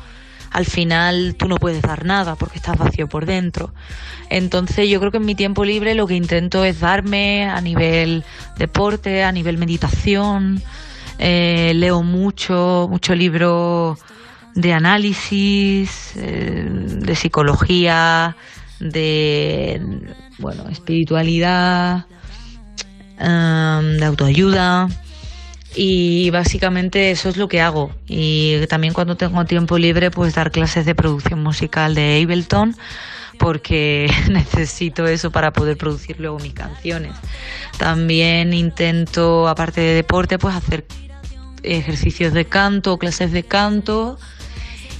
al 0.50 0.64
final 0.64 1.34
tú 1.36 1.48
no 1.48 1.56
puedes 1.56 1.82
dar 1.82 2.04
nada 2.04 2.36
porque 2.36 2.56
estás 2.56 2.78
vacío 2.78 3.08
por 3.08 3.26
dentro. 3.26 3.74
Entonces 4.30 4.88
yo 4.88 5.00
creo 5.00 5.10
que 5.10 5.18
en 5.18 5.26
mi 5.26 5.34
tiempo 5.34 5.64
libre 5.64 5.94
lo 5.94 6.06
que 6.06 6.14
intento 6.14 6.64
es 6.64 6.80
darme 6.80 7.44
a 7.44 7.60
nivel 7.60 8.24
deporte, 8.56 9.22
a 9.22 9.32
nivel 9.32 9.58
meditación. 9.58 10.62
Eh, 11.18 11.72
leo 11.74 12.02
mucho, 12.02 12.86
mucho 12.90 13.14
libro 13.14 13.96
de 14.54 14.72
análisis, 14.72 16.12
eh, 16.16 16.66
de 16.68 17.14
psicología, 17.14 18.36
de 18.80 19.80
bueno, 20.38 20.68
espiritualidad, 20.68 22.06
de 23.18 24.04
autoayuda. 24.04 24.88
Y 25.76 26.30
básicamente 26.30 27.10
eso 27.10 27.28
es 27.28 27.36
lo 27.36 27.48
que 27.48 27.60
hago. 27.60 27.90
Y 28.06 28.64
también 28.68 28.94
cuando 28.94 29.16
tengo 29.16 29.44
tiempo 29.44 29.76
libre 29.78 30.10
pues 30.10 30.34
dar 30.34 30.52
clases 30.52 30.86
de 30.86 30.94
producción 30.94 31.42
musical 31.42 31.94
de 31.94 32.22
Ableton 32.22 32.76
porque 33.38 34.10
necesito 34.30 35.06
eso 35.06 35.30
para 35.30 35.52
poder 35.52 35.76
producir 35.76 36.20
luego 36.20 36.38
mis 36.38 36.54
canciones. 36.54 37.12
También 37.78 38.52
intento 38.52 39.48
aparte 39.48 39.80
de 39.80 39.94
deporte 39.94 40.38
pues 40.38 40.54
hacer 40.54 40.84
ejercicios 41.62 42.32
de 42.32 42.44
canto, 42.44 42.98
clases 42.98 43.32
de 43.32 43.42
canto 43.42 44.18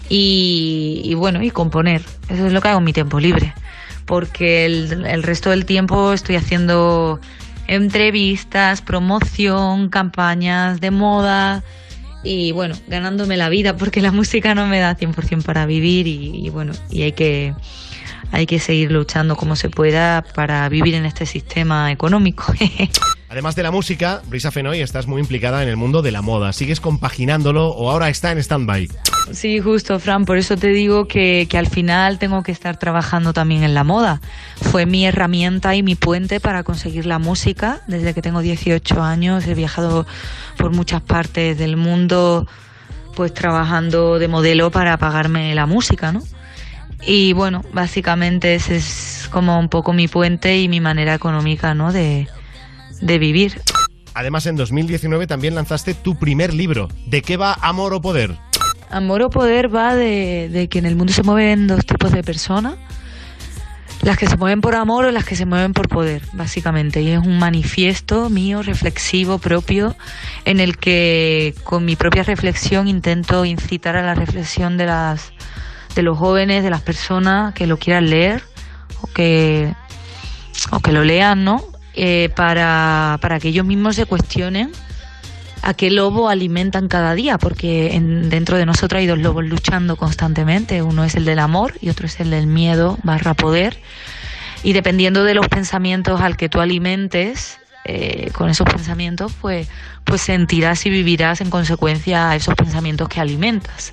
y, 0.09 1.03
y 1.05 1.15
bueno, 1.15 1.43
y 1.43 1.51
componer. 1.51 2.03
Eso 2.29 2.47
es 2.47 2.53
lo 2.53 2.61
que 2.61 2.69
hago 2.69 2.79
en 2.79 2.85
mi 2.85 2.93
tiempo 2.93 3.21
libre 3.21 3.55
porque 4.07 4.67
el, 4.67 5.23
resto 5.23 5.51
del 5.51 5.65
tiempo 5.65 6.13
estoy 6.13 6.37
haciendo 6.37 7.21
entrevistas, 7.67 8.83
promoción, 8.83 9.89
campañas 9.89 10.81
de 10.81 10.91
moda 10.91 11.63
y 12.23 12.53
bueno, 12.53 12.75
ganándome 12.89 13.37
la 13.37 13.49
vida 13.49 13.77
porque 13.77 14.01
la 14.01 14.13
música 14.13 14.55
no 14.55 14.67
me 14.67 14.79
da 14.79 14.97
100% 14.97 15.43
para 15.43 15.67
vivir 15.67 16.07
y 16.07 16.49
bueno, 16.51 16.73
y 16.91 17.03
hay 17.03 17.13
que 17.13 17.55
hay 18.35 18.47
que 18.47 18.59
seguir 18.59 18.91
luchando 18.91 19.37
como 19.37 19.55
se 19.55 19.71
pueda 19.71 20.25
para 20.35 20.69
vivir 20.69 20.95
en 20.95 21.07
este 21.07 21.25
sistema 21.25 21.93
económico. 21.93 22.53
Además 23.29 23.55
de 23.55 23.63
la 23.63 23.71
música, 23.71 24.23
Brisa 24.27 24.51
Fenoy, 24.51 24.81
estás 24.81 25.07
muy 25.07 25.21
implicada 25.21 25.63
en 25.63 25.69
el 25.69 25.77
mundo 25.77 26.03
de 26.03 26.11
la 26.11 26.21
moda. 26.21 26.53
¿Sigues 26.53 26.81
compaginándolo 26.81 27.69
o 27.69 27.91
ahora 27.91 28.09
está 28.09 28.33
en 28.33 28.39
stand-by? 28.39 28.89
Sí, 29.33 29.61
justo, 29.61 30.01
Fran, 30.01 30.25
por 30.25 30.37
eso 30.37 30.57
te 30.57 30.69
digo 30.69 31.07
que, 31.07 31.47
que 31.49 31.59
al 31.59 31.69
final 31.69 32.19
tengo 32.19 32.43
que 32.43 32.51
estar 32.51 32.77
trabajando 32.77 33.33
también 33.33 33.63
en 33.63 33.73
la 33.73 33.85
moda. 33.85 34.21
Fue 34.57 34.85
mi 34.85 35.07
herramienta 35.07 35.77
y 35.77 35.85
mi 35.85 35.95
puente 35.95 36.41
para 36.41 36.65
conseguir 36.65 37.07
la 37.07 37.21
música. 37.21 37.83
Desde 37.87 38.15
que 38.15 38.23
tengo 38.23 38.41
18 38.41 39.01
años 39.01 39.47
he 39.47 39.55
viajado 39.55 40.07
por 40.59 40.73
muchas 40.73 41.03
partes 41.03 41.57
del 41.57 41.77
mundo 41.77 42.49
pues 43.15 43.33
trabajando 43.33 44.19
de 44.19 44.27
modelo 44.27 44.73
para 44.73 44.97
pagarme 44.99 45.55
la 45.55 45.67
música, 45.67 46.11
¿no? 46.11 46.21
Y 47.07 47.35
bueno, 47.35 47.63
básicamente 47.73 48.55
ese 48.55 48.77
es 48.77 49.29
como 49.31 49.59
un 49.59 49.69
poco 49.69 49.93
mi 49.93 50.09
puente 50.09 50.59
y 50.59 50.69
mi 50.69 50.81
manera 50.81 51.15
económica, 51.15 51.75
¿no? 51.75 51.93
De, 51.93 52.29
de 53.01 53.19
vivir. 53.19 53.61
Además, 54.15 54.47
en 54.47 54.57
2019 54.57 55.27
también 55.27 55.55
lanzaste 55.55 55.93
tu 55.93 56.17
primer 56.19 56.55
libro. 56.55 56.89
¿De 57.07 57.21
qué 57.21 57.37
va 57.37 57.55
Amor 57.61 57.93
o 57.93 58.01
Poder? 58.01 58.37
Amor 58.91 59.23
o 59.23 59.31
poder 59.31 59.75
va 59.75 59.97
de, 59.97 60.49
de 60.51 60.69
que 60.69 60.79
en 60.79 60.87
el 60.87 60.95
mundo 60.95 61.13
se 61.13 61.25
mueven 61.25 61.67
dos 61.67 61.85
tipos 61.85 62.13
de 62.13 62.23
personas. 62.23 62.77
Las 64.03 64.19
que 64.19 64.27
se 64.27 64.37
mueven 64.37 64.61
por 64.61 64.75
amor 64.75 65.07
o 65.07 65.11
las 65.11 65.25
que 65.25 65.35
se 65.35 65.47
mueven 65.47 65.73
por 65.73 65.89
poder, 65.89 66.23
básicamente. 66.33 67.01
Y 67.03 67.11
es 67.11 67.19
un 67.19 67.39
manifiesto 67.39 68.31
mío, 68.31 68.63
reflexivo, 68.63 69.39
propio, 69.39 69.97
en 70.45 70.61
el 70.61 70.77
que 70.77 71.55
con 71.65 71.85
mi 71.85 71.97
propia 71.97 72.23
reflexión 72.23 72.87
intento 72.87 73.45
incitar 73.45 73.97
a 73.97 74.03
la 74.03 74.15
reflexión 74.15 74.77
de 74.77 74.87
las 74.87 75.33
de 75.95 76.03
los 76.03 76.19
jóvenes, 76.19 76.63
de 76.63 76.71
las 76.71 76.81
personas 76.83 77.55
que 77.55 77.67
lo 77.67 77.79
quieran 77.79 78.11
leer 78.11 78.43
o 79.03 79.07
que 79.09 79.73
o 80.71 80.81
que 80.81 80.93
lo 80.93 81.05
lean, 81.05 81.45
¿no? 81.45 81.63
Eh, 81.95 82.31
para, 82.35 83.19
para 83.21 83.39
que 83.39 83.49
ellos 83.49 83.65
mismos 83.67 83.97
se 83.97 84.07
cuestionen 84.07 84.73
a 85.63 85.75
qué 85.75 85.91
lobo 85.91 86.29
alimentan 86.29 86.89
cada 86.89 87.15
día, 87.15 87.39
porque 87.39 87.95
en- 87.95 88.29
dentro 88.31 88.57
de 88.57 88.67
nosotros 88.67 88.99
hay 88.99 89.07
dos 89.07 89.19
lobos 89.19 89.45
luchando 89.45 89.97
constantemente, 89.97 90.83
uno 90.83 91.05
es 91.05 91.15
el 91.15 91.25
del 91.25 91.39
amor 91.39 91.75
y 91.81 91.89
otro 91.89 92.07
es 92.07 92.19
el 92.21 92.31
del 92.31 92.47
miedo 92.47 92.99
barra 93.03 93.35
poder, 93.35 93.79
y 94.63 94.73
dependiendo 94.73 95.25
de 95.25 95.35
los 95.35 95.49
pensamientos 95.49 96.21
al 96.21 96.37
que 96.37 96.49
tú 96.49 96.61
alimentes, 96.61 97.59
eh, 97.85 98.31
con 98.33 98.49
esos 98.49 98.67
pensamientos, 98.67 99.33
pues, 99.41 99.69
pues 100.05 100.21
sentirás 100.23 100.85
y 100.87 100.91
vivirás 100.91 101.41
en 101.41 101.51
consecuencia 101.51 102.31
a 102.31 102.37
esos 102.37 102.55
pensamientos 102.55 103.09
que 103.09 103.21
alimentas. 103.21 103.93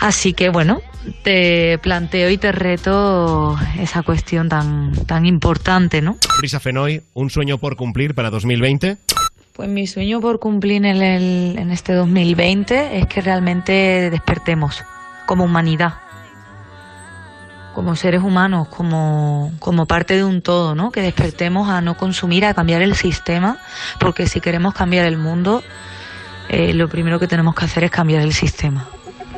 Así 0.00 0.32
que 0.32 0.48
bueno, 0.48 0.80
te 1.24 1.78
planteo 1.78 2.30
y 2.30 2.38
te 2.38 2.52
reto 2.52 3.56
esa 3.78 4.02
cuestión 4.02 4.48
tan, 4.48 4.92
tan 5.06 5.26
importante, 5.26 6.00
¿no? 6.00 6.16
Brisa 6.38 6.58
Fenoy, 6.58 7.02
un 7.14 7.28
sueño 7.28 7.58
por 7.58 7.76
cumplir 7.76 8.14
para 8.14 8.30
2020. 8.30 8.96
Pues 9.52 9.68
mi 9.68 9.86
sueño 9.86 10.20
por 10.22 10.38
cumplir 10.40 10.86
en, 10.86 11.02
el- 11.02 11.58
en 11.58 11.70
este 11.70 11.92
2020 11.92 12.98
es 12.98 13.06
que 13.08 13.20
realmente 13.20 14.08
despertemos 14.10 14.82
como 15.26 15.44
humanidad, 15.44 15.94
como 17.74 17.94
seres 17.94 18.22
humanos, 18.22 18.68
como, 18.68 19.52
como 19.58 19.84
parte 19.86 20.16
de 20.16 20.24
un 20.24 20.40
todo, 20.40 20.74
¿no? 20.74 20.90
Que 20.90 21.02
despertemos 21.02 21.68
a 21.68 21.82
no 21.82 21.96
consumir, 21.98 22.46
a 22.46 22.54
cambiar 22.54 22.80
el 22.80 22.94
sistema, 22.96 23.58
porque 23.98 24.26
si 24.26 24.40
queremos 24.40 24.72
cambiar 24.72 25.04
el 25.04 25.18
mundo, 25.18 25.62
eh, 26.48 26.72
lo 26.72 26.88
primero 26.88 27.20
que 27.20 27.28
tenemos 27.28 27.54
que 27.54 27.66
hacer 27.66 27.84
es 27.84 27.90
cambiar 27.90 28.22
el 28.22 28.32
sistema. 28.32 28.88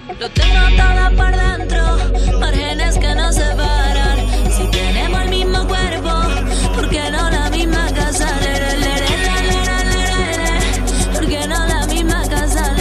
Lo 0.08 0.28
tengo 0.30 0.60
todo 0.76 1.16
por 1.16 1.36
dentro, 1.36 2.38
márgenes 2.40 2.98
que 2.98 3.14
nos 3.14 3.34
separan. 3.34 4.18
Si 4.56 4.66
tenemos 4.70 5.22
el 5.22 5.30
mismo 5.30 5.66
cuerpo, 5.66 6.10
¿por 6.74 6.88
qué 6.88 7.10
no 7.10 7.30
la 7.30 7.48
misma 7.50 7.86
casa? 7.94 8.28
¿Por 11.12 11.26
qué 11.28 11.46
no 11.46 11.66
la 11.66 11.86
misma 11.86 12.22
casa? 12.28 12.74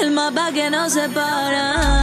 El 0.00 0.10
mapa 0.10 0.50
que 0.52 0.70
nos 0.70 0.92
separa. 0.92 2.01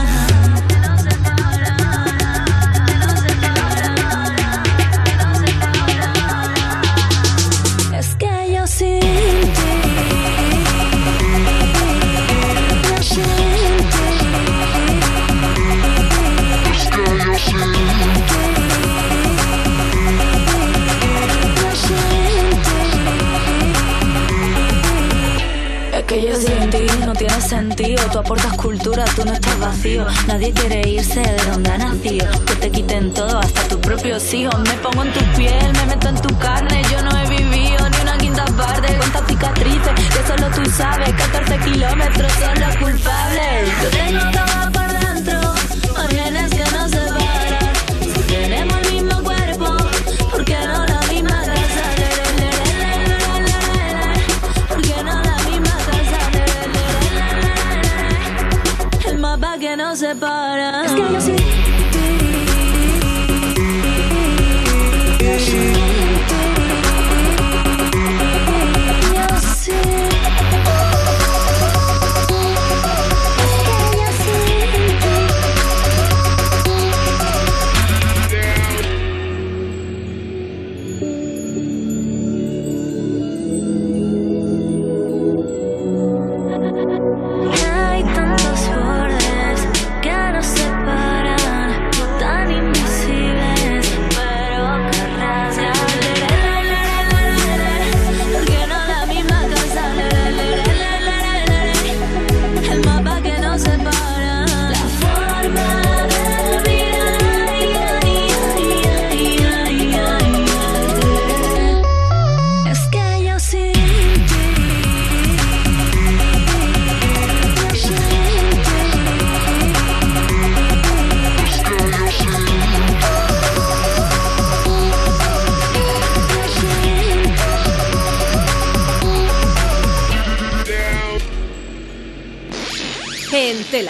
Nadie 30.28 30.52
quiere 30.52 30.90
irse 30.90 31.22
de 31.22 31.46
donde 31.50 31.70
ha 31.72 31.78
nacido. 31.78 32.28
Que 32.46 32.56
te 32.56 32.70
quiten 32.70 33.14
todo, 33.14 33.40
hasta 33.40 33.64
tus 33.70 33.78
propios 33.78 34.34
hijos. 34.34 34.54
Me 34.60 34.74
pongo 34.84 35.04
en 35.04 35.14
tu 35.14 35.22
piel, 35.38 35.72
me 35.72 35.86
meto 35.86 36.10
en 36.10 36.22
tu 36.22 36.38
carne. 36.38 36.82
Yo 36.92 37.02
no 37.02 37.18
he 37.18 37.30
vivido 37.30 37.90
ni 37.90 37.98
una 38.02 38.18
quinta 38.18 38.44
parte. 38.58 38.94
Cuántas 38.98 39.26
cicatrices, 39.28 39.94
que 39.94 40.28
solo 40.28 40.54
tú 40.54 40.70
sabes. 40.70 41.10
14 41.14 41.58
kilómetros 41.60 42.32
son 42.34 42.60
los 42.60 42.76
culpables. 42.76 43.84
Lo 43.84 43.90
tengo 43.90 44.32
todo 44.32 44.59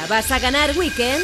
vas 0.10 0.32
a 0.32 0.40
ganar 0.40 0.76
Weekend, 0.76 1.24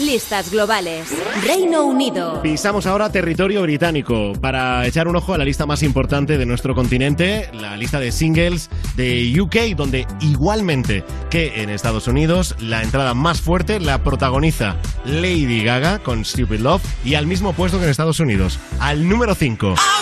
listas 0.00 0.50
globales. 0.50 1.08
Reino 1.44 1.84
Unido. 1.84 2.42
Pisamos 2.42 2.84
ahora 2.86 3.12
territorio 3.12 3.62
británico 3.62 4.32
para 4.40 4.84
echar 4.84 5.06
un 5.06 5.14
ojo 5.14 5.32
a 5.32 5.38
la 5.38 5.44
lista 5.44 5.64
más 5.64 5.84
importante 5.84 6.36
de 6.36 6.44
nuestro 6.44 6.74
continente, 6.74 7.48
la 7.54 7.76
lista 7.76 8.00
de 8.00 8.10
singles 8.10 8.68
de 8.96 9.40
UK, 9.40 9.76
donde 9.76 10.08
igualmente 10.20 11.04
que 11.30 11.62
en 11.62 11.70
Estados 11.70 12.08
Unidos, 12.08 12.56
la 12.58 12.82
entrada 12.82 13.14
más 13.14 13.40
fuerte 13.40 13.78
la 13.78 14.02
protagoniza 14.02 14.76
Lady 15.04 15.62
Gaga 15.62 16.00
con 16.00 16.24
Stupid 16.24 16.58
Love 16.60 16.82
y 17.04 17.14
al 17.14 17.26
mismo 17.26 17.52
puesto 17.52 17.78
que 17.78 17.84
en 17.84 17.90
Estados 17.90 18.18
Unidos, 18.18 18.58
al 18.80 19.08
número 19.08 19.36
5. 19.36 19.68
Now 19.68 19.95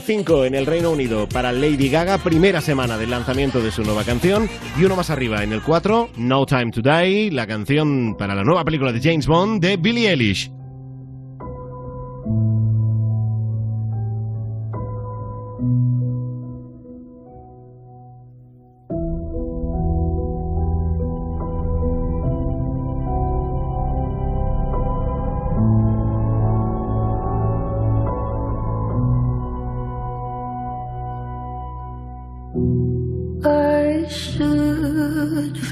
Número 0.00 0.18
5 0.18 0.44
en 0.46 0.54
el 0.54 0.64
Reino 0.64 0.90
Unido 0.90 1.28
para 1.28 1.52
Lady 1.52 1.90
Gaga, 1.90 2.16
primera 2.16 2.62
semana 2.62 2.96
del 2.96 3.10
lanzamiento 3.10 3.60
de 3.60 3.70
su 3.70 3.82
nueva 3.82 4.02
canción. 4.02 4.48
Y 4.78 4.84
uno 4.84 4.96
más 4.96 5.10
arriba 5.10 5.42
en 5.42 5.52
el 5.52 5.60
4, 5.60 6.10
No 6.16 6.46
Time 6.46 6.70
to 6.70 6.80
Die, 6.80 7.30
la 7.30 7.46
canción 7.46 8.16
para 8.16 8.34
la 8.34 8.42
nueva 8.42 8.64
película 8.64 8.92
de 8.92 9.00
James 9.02 9.26
Bond 9.26 9.60
de 9.60 9.76
Billie 9.76 10.08
Eilish. 10.08 10.59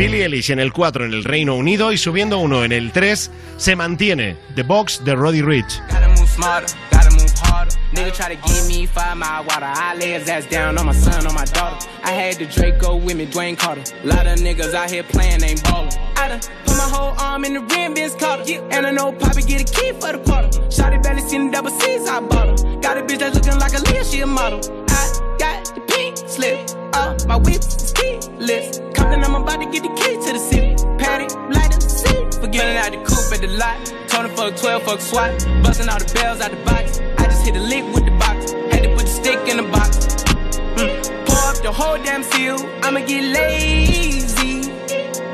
Billie 0.00 0.22
Eilish 0.22 0.50
en 0.50 0.60
el 0.60 0.72
4 0.72 1.04
en 1.04 1.12
el 1.12 1.24
Reino 1.24 1.54
Unido 1.54 1.92
y 1.92 1.98
subiendo 1.98 2.38
uno 2.38 2.64
en 2.64 2.72
el 2.72 2.90
3 2.90 3.30
se 3.58 3.76
mantiene 3.76 4.34
The 4.54 4.62
Box 4.62 5.04
de 5.04 5.14
Roddy 5.14 5.42
Rich. 5.42 5.82
Gotta 5.90 6.08
move 6.08 6.26
smarter, 6.26 6.74
gotta 6.90 7.10
move 7.10 7.30
harder. 7.42 7.76
Nigga 7.92 8.10
try 8.10 8.34
to 8.34 8.48
give 8.48 8.66
me 8.66 8.86
five 8.86 9.18
mile 9.18 9.44
water. 9.44 9.66
I 9.66 9.94
lay 9.96 10.18
his 10.18 10.26
ass 10.26 10.46
down 10.46 10.78
on 10.78 10.86
my 10.86 10.94
son, 10.94 11.26
on 11.26 11.34
my 11.34 11.44
daughter. 11.44 11.86
I 12.02 12.12
had 12.12 12.36
the 12.36 12.46
Draco 12.46 12.96
with 12.96 13.18
me, 13.18 13.26
Dwayne 13.26 13.58
Carter. 13.58 13.82
Lot 14.02 14.26
of 14.26 14.38
niggas 14.38 14.72
out 14.72 14.90
here 14.90 15.02
playing, 15.02 15.44
ain't 15.44 15.62
ballin'. 15.64 15.92
I 16.16 16.28
done 16.28 16.40
put 16.64 16.78
my 16.78 16.88
whole 16.88 17.12
arm 17.20 17.44
in 17.44 17.52
the 17.52 17.60
rim, 17.60 17.94
Vince 17.94 18.14
Carter. 18.14 18.54
And 18.70 18.86
I 18.86 18.92
know 18.92 19.12
Poppy 19.12 19.42
get 19.42 19.60
a 19.60 19.70
key 19.70 19.92
for 20.00 20.12
the 20.16 20.22
quarter. 20.24 20.48
Shotty 20.70 21.02
barely 21.02 21.20
seen 21.28 21.50
the 21.50 21.52
double 21.52 21.72
C's, 21.78 22.08
I 22.08 22.20
bought 22.20 22.58
her. 22.58 22.80
Got 22.80 22.96
a 22.96 23.02
bitch 23.02 23.18
that's 23.18 23.34
looking 23.34 23.60
like 23.60 23.74
a 23.74 23.82
Leah, 23.92 24.04
she 24.06 24.22
a 24.22 24.26
model. 24.26 24.60
I 24.88 25.36
got 25.38 25.74
the 25.74 25.82
pink 25.82 26.16
slip. 26.16 26.70
Uh, 26.94 27.18
my 27.28 27.36
whip 27.36 27.62
is 28.20 28.28
keyless. 28.28 28.78
Compton, 28.94 29.24
I'm 29.24 29.34
about 29.34 29.60
to 29.60 29.66
get 29.66 29.82
the 29.82 29.92
key 30.00 30.14
to 30.14 30.32
the 30.32 30.38
city. 30.38 30.74
Patty, 30.98 31.26
light 31.54 31.72
up 31.74 31.80
the 31.80 31.88
seat. 31.88 32.34
Forgetting 32.40 32.76
out 32.76 32.92
the 32.92 32.98
coupe 32.98 33.32
at 33.32 33.40
the 33.40 33.48
lot. 33.48 33.78
Tony 34.08 34.28
fuck 34.36 34.56
12, 34.56 34.82
fuck 34.82 35.00
SWAT. 35.00 35.30
Busting 35.62 35.88
all 35.88 35.98
the 35.98 36.10
bells 36.14 36.40
out 36.40 36.50
the 36.50 36.56
box. 36.64 37.00
I 37.18 37.24
just 37.26 37.44
hit 37.44 37.56
a 37.56 37.60
lick 37.60 37.84
with 37.94 38.04
the 38.04 38.12
box. 38.12 38.52
Had 38.72 38.82
to 38.84 38.90
put 38.90 39.06
the 39.06 39.14
stick 39.20 39.48
in 39.48 39.56
the 39.56 39.68
box. 39.70 40.06
Mm. 40.76 41.26
Pour 41.26 41.42
up 41.50 41.56
the 41.62 41.72
whole 41.72 41.98
damn 42.02 42.22
seal. 42.22 42.58
I'ma 42.82 43.00
get 43.00 43.24
lazy. 43.24 44.72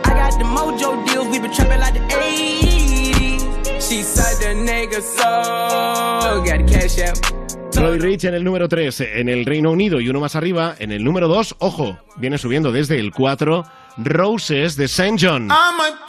I 0.04 0.10
got 0.20 0.32
the 0.38 0.44
mojo 0.44 1.06
deals. 1.06 1.28
We 1.28 1.38
been 1.38 1.52
trapping 1.52 1.80
like 1.80 1.94
the 1.94 2.00
80s. 2.00 3.80
She 3.86 4.02
said 4.02 4.36
the 4.40 4.60
nigga 4.68 5.00
so. 5.02 6.42
Got 6.44 6.66
the 6.66 6.72
cash 6.72 6.98
out. 6.98 7.45
Roddy 7.76 7.98
Rich 7.98 8.24
en 8.24 8.34
el 8.34 8.42
número 8.42 8.68
3 8.68 9.00
en 9.00 9.28
el 9.28 9.44
Reino 9.44 9.70
Unido 9.70 10.00
y 10.00 10.08
uno 10.08 10.20
más 10.20 10.34
arriba 10.34 10.74
en 10.78 10.92
el 10.92 11.04
número 11.04 11.28
2, 11.28 11.56
ojo, 11.58 11.98
viene 12.16 12.38
subiendo 12.38 12.72
desde 12.72 12.98
el 12.98 13.12
4, 13.12 13.64
Roses 13.98 14.76
de 14.76 14.84
St. 14.86 15.16
John. 15.20 15.50
I 15.50 15.72
might 15.76 16.06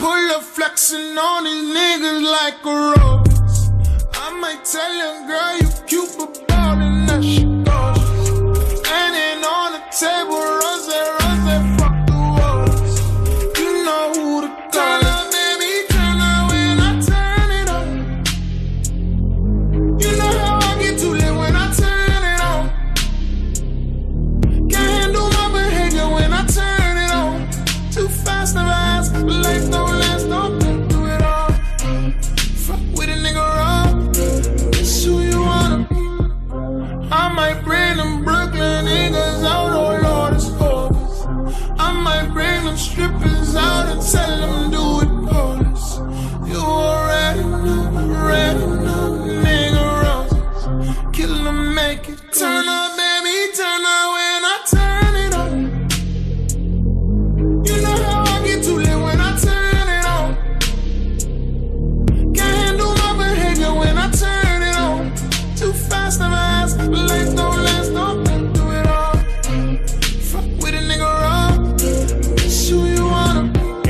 out 43.58 43.88
and 43.92 44.02
tell 44.02 44.40
them 44.42 44.72
do 44.72 44.86
it 45.04 45.12
police. 45.30 45.90
You 46.50 46.60
already 46.60 47.44
know, 47.44 48.16
already 48.16 48.66
know, 48.86 49.08
nigga 49.44 49.84
roses. 50.04 51.18
Kill 51.18 51.36
them, 51.44 51.74
make 51.76 52.08
it. 52.10 52.20
Turn 52.34 52.68
up, 52.68 52.87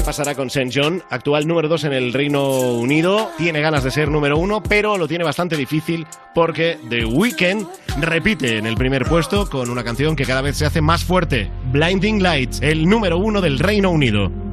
pasará 0.07 0.35
con 0.35 0.47
St. 0.47 0.69
John? 0.73 1.03
Actual 1.09 1.45
número 1.45 1.67
2 1.67 1.83
en 1.83 1.91
el 1.91 2.13
Reino 2.13 2.71
Unido. 2.71 3.29
Tiene 3.37 3.59
ganas 3.59 3.83
de 3.83 3.91
ser 3.91 4.09
número 4.09 4.37
1, 4.37 4.63
pero 4.63 4.97
lo 4.97 5.05
tiene 5.05 5.25
bastante 5.25 5.57
difícil 5.57 6.07
porque 6.33 6.79
The 6.87 7.03
Weeknd 7.03 7.67
repite 7.99 8.57
en 8.57 8.67
el 8.67 8.77
primer 8.77 9.03
puesto 9.03 9.49
con 9.49 9.69
una 9.69 9.83
canción 9.83 10.15
que 10.15 10.23
cada 10.23 10.41
vez 10.41 10.55
se 10.55 10.65
hace 10.65 10.79
más 10.79 11.03
fuerte. 11.03 11.51
Blinding 11.73 12.23
Lights, 12.23 12.61
el 12.61 12.87
número 12.87 13.17
1 13.17 13.41
del 13.41 13.59
Reino 13.59 13.91
Unido. 13.91 14.46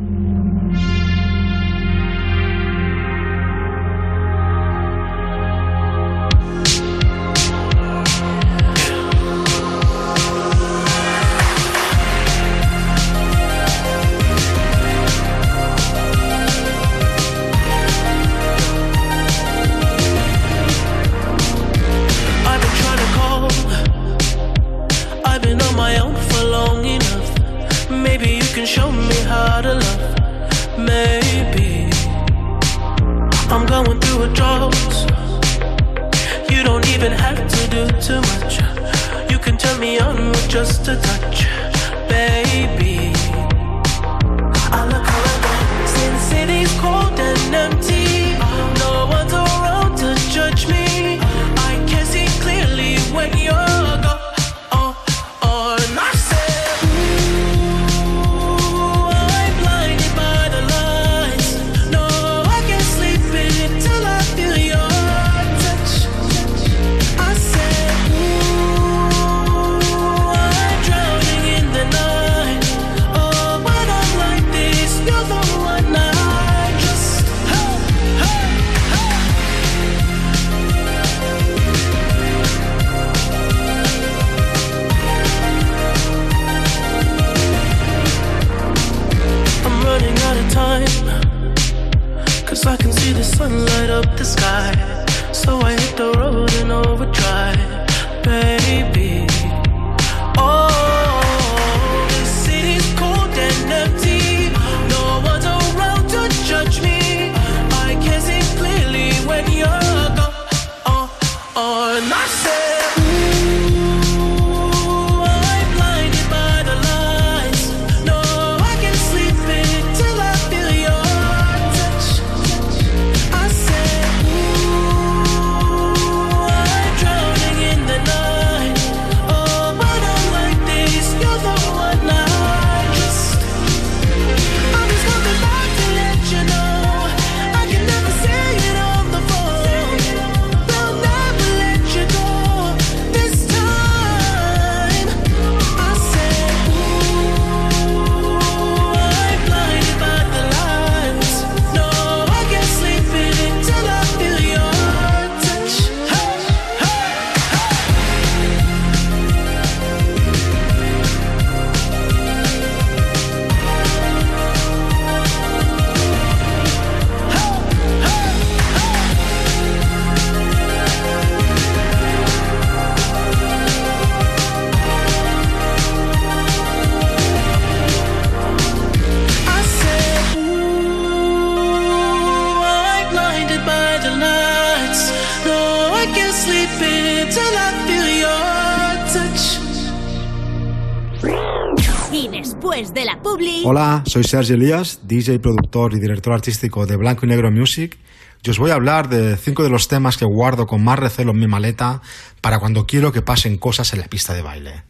Soy 194.14 194.22
Sergio 194.22 194.54
Elías, 194.54 195.00
DJ, 195.08 195.40
productor 195.40 195.92
y 195.92 195.98
director 195.98 196.34
artístico 196.34 196.86
de 196.86 196.94
Blanco 196.94 197.26
y 197.26 197.30
Negro 197.30 197.50
Music. 197.50 197.98
Y 198.44 198.50
os 198.50 198.60
voy 198.60 198.70
a 198.70 198.74
hablar 198.74 199.08
de 199.08 199.36
cinco 199.36 199.64
de 199.64 199.70
los 199.70 199.88
temas 199.88 200.16
que 200.16 200.24
guardo 200.24 200.68
con 200.68 200.84
más 200.84 201.00
recelo 201.00 201.32
en 201.32 201.40
mi 201.40 201.48
maleta 201.48 202.00
para 202.40 202.60
cuando 202.60 202.86
quiero 202.86 203.10
que 203.10 203.22
pasen 203.22 203.58
cosas 203.58 203.92
en 203.92 203.98
la 203.98 204.06
pista 204.06 204.32
de 204.32 204.42
baile. 204.42 204.84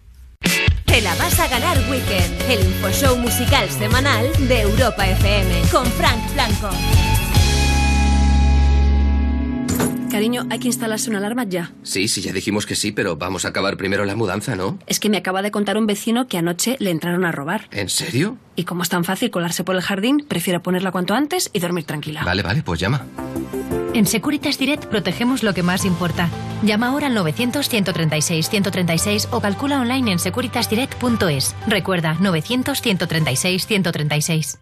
Te 0.85 1.01
la 1.01 1.15
vas 1.15 1.41
a 1.41 1.49
ganar 1.49 1.79
Weekend, 1.91 2.51
el 2.51 2.67
infoshow 2.67 3.17
musical 3.17 3.71
semanal 3.71 4.31
de 4.47 4.61
Europa 4.61 5.09
FM, 5.09 5.63
con 5.73 5.87
Frank 5.87 6.35
Blanco. 6.35 6.69
Cariño, 10.11 10.47
hay 10.51 10.59
que 10.59 10.69
instalarse 10.69 11.09
una 11.09 11.19
alarma 11.21 11.45
ya. 11.45 11.73
Sí, 11.95 12.09
sí, 12.09 12.23
ya 12.23 12.33
dijimos 12.33 12.67
que 12.67 12.75
sí, 12.75 12.91
pero 12.91 13.15
vamos 13.15 13.45
a 13.45 13.51
acabar 13.51 13.77
primero 13.77 14.05
la 14.05 14.17
mudanza, 14.17 14.57
¿no? 14.57 14.81
Es 14.89 14.99
que 14.99 15.09
me 15.09 15.17
acaba 15.17 15.43
de 15.43 15.53
contar 15.53 15.79
un 15.79 15.87
vecino 15.87 16.27
que 16.27 16.37
anoche 16.37 16.75
le 16.81 16.91
entraron 16.91 17.25
a 17.25 17.31
robar. 17.31 17.69
¿En 17.71 17.89
serio? 17.89 18.37
Y 18.57 18.65
como 18.65 18.83
es 18.83 18.89
tan 18.89 19.05
fácil 19.05 19.31
colarse 19.31 19.63
por 19.63 19.77
el 19.77 19.83
jardín, 19.83 20.25
prefiero 20.27 20.61
ponerla 20.61 20.91
cuanto 20.91 21.15
antes 21.15 21.51
y 21.53 21.61
dormir 21.61 21.85
tranquila. 21.85 22.25
Vale, 22.25 22.43
vale, 22.43 22.65
pues 22.65 22.81
llama. 22.81 23.07
En 23.93 24.07
Securitas 24.07 24.59
Direct 24.59 24.87
protegemos 24.87 25.45
lo 25.45 25.55
que 25.55 25.63
más 25.63 25.85
importa. 25.85 26.29
Llama 26.65 26.89
ahora 26.89 27.07
al 27.07 27.17
900-136-136 27.17 29.29
o 29.31 29.41
calcula 29.41 29.81
online 29.81 30.11
en 30.11 30.19
securitasdirect.es. 30.19 31.55
Recuerda, 31.69 32.17
900-136-136. 32.19 34.59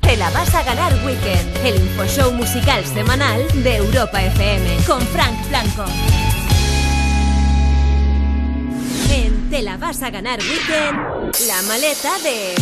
Te 0.00 0.16
la 0.16 0.30
vas 0.30 0.52
a 0.52 0.64
ganar 0.64 0.92
Weekend, 1.04 1.58
el 1.64 1.76
infoshow 1.76 2.32
musical 2.32 2.84
semanal 2.84 3.46
de 3.62 3.76
Europa 3.76 4.20
FM, 4.20 4.78
con 4.84 5.00
Frank 5.00 5.48
Blanco. 5.48 5.84
Te 9.52 9.60
la 9.60 9.76
vas 9.76 10.02
a 10.02 10.08
ganar 10.08 10.38
Weekend, 10.40 11.46
la 11.46 11.60
maleta 11.68 12.18
de... 12.24 12.54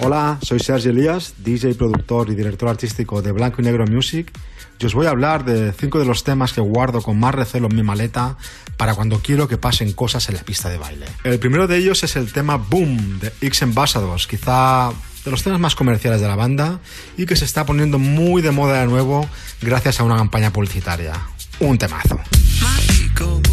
Hola, 0.00 0.36
soy 0.42 0.58
Sergio 0.58 0.90
Elías, 0.90 1.34
DJ, 1.38 1.76
productor 1.76 2.28
y 2.28 2.34
director 2.34 2.68
artístico 2.68 3.22
de 3.22 3.30
Blanco 3.30 3.62
y 3.62 3.64
Negro 3.64 3.86
Music. 3.86 4.36
Y 4.80 4.86
os 4.86 4.94
voy 4.94 5.06
a 5.06 5.10
hablar 5.10 5.44
de 5.44 5.72
cinco 5.72 6.00
de 6.00 6.04
los 6.04 6.24
temas 6.24 6.52
que 6.54 6.60
guardo 6.60 7.02
con 7.02 7.20
más 7.20 7.36
recelo 7.36 7.68
en 7.68 7.76
mi 7.76 7.84
maleta 7.84 8.36
para 8.76 8.96
cuando 8.96 9.20
quiero 9.20 9.46
que 9.46 9.58
pasen 9.58 9.92
cosas 9.92 10.28
en 10.28 10.34
la 10.34 10.42
pista 10.42 10.68
de 10.68 10.78
baile. 10.78 11.06
El 11.22 11.38
primero 11.38 11.68
de 11.68 11.76
ellos 11.76 12.02
es 12.02 12.16
el 12.16 12.32
tema 12.32 12.56
Boom 12.56 13.20
de 13.20 13.32
X 13.40 13.62
Ambassadors, 13.62 14.26
quizá 14.26 14.90
de 15.24 15.30
los 15.30 15.44
temas 15.44 15.60
más 15.60 15.76
comerciales 15.76 16.20
de 16.20 16.26
la 16.26 16.34
banda 16.34 16.80
y 17.16 17.26
que 17.26 17.36
se 17.36 17.44
está 17.44 17.64
poniendo 17.64 18.00
muy 18.00 18.42
de 18.42 18.50
moda 18.50 18.80
de 18.80 18.88
nuevo 18.88 19.28
gracias 19.60 20.00
a 20.00 20.02
una 20.02 20.16
campaña 20.16 20.52
publicitaria. 20.52 21.12
Un 21.60 21.78
temazo. 21.78 22.18
My 22.60 23.51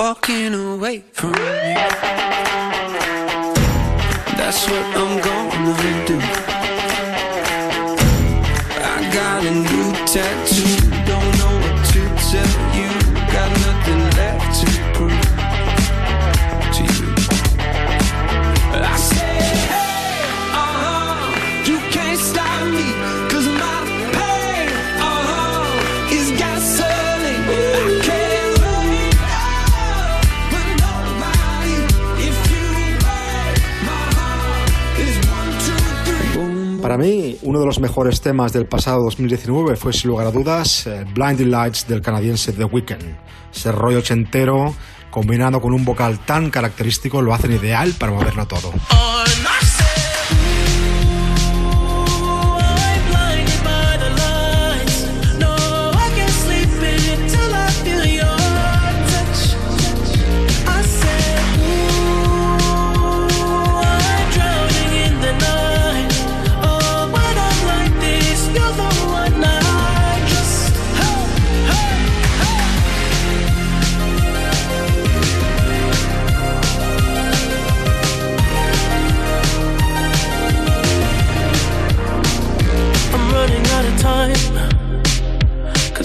Walking 0.00 0.54
away 0.54 1.04
from 1.12 1.34
you. 1.34 1.74
That's 4.38 4.66
what 4.66 4.86
I'm 4.96 5.20
gonna 5.20 6.06
do. 6.06 6.09
Mí, 37.00 37.38
uno 37.42 37.60
de 37.60 37.66
los 37.66 37.80
mejores 37.80 38.20
temas 38.20 38.52
del 38.52 38.66
pasado 38.66 39.02
2019 39.04 39.76
fue, 39.76 39.92
sin 39.92 40.10
lugar 40.10 40.26
a 40.26 40.30
dudas, 40.30 40.86
eh, 40.86 41.04
Blinding 41.14 41.50
Lights 41.50 41.88
del 41.88 42.02
canadiense 42.02 42.52
The 42.52 42.64
Weeknd. 42.64 43.16
Ese 43.54 43.72
rollo 43.72 43.98
ochentero, 43.98 44.74
combinado 45.10 45.60
con 45.60 45.72
un 45.72 45.84
vocal 45.84 46.18
tan 46.26 46.50
característico, 46.50 47.22
lo 47.22 47.32
hacen 47.32 47.52
ideal 47.52 47.94
para 47.98 48.12
moverlo 48.12 48.46
todo. 48.46 48.70
blinded 48.70 49.69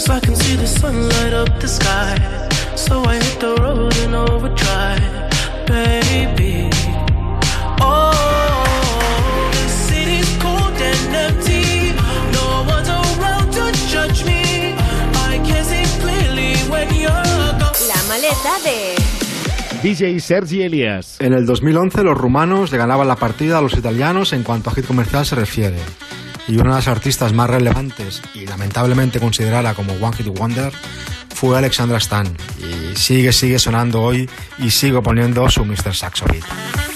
I 0.09 0.19
can 0.19 0.35
see 0.35 0.55
the 0.55 0.67
sun 0.67 1.09
light 1.09 1.33
up 1.33 1.59
the 1.59 1.67
sky. 1.67 2.15
So 2.75 3.03
I 3.05 3.15
hit 3.15 3.39
the 3.39 3.55
road 3.55 3.95
in 4.03 4.13
overdrive, 4.13 5.01
baby. 5.65 6.69
Oh, 7.81 8.11
the 9.51 9.67
city's 9.69 10.29
cold 10.41 10.77
and 10.79 11.15
empty. 11.15 11.93
No 12.33 12.63
one's 12.67 12.89
around 12.89 13.51
to 13.53 13.71
judge 13.89 14.23
me. 14.25 14.75
I 15.31 15.41
can 15.43 15.63
see 15.65 15.85
clearly 16.01 16.55
when 16.69 16.87
you're 16.93 17.53
gone. 17.59 17.73
La 17.87 18.01
maleta 18.07 18.59
de... 18.63 18.95
DJ 19.81 20.19
Sergi 20.19 20.61
Elias. 20.63 21.17
En 21.19 21.33
el 21.33 21.45
2011 21.45 22.03
los 22.03 22.17
rumanos 22.17 22.71
le 22.71 22.77
ganaban 22.77 23.07
la 23.07 23.15
partida 23.15 23.59
a 23.59 23.61
los 23.61 23.73
italianos 23.77 24.33
en 24.33 24.43
cuanto 24.43 24.69
a 24.69 24.73
hit 24.73 24.85
comercial 24.85 25.25
se 25.25 25.35
refiere. 25.35 25.77
Y 26.47 26.57
una 26.57 26.71
de 26.71 26.75
las 26.75 26.87
artistas 26.87 27.33
más 27.33 27.49
relevantes 27.49 28.21
y 28.33 28.45
lamentablemente 28.45 29.19
considerada 29.19 29.73
como 29.73 29.93
One 29.93 30.15
Hit 30.15 30.27
Wonder 30.27 30.71
fue 31.33 31.57
Alexandra 31.57 31.97
Stan. 31.97 32.27
Y 32.59 32.95
sigue, 32.95 33.33
sigue 33.33 33.59
sonando 33.59 34.01
hoy 34.01 34.29
y 34.57 34.71
sigo 34.71 35.01
poniendo 35.03 35.49
su 35.49 35.65
Mr. 35.65 35.93
Saxo 35.93 36.25
Beat. 36.25 36.94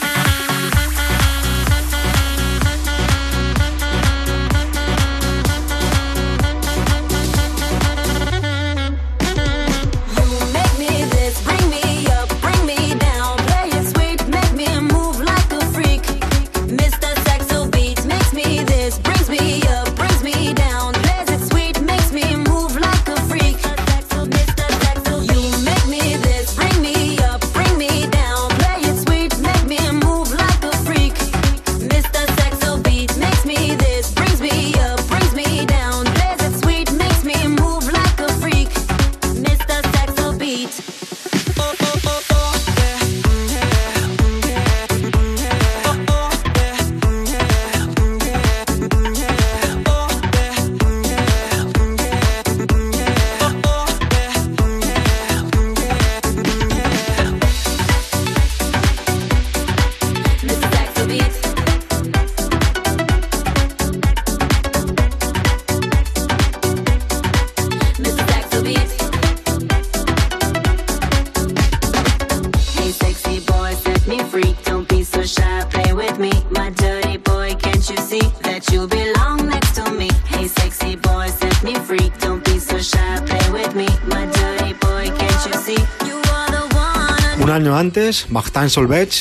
Antes, 88.09 88.31
Martin 88.31 88.69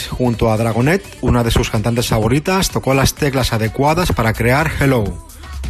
junto 0.08 0.50
a 0.50 0.56
Dragonet, 0.56 1.02
una 1.20 1.44
de 1.44 1.50
sus 1.50 1.68
cantantes 1.68 2.08
favoritas, 2.08 2.70
tocó 2.70 2.94
las 2.94 3.14
teclas 3.14 3.52
adecuadas 3.52 4.12
para 4.12 4.32
crear 4.32 4.70
Hello, 4.80 5.04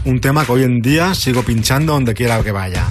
un 0.04 0.20
tema 0.20 0.44
que 0.44 0.52
hoy 0.52 0.62
en 0.62 0.78
día 0.78 1.14
sigo 1.14 1.42
pinchando 1.42 1.94
donde 1.94 2.14
quiera 2.14 2.40
que 2.44 2.52
vaya. 2.52 2.86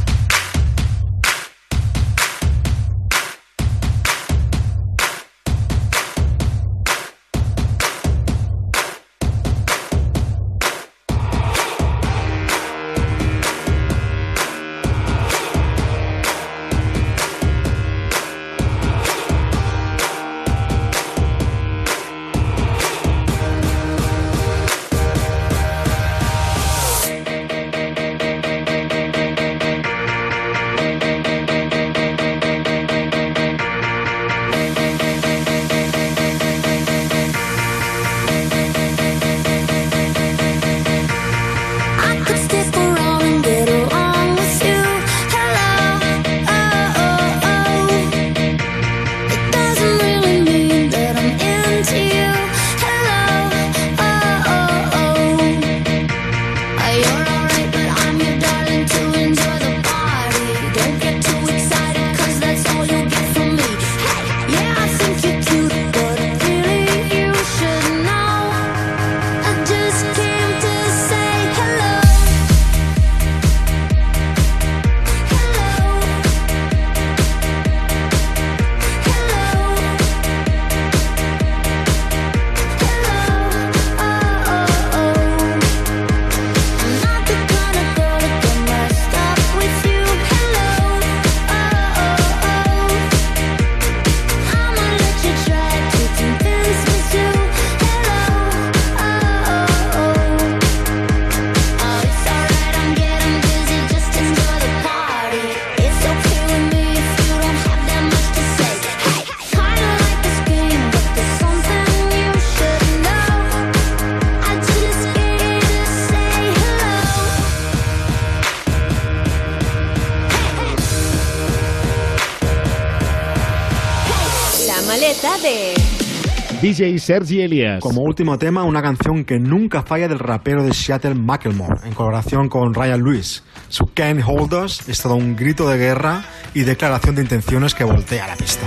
DJ 126.77 126.99
Sergi 126.99 127.41
Elias. 127.41 127.79
Como 127.81 128.01
último 128.01 128.37
tema, 128.37 128.63
una 128.63 128.83
canción 128.83 129.25
que 129.25 129.39
nunca 129.39 129.81
falla 129.81 130.07
del 130.07 130.19
rapero 130.19 130.63
de 130.63 130.75
Seattle 130.75 131.15
Macklemore, 131.15 131.87
en 131.87 131.93
colaboración 131.95 132.49
con 132.49 132.75
Ryan 132.75 133.01
Lewis. 133.01 133.43
Su 133.67 133.87
Can't 133.95 134.21
Hold 134.23 134.53
Us 134.53 134.87
es 134.87 135.01
todo 135.01 135.15
un 135.15 135.35
grito 135.35 135.67
de 135.67 135.79
guerra 135.79 136.23
y 136.53 136.61
declaración 136.61 137.15
de 137.15 137.23
intenciones 137.23 137.73
que 137.73 137.83
voltea 137.83 138.27
la 138.27 138.35
pista. 138.35 138.66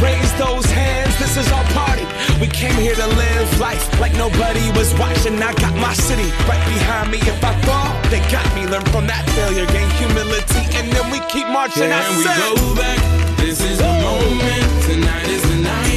Raise 0.00 0.32
those 0.38 0.64
hands, 0.66 1.18
this 1.18 1.36
is 1.36 1.50
our 1.50 1.64
party. 1.74 2.06
We 2.40 2.46
came 2.46 2.74
here 2.74 2.94
to 2.94 3.06
live 3.06 3.58
life 3.58 3.82
like 3.98 4.14
nobody 4.14 4.70
was 4.78 4.94
watching. 4.94 5.42
I 5.42 5.52
got 5.54 5.74
my 5.74 5.92
city 5.92 6.30
right 6.46 6.62
behind 6.70 7.10
me. 7.10 7.18
If 7.18 7.42
I 7.42 7.52
fall, 7.66 7.90
they 8.10 8.20
got 8.30 8.46
me. 8.54 8.66
Learn 8.66 8.84
from 8.94 9.06
that 9.08 9.28
failure, 9.34 9.66
gain 9.66 9.90
humility, 9.98 10.62
and 10.78 10.86
then 10.92 11.10
we 11.10 11.18
keep 11.26 11.48
marching. 11.48 11.90
I 11.90 12.02
Can 12.02 12.16
we 12.18 12.24
go 12.24 12.74
back? 12.76 12.98
This 13.38 13.60
is 13.60 13.78
the 13.78 13.92
moment. 14.06 14.84
Tonight 14.84 15.26
is 15.26 15.42
the 15.42 15.56
night. 15.62 15.87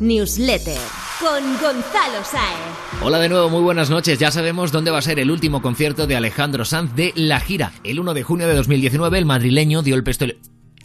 Newsletter 0.00 0.76
con 1.18 1.42
Gonzalo 1.62 2.22
Saez. 2.22 3.00
Hola 3.00 3.18
de 3.18 3.30
nuevo, 3.30 3.48
muy 3.48 3.62
buenas 3.62 3.88
noches. 3.88 4.18
Ya 4.18 4.30
sabemos 4.30 4.70
dónde 4.70 4.90
va 4.90 4.98
a 4.98 5.02
ser 5.02 5.18
el 5.18 5.30
último 5.30 5.62
concierto 5.62 6.06
de 6.06 6.14
Alejandro 6.14 6.66
Sanz 6.66 6.94
de 6.94 7.12
la 7.16 7.40
gira. 7.40 7.72
El 7.84 8.00
1 8.00 8.12
de 8.12 8.22
junio 8.22 8.46
de 8.46 8.54
2019 8.54 9.16
el 9.16 9.24
madrileño 9.24 9.82
dio 9.82 9.96
el 9.96 10.04
pistole... 10.04 10.36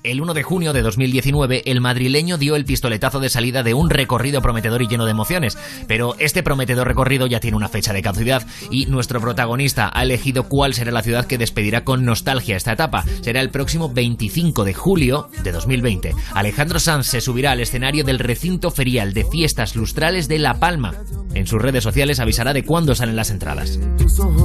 El 0.03 0.19
1 0.19 0.33
de 0.33 0.41
junio 0.41 0.73
de 0.73 0.81
2019, 0.81 1.61
el 1.65 1.79
madrileño 1.79 2.39
dio 2.39 2.55
el 2.55 2.65
pistoletazo 2.65 3.19
de 3.19 3.29
salida 3.29 3.61
de 3.61 3.75
un 3.75 3.91
recorrido 3.91 4.41
prometedor 4.41 4.81
y 4.81 4.87
lleno 4.87 5.05
de 5.05 5.11
emociones. 5.11 5.59
Pero 5.87 6.15
este 6.17 6.41
prometedor 6.41 6.87
recorrido 6.87 7.27
ya 7.27 7.39
tiene 7.39 7.55
una 7.55 7.69
fecha 7.69 7.93
de 7.93 8.01
caducidad 8.01 8.47
y 8.71 8.87
nuestro 8.87 9.21
protagonista 9.21 9.91
ha 9.93 10.01
elegido 10.01 10.49
cuál 10.49 10.73
será 10.73 10.91
la 10.91 11.03
ciudad 11.03 11.27
que 11.27 11.37
despedirá 11.37 11.83
con 11.83 12.03
nostalgia 12.03 12.57
esta 12.57 12.73
etapa. 12.73 13.05
Será 13.21 13.41
el 13.41 13.51
próximo 13.51 13.89
25 13.89 14.63
de 14.63 14.73
julio 14.73 15.29
de 15.43 15.51
2020. 15.51 16.15
Alejandro 16.33 16.79
Sanz 16.79 17.05
se 17.05 17.21
subirá 17.21 17.51
al 17.51 17.59
escenario 17.59 18.03
del 18.03 18.17
recinto 18.17 18.71
ferial 18.71 19.13
de 19.13 19.25
fiestas 19.25 19.75
lustrales 19.75 20.27
de 20.27 20.39
La 20.39 20.55
Palma. 20.55 20.95
En 21.35 21.45
sus 21.45 21.61
redes 21.61 21.83
sociales 21.83 22.19
avisará 22.19 22.53
de 22.53 22.65
cuándo 22.65 22.95
salen 22.95 23.15
las 23.15 23.29
entradas. 23.29 23.77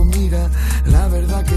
mira 0.05 0.51
la 0.85 1.09
verdad 1.09 1.47
que 1.47 1.57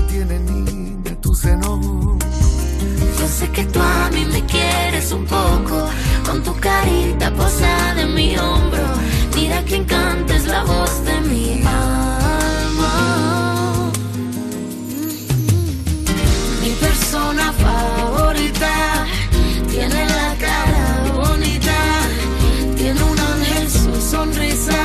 sé 3.30 3.50
que 3.52 3.64
tú 3.66 3.80
a 3.80 4.10
mí 4.12 4.26
me 4.26 4.44
quieres 4.46 5.12
un 5.12 5.26
poco, 5.26 5.88
con 6.26 6.44
tu 6.44 6.54
carita 6.60 7.32
posada 7.32 8.02
en 8.02 8.14
mi 8.14 8.36
hombro. 8.38 8.84
Mira 9.36 9.64
que 9.66 9.76
encanta 9.76 10.36
es 10.36 10.46
la 10.48 10.64
voz 10.64 11.04
de 11.06 11.22
mi 11.30 11.62
alma. 11.64 12.96
Mi 16.62 16.72
persona 16.86 17.54
favorita 17.54 19.06
tiene 19.70 20.06
la 20.06 20.36
cara 20.46 20.86
bonita, 21.14 21.80
tiene 22.76 23.02
un 23.04 23.20
ángel 23.20 23.70
su 23.70 24.02
sonrisa, 24.02 24.82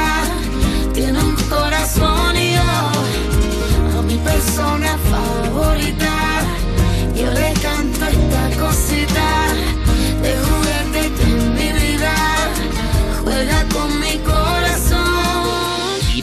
tiene 0.92 1.18
un 1.18 1.34
corazón 1.48 2.36
y 2.36 2.52
yo 2.52 3.98
a 3.98 4.02
mi 4.02 4.16
persona 4.18 4.98
favorita. 5.10 6.13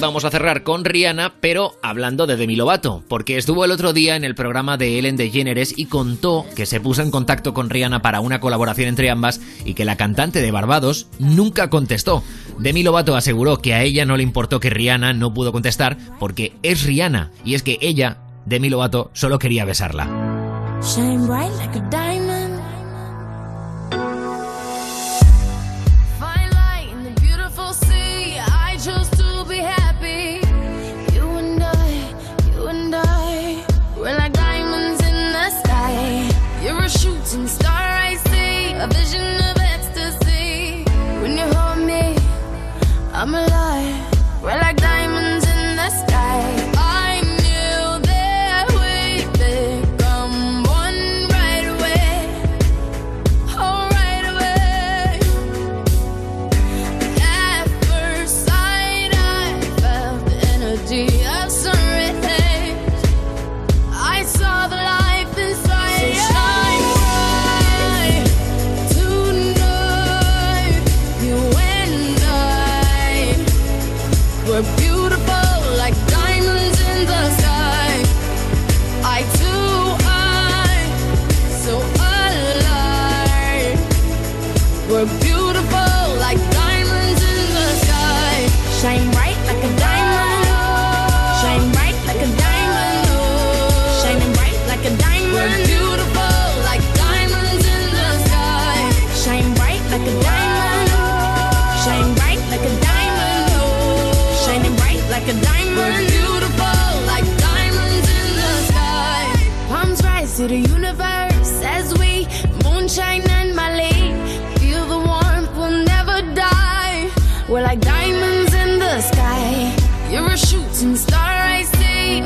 Vamos 0.01 0.25
a 0.25 0.31
cerrar 0.31 0.63
con 0.63 0.83
Rihanna, 0.83 1.35
pero 1.39 1.77
hablando 1.81 2.27
de 2.27 2.35
Demi 2.35 2.55
Lovato, 2.55 3.03
porque 3.07 3.37
estuvo 3.37 3.63
el 3.63 3.71
otro 3.71 3.93
día 3.93 4.15
en 4.15 4.23
el 4.23 4.35
programa 4.35 4.75
de 4.75 4.97
Ellen 4.97 5.15
DeGeneres 5.15 5.73
y 5.77 5.85
contó 5.85 6.45
que 6.55 6.65
se 6.65 6.81
puso 6.81 7.01
en 7.01 7.11
contacto 7.11 7.53
con 7.53 7.69
Rihanna 7.69 8.01
para 8.01 8.19
una 8.19 8.39
colaboración 8.39 8.89
entre 8.89 9.09
ambas 9.09 9.39
y 9.63 9.75
que 9.75 9.85
la 9.85 9.97
cantante 9.97 10.41
de 10.41 10.51
Barbados 10.51 11.07
nunca 11.19 11.69
contestó. 11.69 12.23
Demi 12.57 12.83
Lovato 12.83 13.15
aseguró 13.15 13.57
que 13.57 13.73
a 13.73 13.83
ella 13.83 14.05
no 14.05 14.17
le 14.17 14.23
importó 14.23 14.59
que 14.59 14.69
Rihanna 14.69 15.13
no 15.13 15.33
pudo 15.33 15.51
contestar 15.51 15.97
porque 16.19 16.53
es 16.63 16.83
Rihanna 16.83 17.31
y 17.45 17.53
es 17.53 17.63
que 17.63 17.77
ella, 17.81 18.17
Demi 18.45 18.69
Lovato, 18.69 19.11
solo 19.13 19.39
quería 19.39 19.65
besarla. 19.65 20.09
I'm 43.21 43.35
alive. 43.35 43.70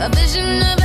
A 0.06 0.10
vision 0.10 0.62
of 0.62 0.85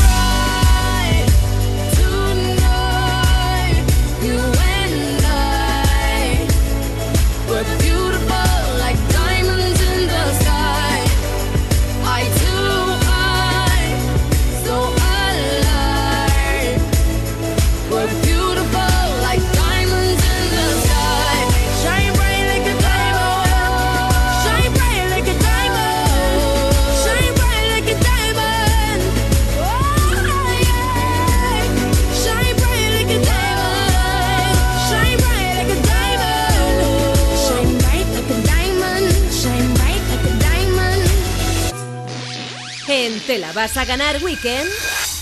Vas 43.55 43.75
a 43.75 43.83
ganar 43.83 44.23
Weekend, 44.23 44.69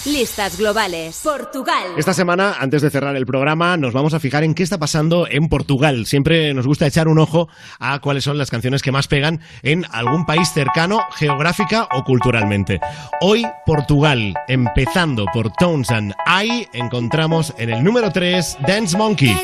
listas 0.05 0.57
globales. 0.57 1.21
Portugal. 1.23 1.83
Esta 1.97 2.13
semana, 2.13 2.55
antes 2.59 2.81
de 2.83 2.91
cerrar 2.91 3.15
el 3.15 3.25
programa, 3.25 3.75
nos 3.75 3.93
vamos 3.93 4.13
a 4.13 4.19
fijar 4.19 4.43
en 4.43 4.53
qué 4.53 4.61
está 4.61 4.77
pasando 4.77 5.27
en 5.27 5.49
Portugal. 5.49 6.05
Siempre 6.05 6.53
nos 6.53 6.67
gusta 6.67 6.85
echar 6.85 7.07
un 7.07 7.17
ojo 7.17 7.49
a 7.79 7.99
cuáles 7.99 8.23
son 8.23 8.37
las 8.37 8.51
canciones 8.51 8.83
que 8.83 8.91
más 8.91 9.07
pegan 9.07 9.41
en 9.63 9.85
algún 9.91 10.25
país 10.25 10.51
cercano, 10.53 11.01
geográfica 11.15 11.87
o 11.91 12.03
culturalmente. 12.03 12.79
Hoy, 13.21 13.47
Portugal, 13.65 14.35
empezando 14.47 15.25
por 15.33 15.51
Tones 15.53 15.89
and 15.89 16.13
I, 16.27 16.67
encontramos 16.73 17.53
en 17.57 17.71
el 17.71 17.83
número 17.83 18.11
3 18.11 18.57
Dance 18.67 18.95
Monkey. 18.95 19.35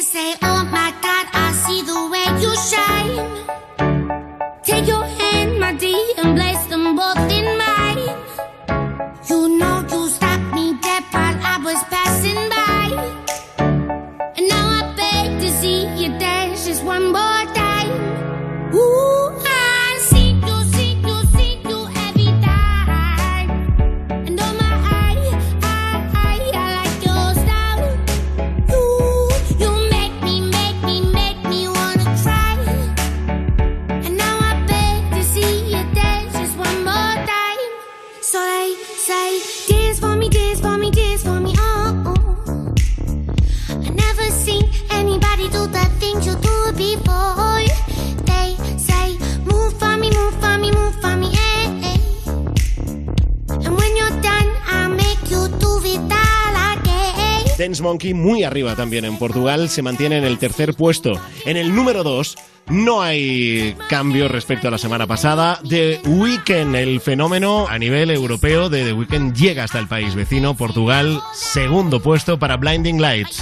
Dance 57.57 57.81
Monkey 57.81 58.13
muy 58.13 58.43
arriba 58.43 58.75
también 58.75 59.05
en 59.05 59.17
Portugal, 59.17 59.69
se 59.69 59.81
mantiene 59.81 60.17
en 60.17 60.25
el 60.25 60.37
tercer 60.37 60.73
puesto. 60.73 61.13
En 61.45 61.55
el 61.55 61.73
número 61.73 62.03
2 62.03 62.35
no 62.67 63.01
hay 63.01 63.75
cambio 63.87 64.27
respecto 64.27 64.67
a 64.67 64.71
la 64.71 64.77
semana 64.77 65.07
pasada. 65.07 65.61
The 65.67 66.01
Weeknd, 66.05 66.75
el 66.75 66.99
fenómeno 66.99 67.67
a 67.69 67.79
nivel 67.79 68.11
europeo 68.11 68.69
de 68.69 68.83
The 68.83 68.93
Weeknd 68.93 69.33
llega 69.33 69.63
hasta 69.63 69.79
el 69.79 69.87
país 69.87 70.15
vecino, 70.15 70.55
Portugal, 70.55 71.21
segundo 71.33 72.01
puesto 72.01 72.37
para 72.37 72.57
Blinding 72.57 72.99
Lights. 72.99 73.41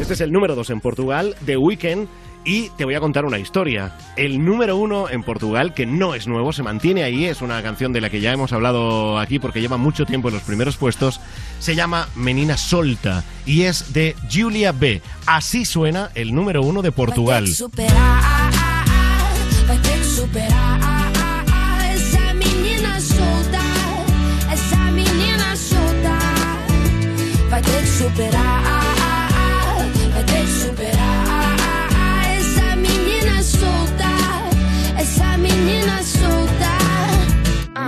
Este 0.00 0.14
es 0.14 0.20
el 0.20 0.32
número 0.32 0.54
2 0.54 0.70
en 0.70 0.80
Portugal, 0.80 1.34
The 1.44 1.56
Weeknd. 1.56 2.06
Y 2.44 2.70
te 2.70 2.84
voy 2.84 2.94
a 2.94 3.00
contar 3.00 3.24
una 3.24 3.38
historia. 3.38 3.92
El 4.16 4.44
número 4.44 4.76
uno 4.76 5.08
en 5.08 5.22
Portugal, 5.22 5.74
que 5.74 5.86
no 5.86 6.14
es 6.14 6.26
nuevo, 6.26 6.52
se 6.52 6.62
mantiene 6.62 7.04
ahí, 7.04 7.26
es 7.26 7.40
una 7.40 7.62
canción 7.62 7.92
de 7.92 8.00
la 8.00 8.10
que 8.10 8.20
ya 8.20 8.32
hemos 8.32 8.52
hablado 8.52 9.18
aquí 9.18 9.38
porque 9.38 9.60
lleva 9.60 9.76
mucho 9.76 10.06
tiempo 10.06 10.28
en 10.28 10.34
los 10.34 10.42
primeros 10.42 10.76
puestos, 10.76 11.20
se 11.60 11.74
llama 11.74 12.08
Menina 12.16 12.56
Solta 12.56 13.22
y 13.46 13.62
es 13.62 13.92
de 13.92 14.16
Julia 14.32 14.72
B. 14.72 15.02
Así 15.26 15.64
suena 15.64 16.10
el 16.14 16.34
número 16.34 16.62
uno 16.62 16.82
de 16.82 16.92
Portugal. 16.92 17.46
superar, 28.02 28.81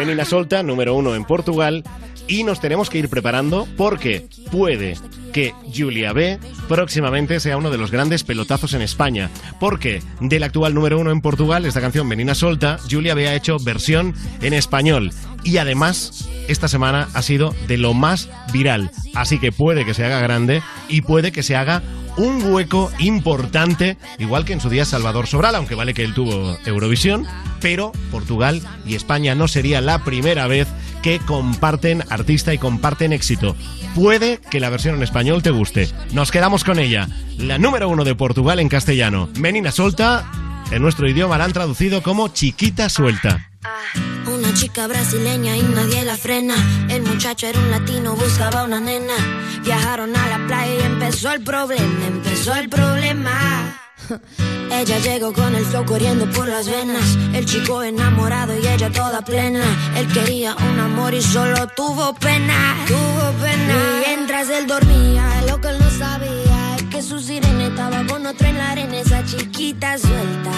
menina 0.04 0.24
solta. 0.24 0.62
Número 0.62 0.94
uno 0.94 1.14
en 1.14 1.24
Portugal. 1.24 1.82
Y 2.26 2.42
nos 2.42 2.60
tenemos 2.60 2.88
que 2.88 2.98
ir 2.98 3.08
preparando 3.10 3.68
porque 3.76 4.26
puede 4.50 4.96
que 5.32 5.52
Julia 5.74 6.12
B 6.12 6.38
próximamente 6.68 7.38
sea 7.38 7.58
uno 7.58 7.70
de 7.70 7.76
los 7.76 7.90
grandes 7.90 8.24
pelotazos 8.24 8.72
en 8.72 8.80
España. 8.80 9.30
Porque 9.60 10.02
del 10.20 10.42
actual 10.42 10.74
número 10.74 10.98
uno 10.98 11.10
en 11.10 11.20
Portugal, 11.20 11.66
esta 11.66 11.82
canción 11.82 12.06
Menina 12.06 12.34
Solta, 12.34 12.78
Julia 12.90 13.14
B 13.14 13.28
ha 13.28 13.34
hecho 13.34 13.58
versión 13.58 14.14
en 14.40 14.54
español. 14.54 15.10
Y 15.42 15.58
además, 15.58 16.28
esta 16.48 16.68
semana 16.68 17.08
ha 17.12 17.22
sido 17.22 17.54
de 17.68 17.76
lo 17.76 17.92
más 17.92 18.30
viral. 18.52 18.90
Así 19.14 19.38
que 19.38 19.52
puede 19.52 19.84
que 19.84 19.92
se 19.92 20.04
haga 20.04 20.20
grande 20.20 20.62
y 20.88 21.02
puede 21.02 21.30
que 21.30 21.42
se 21.42 21.56
haga 21.56 21.82
un 22.16 22.52
hueco 22.52 22.90
importante, 22.98 23.96
igual 24.18 24.44
que 24.44 24.52
en 24.52 24.60
su 24.60 24.70
día 24.70 24.84
Salvador 24.84 25.26
Sobral, 25.26 25.54
aunque 25.54 25.74
vale 25.74 25.94
que 25.94 26.04
él 26.04 26.14
tuvo 26.14 26.56
Eurovisión, 26.64 27.26
pero 27.60 27.92
Portugal 28.10 28.62
y 28.86 28.94
España 28.94 29.34
no 29.34 29.48
sería 29.48 29.80
la 29.80 30.04
primera 30.04 30.46
vez 30.46 30.68
que 31.02 31.18
comparten 31.18 32.02
artista 32.10 32.54
y 32.54 32.58
comparten 32.58 33.12
éxito. 33.12 33.56
Puede 33.94 34.38
que 34.50 34.60
la 34.60 34.70
versión 34.70 34.96
en 34.96 35.02
español 35.02 35.42
te 35.42 35.50
guste. 35.50 35.88
Nos 36.12 36.30
quedamos 36.30 36.64
con 36.64 36.78
ella. 36.78 37.08
La 37.36 37.58
número 37.58 37.88
uno 37.88 38.04
de 38.04 38.14
Portugal 38.14 38.58
en 38.58 38.68
castellano. 38.68 39.28
Menina 39.38 39.70
Solta, 39.70 40.24
en 40.74 40.82
nuestro 40.82 41.08
idioma 41.08 41.38
la 41.38 41.44
han 41.44 41.52
traducido 41.52 42.02
como 42.02 42.28
Chiquita 42.28 42.88
Suelta. 42.88 43.48
Una 44.26 44.52
chica 44.54 44.88
brasileña 44.88 45.56
y 45.56 45.62
nadie 45.62 46.04
la 46.04 46.16
frena. 46.16 46.56
El 46.88 47.02
muchacho 47.02 47.46
era 47.46 47.60
un 47.60 47.70
latino, 47.70 48.16
buscaba 48.16 48.64
una 48.64 48.80
nena. 48.80 49.14
Viajaron 49.62 50.16
a 50.16 50.28
la 50.28 50.46
playa 50.46 50.74
y 50.74 50.82
empezó 50.82 51.30
el 51.30 51.44
problema, 51.44 52.06
empezó 52.06 52.54
el 52.56 52.68
problema. 52.68 53.78
Ella 54.72 54.98
llegó 54.98 55.32
con 55.32 55.54
el 55.54 55.64
flow 55.64 55.84
corriendo 55.84 56.28
por 56.32 56.48
las 56.48 56.68
venas. 56.68 57.16
El 57.32 57.46
chico 57.46 57.82
enamorado 57.84 58.58
y 58.58 58.66
ella 58.66 58.90
toda 58.90 59.22
plena. 59.22 59.64
Él 59.96 60.08
quería 60.12 60.56
un 60.56 60.80
amor 60.80 61.14
y 61.14 61.22
solo 61.22 61.68
tuvo 61.76 62.14
pena. 62.14 62.76
Tuvo 62.88 63.32
pena. 63.40 64.02
Mientras 64.04 64.50
él 64.50 64.66
dormía, 64.66 65.42
lo 65.46 65.60
que 65.60 65.68
él 65.68 65.78
no 65.78 65.90
sabía 65.90 66.76
es 66.76 66.82
que 66.84 67.02
su 67.02 67.20
con 68.06 68.26
otro 68.26 68.48
en 68.48 68.58
la. 68.58 68.74
Esa 68.74 69.24
chiquita 69.24 69.98
suelta. 69.98 70.52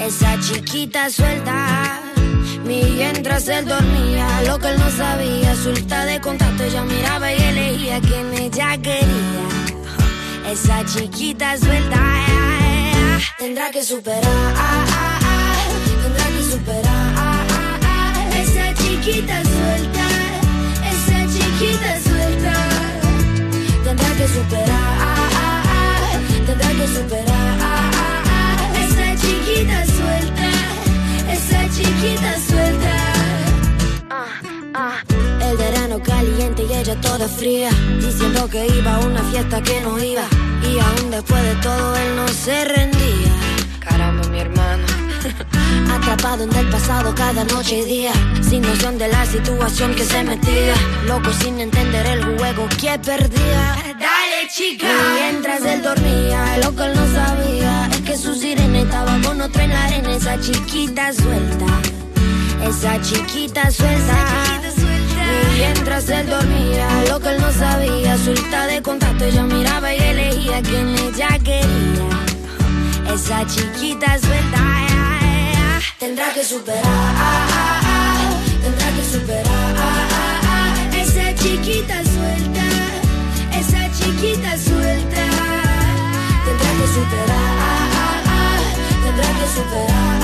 Esa 0.00 0.38
chiquita 0.40 1.10
suelta. 1.10 2.00
Mientras 2.64 3.48
él 3.48 3.64
dormía, 3.64 4.42
lo 4.46 4.58
que 4.58 4.68
él 4.68 4.78
no 4.78 4.90
sabía, 4.90 5.54
suelta 5.56 6.04
de 6.04 6.20
contacto, 6.20 6.64
ella 6.64 6.82
miraba 6.84 7.32
y 7.32 7.42
elegía 7.42 8.00
quien 8.00 8.32
ella 8.34 8.76
quería. 8.76 9.48
Esa 10.50 10.84
chiquita 10.84 11.56
suelta 11.56 11.98
tendrá 13.38 13.70
que 13.70 13.82
superar, 13.82 14.22
tendrá 16.02 16.26
que 16.26 16.42
superar. 16.42 17.46
Esa 18.36 18.74
chiquita 18.74 19.42
suelta, 19.42 20.06
esa 20.92 21.18
chiquita 21.32 22.00
suelta, 22.00 22.54
tendrá 23.84 24.08
que 24.14 24.28
superar, 24.28 24.77
Esa 28.82 29.14
chiquita 29.20 29.84
suelta, 29.84 30.50
esa 31.30 31.68
chiquita 31.70 32.32
suelta. 32.48 32.94
El 35.40 35.56
verano 35.56 36.02
caliente 36.02 36.64
y 36.68 36.72
ella 36.72 37.00
toda 37.00 37.28
fría, 37.28 37.70
diciendo 38.00 38.48
que 38.48 38.66
iba 38.66 38.96
a 38.96 38.98
una 39.00 39.22
fiesta 39.24 39.62
que 39.62 39.80
no 39.80 39.98
iba. 39.98 40.26
Y 40.62 40.78
aún 40.78 41.10
después 41.10 41.42
de 41.42 41.54
todo 41.56 41.96
él 41.96 42.16
no 42.16 42.28
se 42.28 42.64
rendía. 42.64 43.32
Caramba, 43.80 44.26
mi 44.28 44.40
hermano. 44.40 44.97
Atrapado 45.90 46.44
en 46.44 46.54
el 46.54 46.68
pasado 46.68 47.14
cada 47.14 47.44
noche 47.44 47.78
y 47.78 47.84
día, 47.84 48.12
sin 48.42 48.62
noción 48.62 48.98
de 48.98 49.08
la 49.08 49.24
situación 49.26 49.94
que 49.94 50.04
se 50.04 50.22
metía. 50.22 50.74
Loco 51.06 51.30
sin 51.32 51.60
entender 51.60 52.06
el 52.06 52.24
juego 52.24 52.68
que 52.80 52.98
perdía. 52.98 53.76
Dale, 53.98 54.48
chica. 54.54 54.86
Mientras 55.14 55.64
él 55.64 55.82
dormía, 55.82 56.58
lo 56.62 56.74
que 56.74 56.84
él 56.84 56.94
no 56.94 57.06
sabía 57.12 57.88
es 57.90 58.00
que 58.02 58.16
su 58.16 58.34
sirena 58.34 58.80
estaba 58.80 59.18
con 59.22 59.40
otra 59.40 59.64
en 59.64 59.70
la 59.70 59.84
arena. 59.84 60.16
Esa 60.16 60.40
chiquita 60.40 61.12
suelta, 61.12 61.66
esa 62.66 63.00
chiquita 63.00 63.70
suelta. 63.70 64.60
Mientras 65.56 66.08
él 66.08 66.28
dormía, 66.28 66.88
lo 67.08 67.18
que 67.18 67.30
él 67.30 67.40
no 67.40 67.52
sabía, 67.52 68.16
suelta 68.18 68.66
de 68.66 68.80
contacto, 68.82 69.24
ella 69.24 69.42
miraba 69.42 69.92
y 69.92 69.98
elegía 69.98 70.62
quien 70.62 70.88
ella 70.96 71.28
quería. 71.42 72.08
Esa 73.12 73.44
chiquita 73.46 74.18
suelta 74.18 74.87
tendrá 75.98 76.30
que 76.30 76.44
superar, 76.44 76.82
tendrá 78.62 78.92
que 78.92 79.04
superar. 79.04 79.74
Esa 80.96 81.34
chiquita 81.34 82.02
suelta, 82.04 82.66
esa 83.58 83.90
chiquita 83.96 84.56
suelta, 84.56 85.24
tendrá 86.44 86.70
que 86.78 86.86
superar, 86.94 88.62
tendrá 89.04 89.28
que 89.38 89.46
superar. 89.56 90.18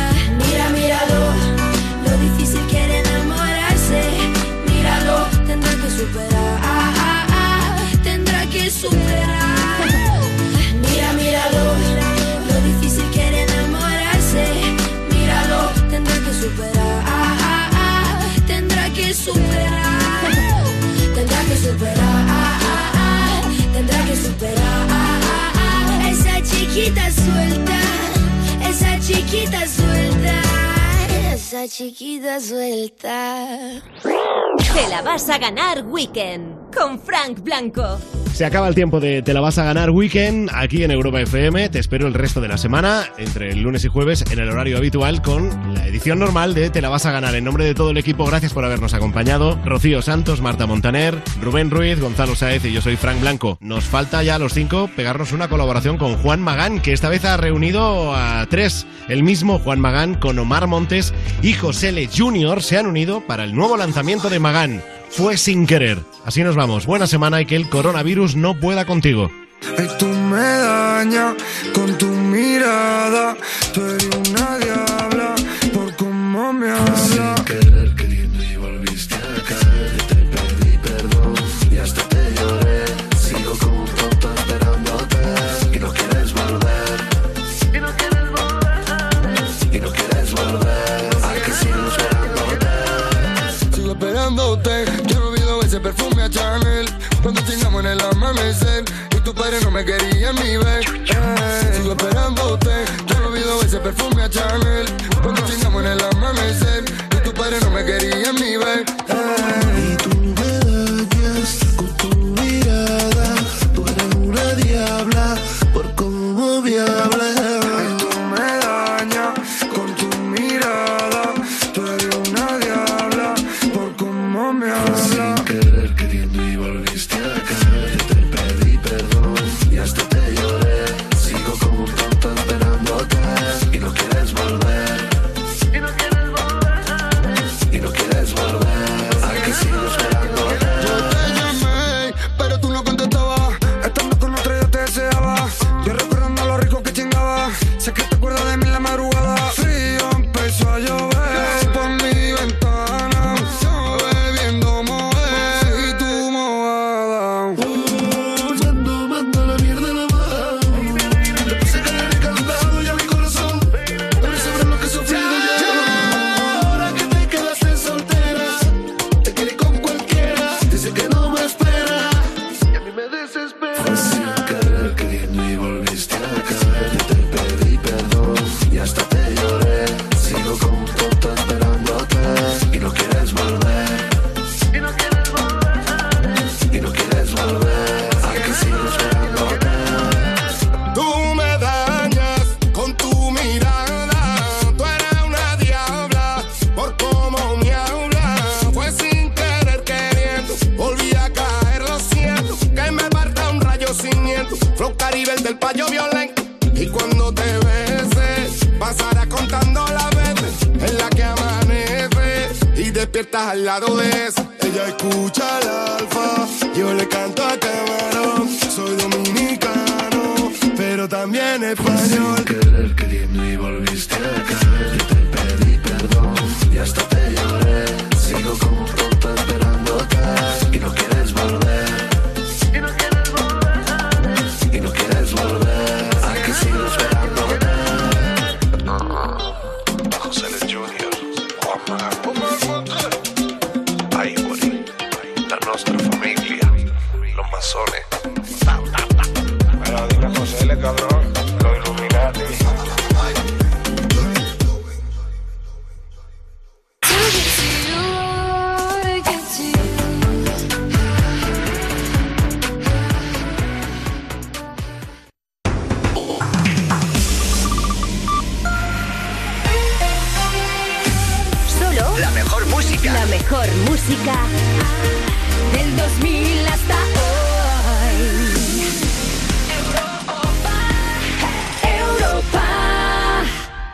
Esa 31.57 31.69
chiquita 31.69 32.39
suelta. 32.39 33.81
Te 34.03 34.89
la 34.89 35.01
vas 35.03 35.28
a 35.31 35.39
ganar 35.39 35.87
Weekend 35.87 36.65
con 36.77 36.98
Frank 37.01 37.43
Blanco. 37.43 37.98
Se 38.32 38.44
acaba 38.44 38.69
el 38.69 38.74
tiempo 38.74 39.01
de 39.01 39.23
Te 39.23 39.32
la 39.32 39.40
vas 39.40 39.57
a 39.57 39.65
ganar 39.65 39.90
weekend 39.90 40.51
aquí 40.53 40.85
en 40.85 40.90
Europa 40.90 41.23
FM. 41.23 41.70
Te 41.70 41.78
espero 41.78 42.07
el 42.07 42.12
resto 42.12 42.43
de 42.43 42.48
la 42.48 42.59
semana, 42.59 43.05
entre 43.16 43.51
el 43.51 43.62
lunes 43.62 43.82
y 43.86 43.89
jueves, 43.89 44.24
en 44.31 44.39
el 44.39 44.51
horario 44.51 44.77
habitual, 44.77 45.23
con 45.23 45.48
la 45.73 45.86
edición 45.86 46.19
normal 46.19 46.53
de 46.53 46.69
Te 46.69 46.82
la 46.82 46.90
vas 46.90 47.07
a 47.07 47.12
ganar. 47.12 47.35
En 47.35 47.44
nombre 47.44 47.65
de 47.65 47.74
todo 47.74 47.93
el 47.93 47.97
equipo, 47.97 48.27
gracias 48.27 48.53
por 48.53 48.62
habernos 48.66 48.93
acompañado. 48.93 49.59
Rocío 49.65 50.03
Santos, 50.03 50.43
Marta 50.43 50.66
Montaner, 50.66 51.19
Rubén 51.40 51.70
Ruiz, 51.70 51.98
Gonzalo 51.98 52.35
Saez 52.35 52.62
y 52.66 52.73
yo 52.73 52.82
soy 52.82 52.97
Frank 52.97 53.20
Blanco. 53.20 53.57
Nos 53.62 53.85
falta 53.85 54.23
ya 54.23 54.35
a 54.35 54.39
los 54.39 54.53
cinco 54.53 54.90
pegarnos 54.94 55.32
una 55.32 55.48
colaboración 55.48 55.97
con 55.97 56.16
Juan 56.16 56.43
Magán, 56.43 56.81
que 56.81 56.93
esta 56.93 57.09
vez 57.09 57.24
ha 57.24 57.39
reunido 57.39 58.15
a 58.15 58.44
tres. 58.51 58.86
El 59.09 59.23
mismo 59.23 59.59
Juan 59.61 59.81
Magán 59.81 60.15
con 60.15 60.39
Omar 60.39 60.66
Montes 60.66 61.15
y 61.40 61.55
José 61.55 61.90
Le 61.93 62.07
Jr. 62.07 62.62
se 62.62 62.77
han 62.77 62.86
unido 62.86 63.23
para 63.27 63.44
el 63.44 63.55
nuevo 63.55 63.78
lanzamiento 63.78 64.28
de 64.28 64.40
Magán. 64.40 64.82
Fue 65.11 65.37
sin 65.37 65.66
querer. 65.66 65.99
Así 66.24 66.43
nos 66.43 66.57
vamos. 66.57 66.87
Buena 66.87 67.07
semana 67.07 67.41
y 67.41 67.47
que 67.47 67.57
el 67.57 67.69
coronavirus 67.69 68.37
no 68.37 68.59
pueda 68.59 68.85
contigo. 68.85 69.31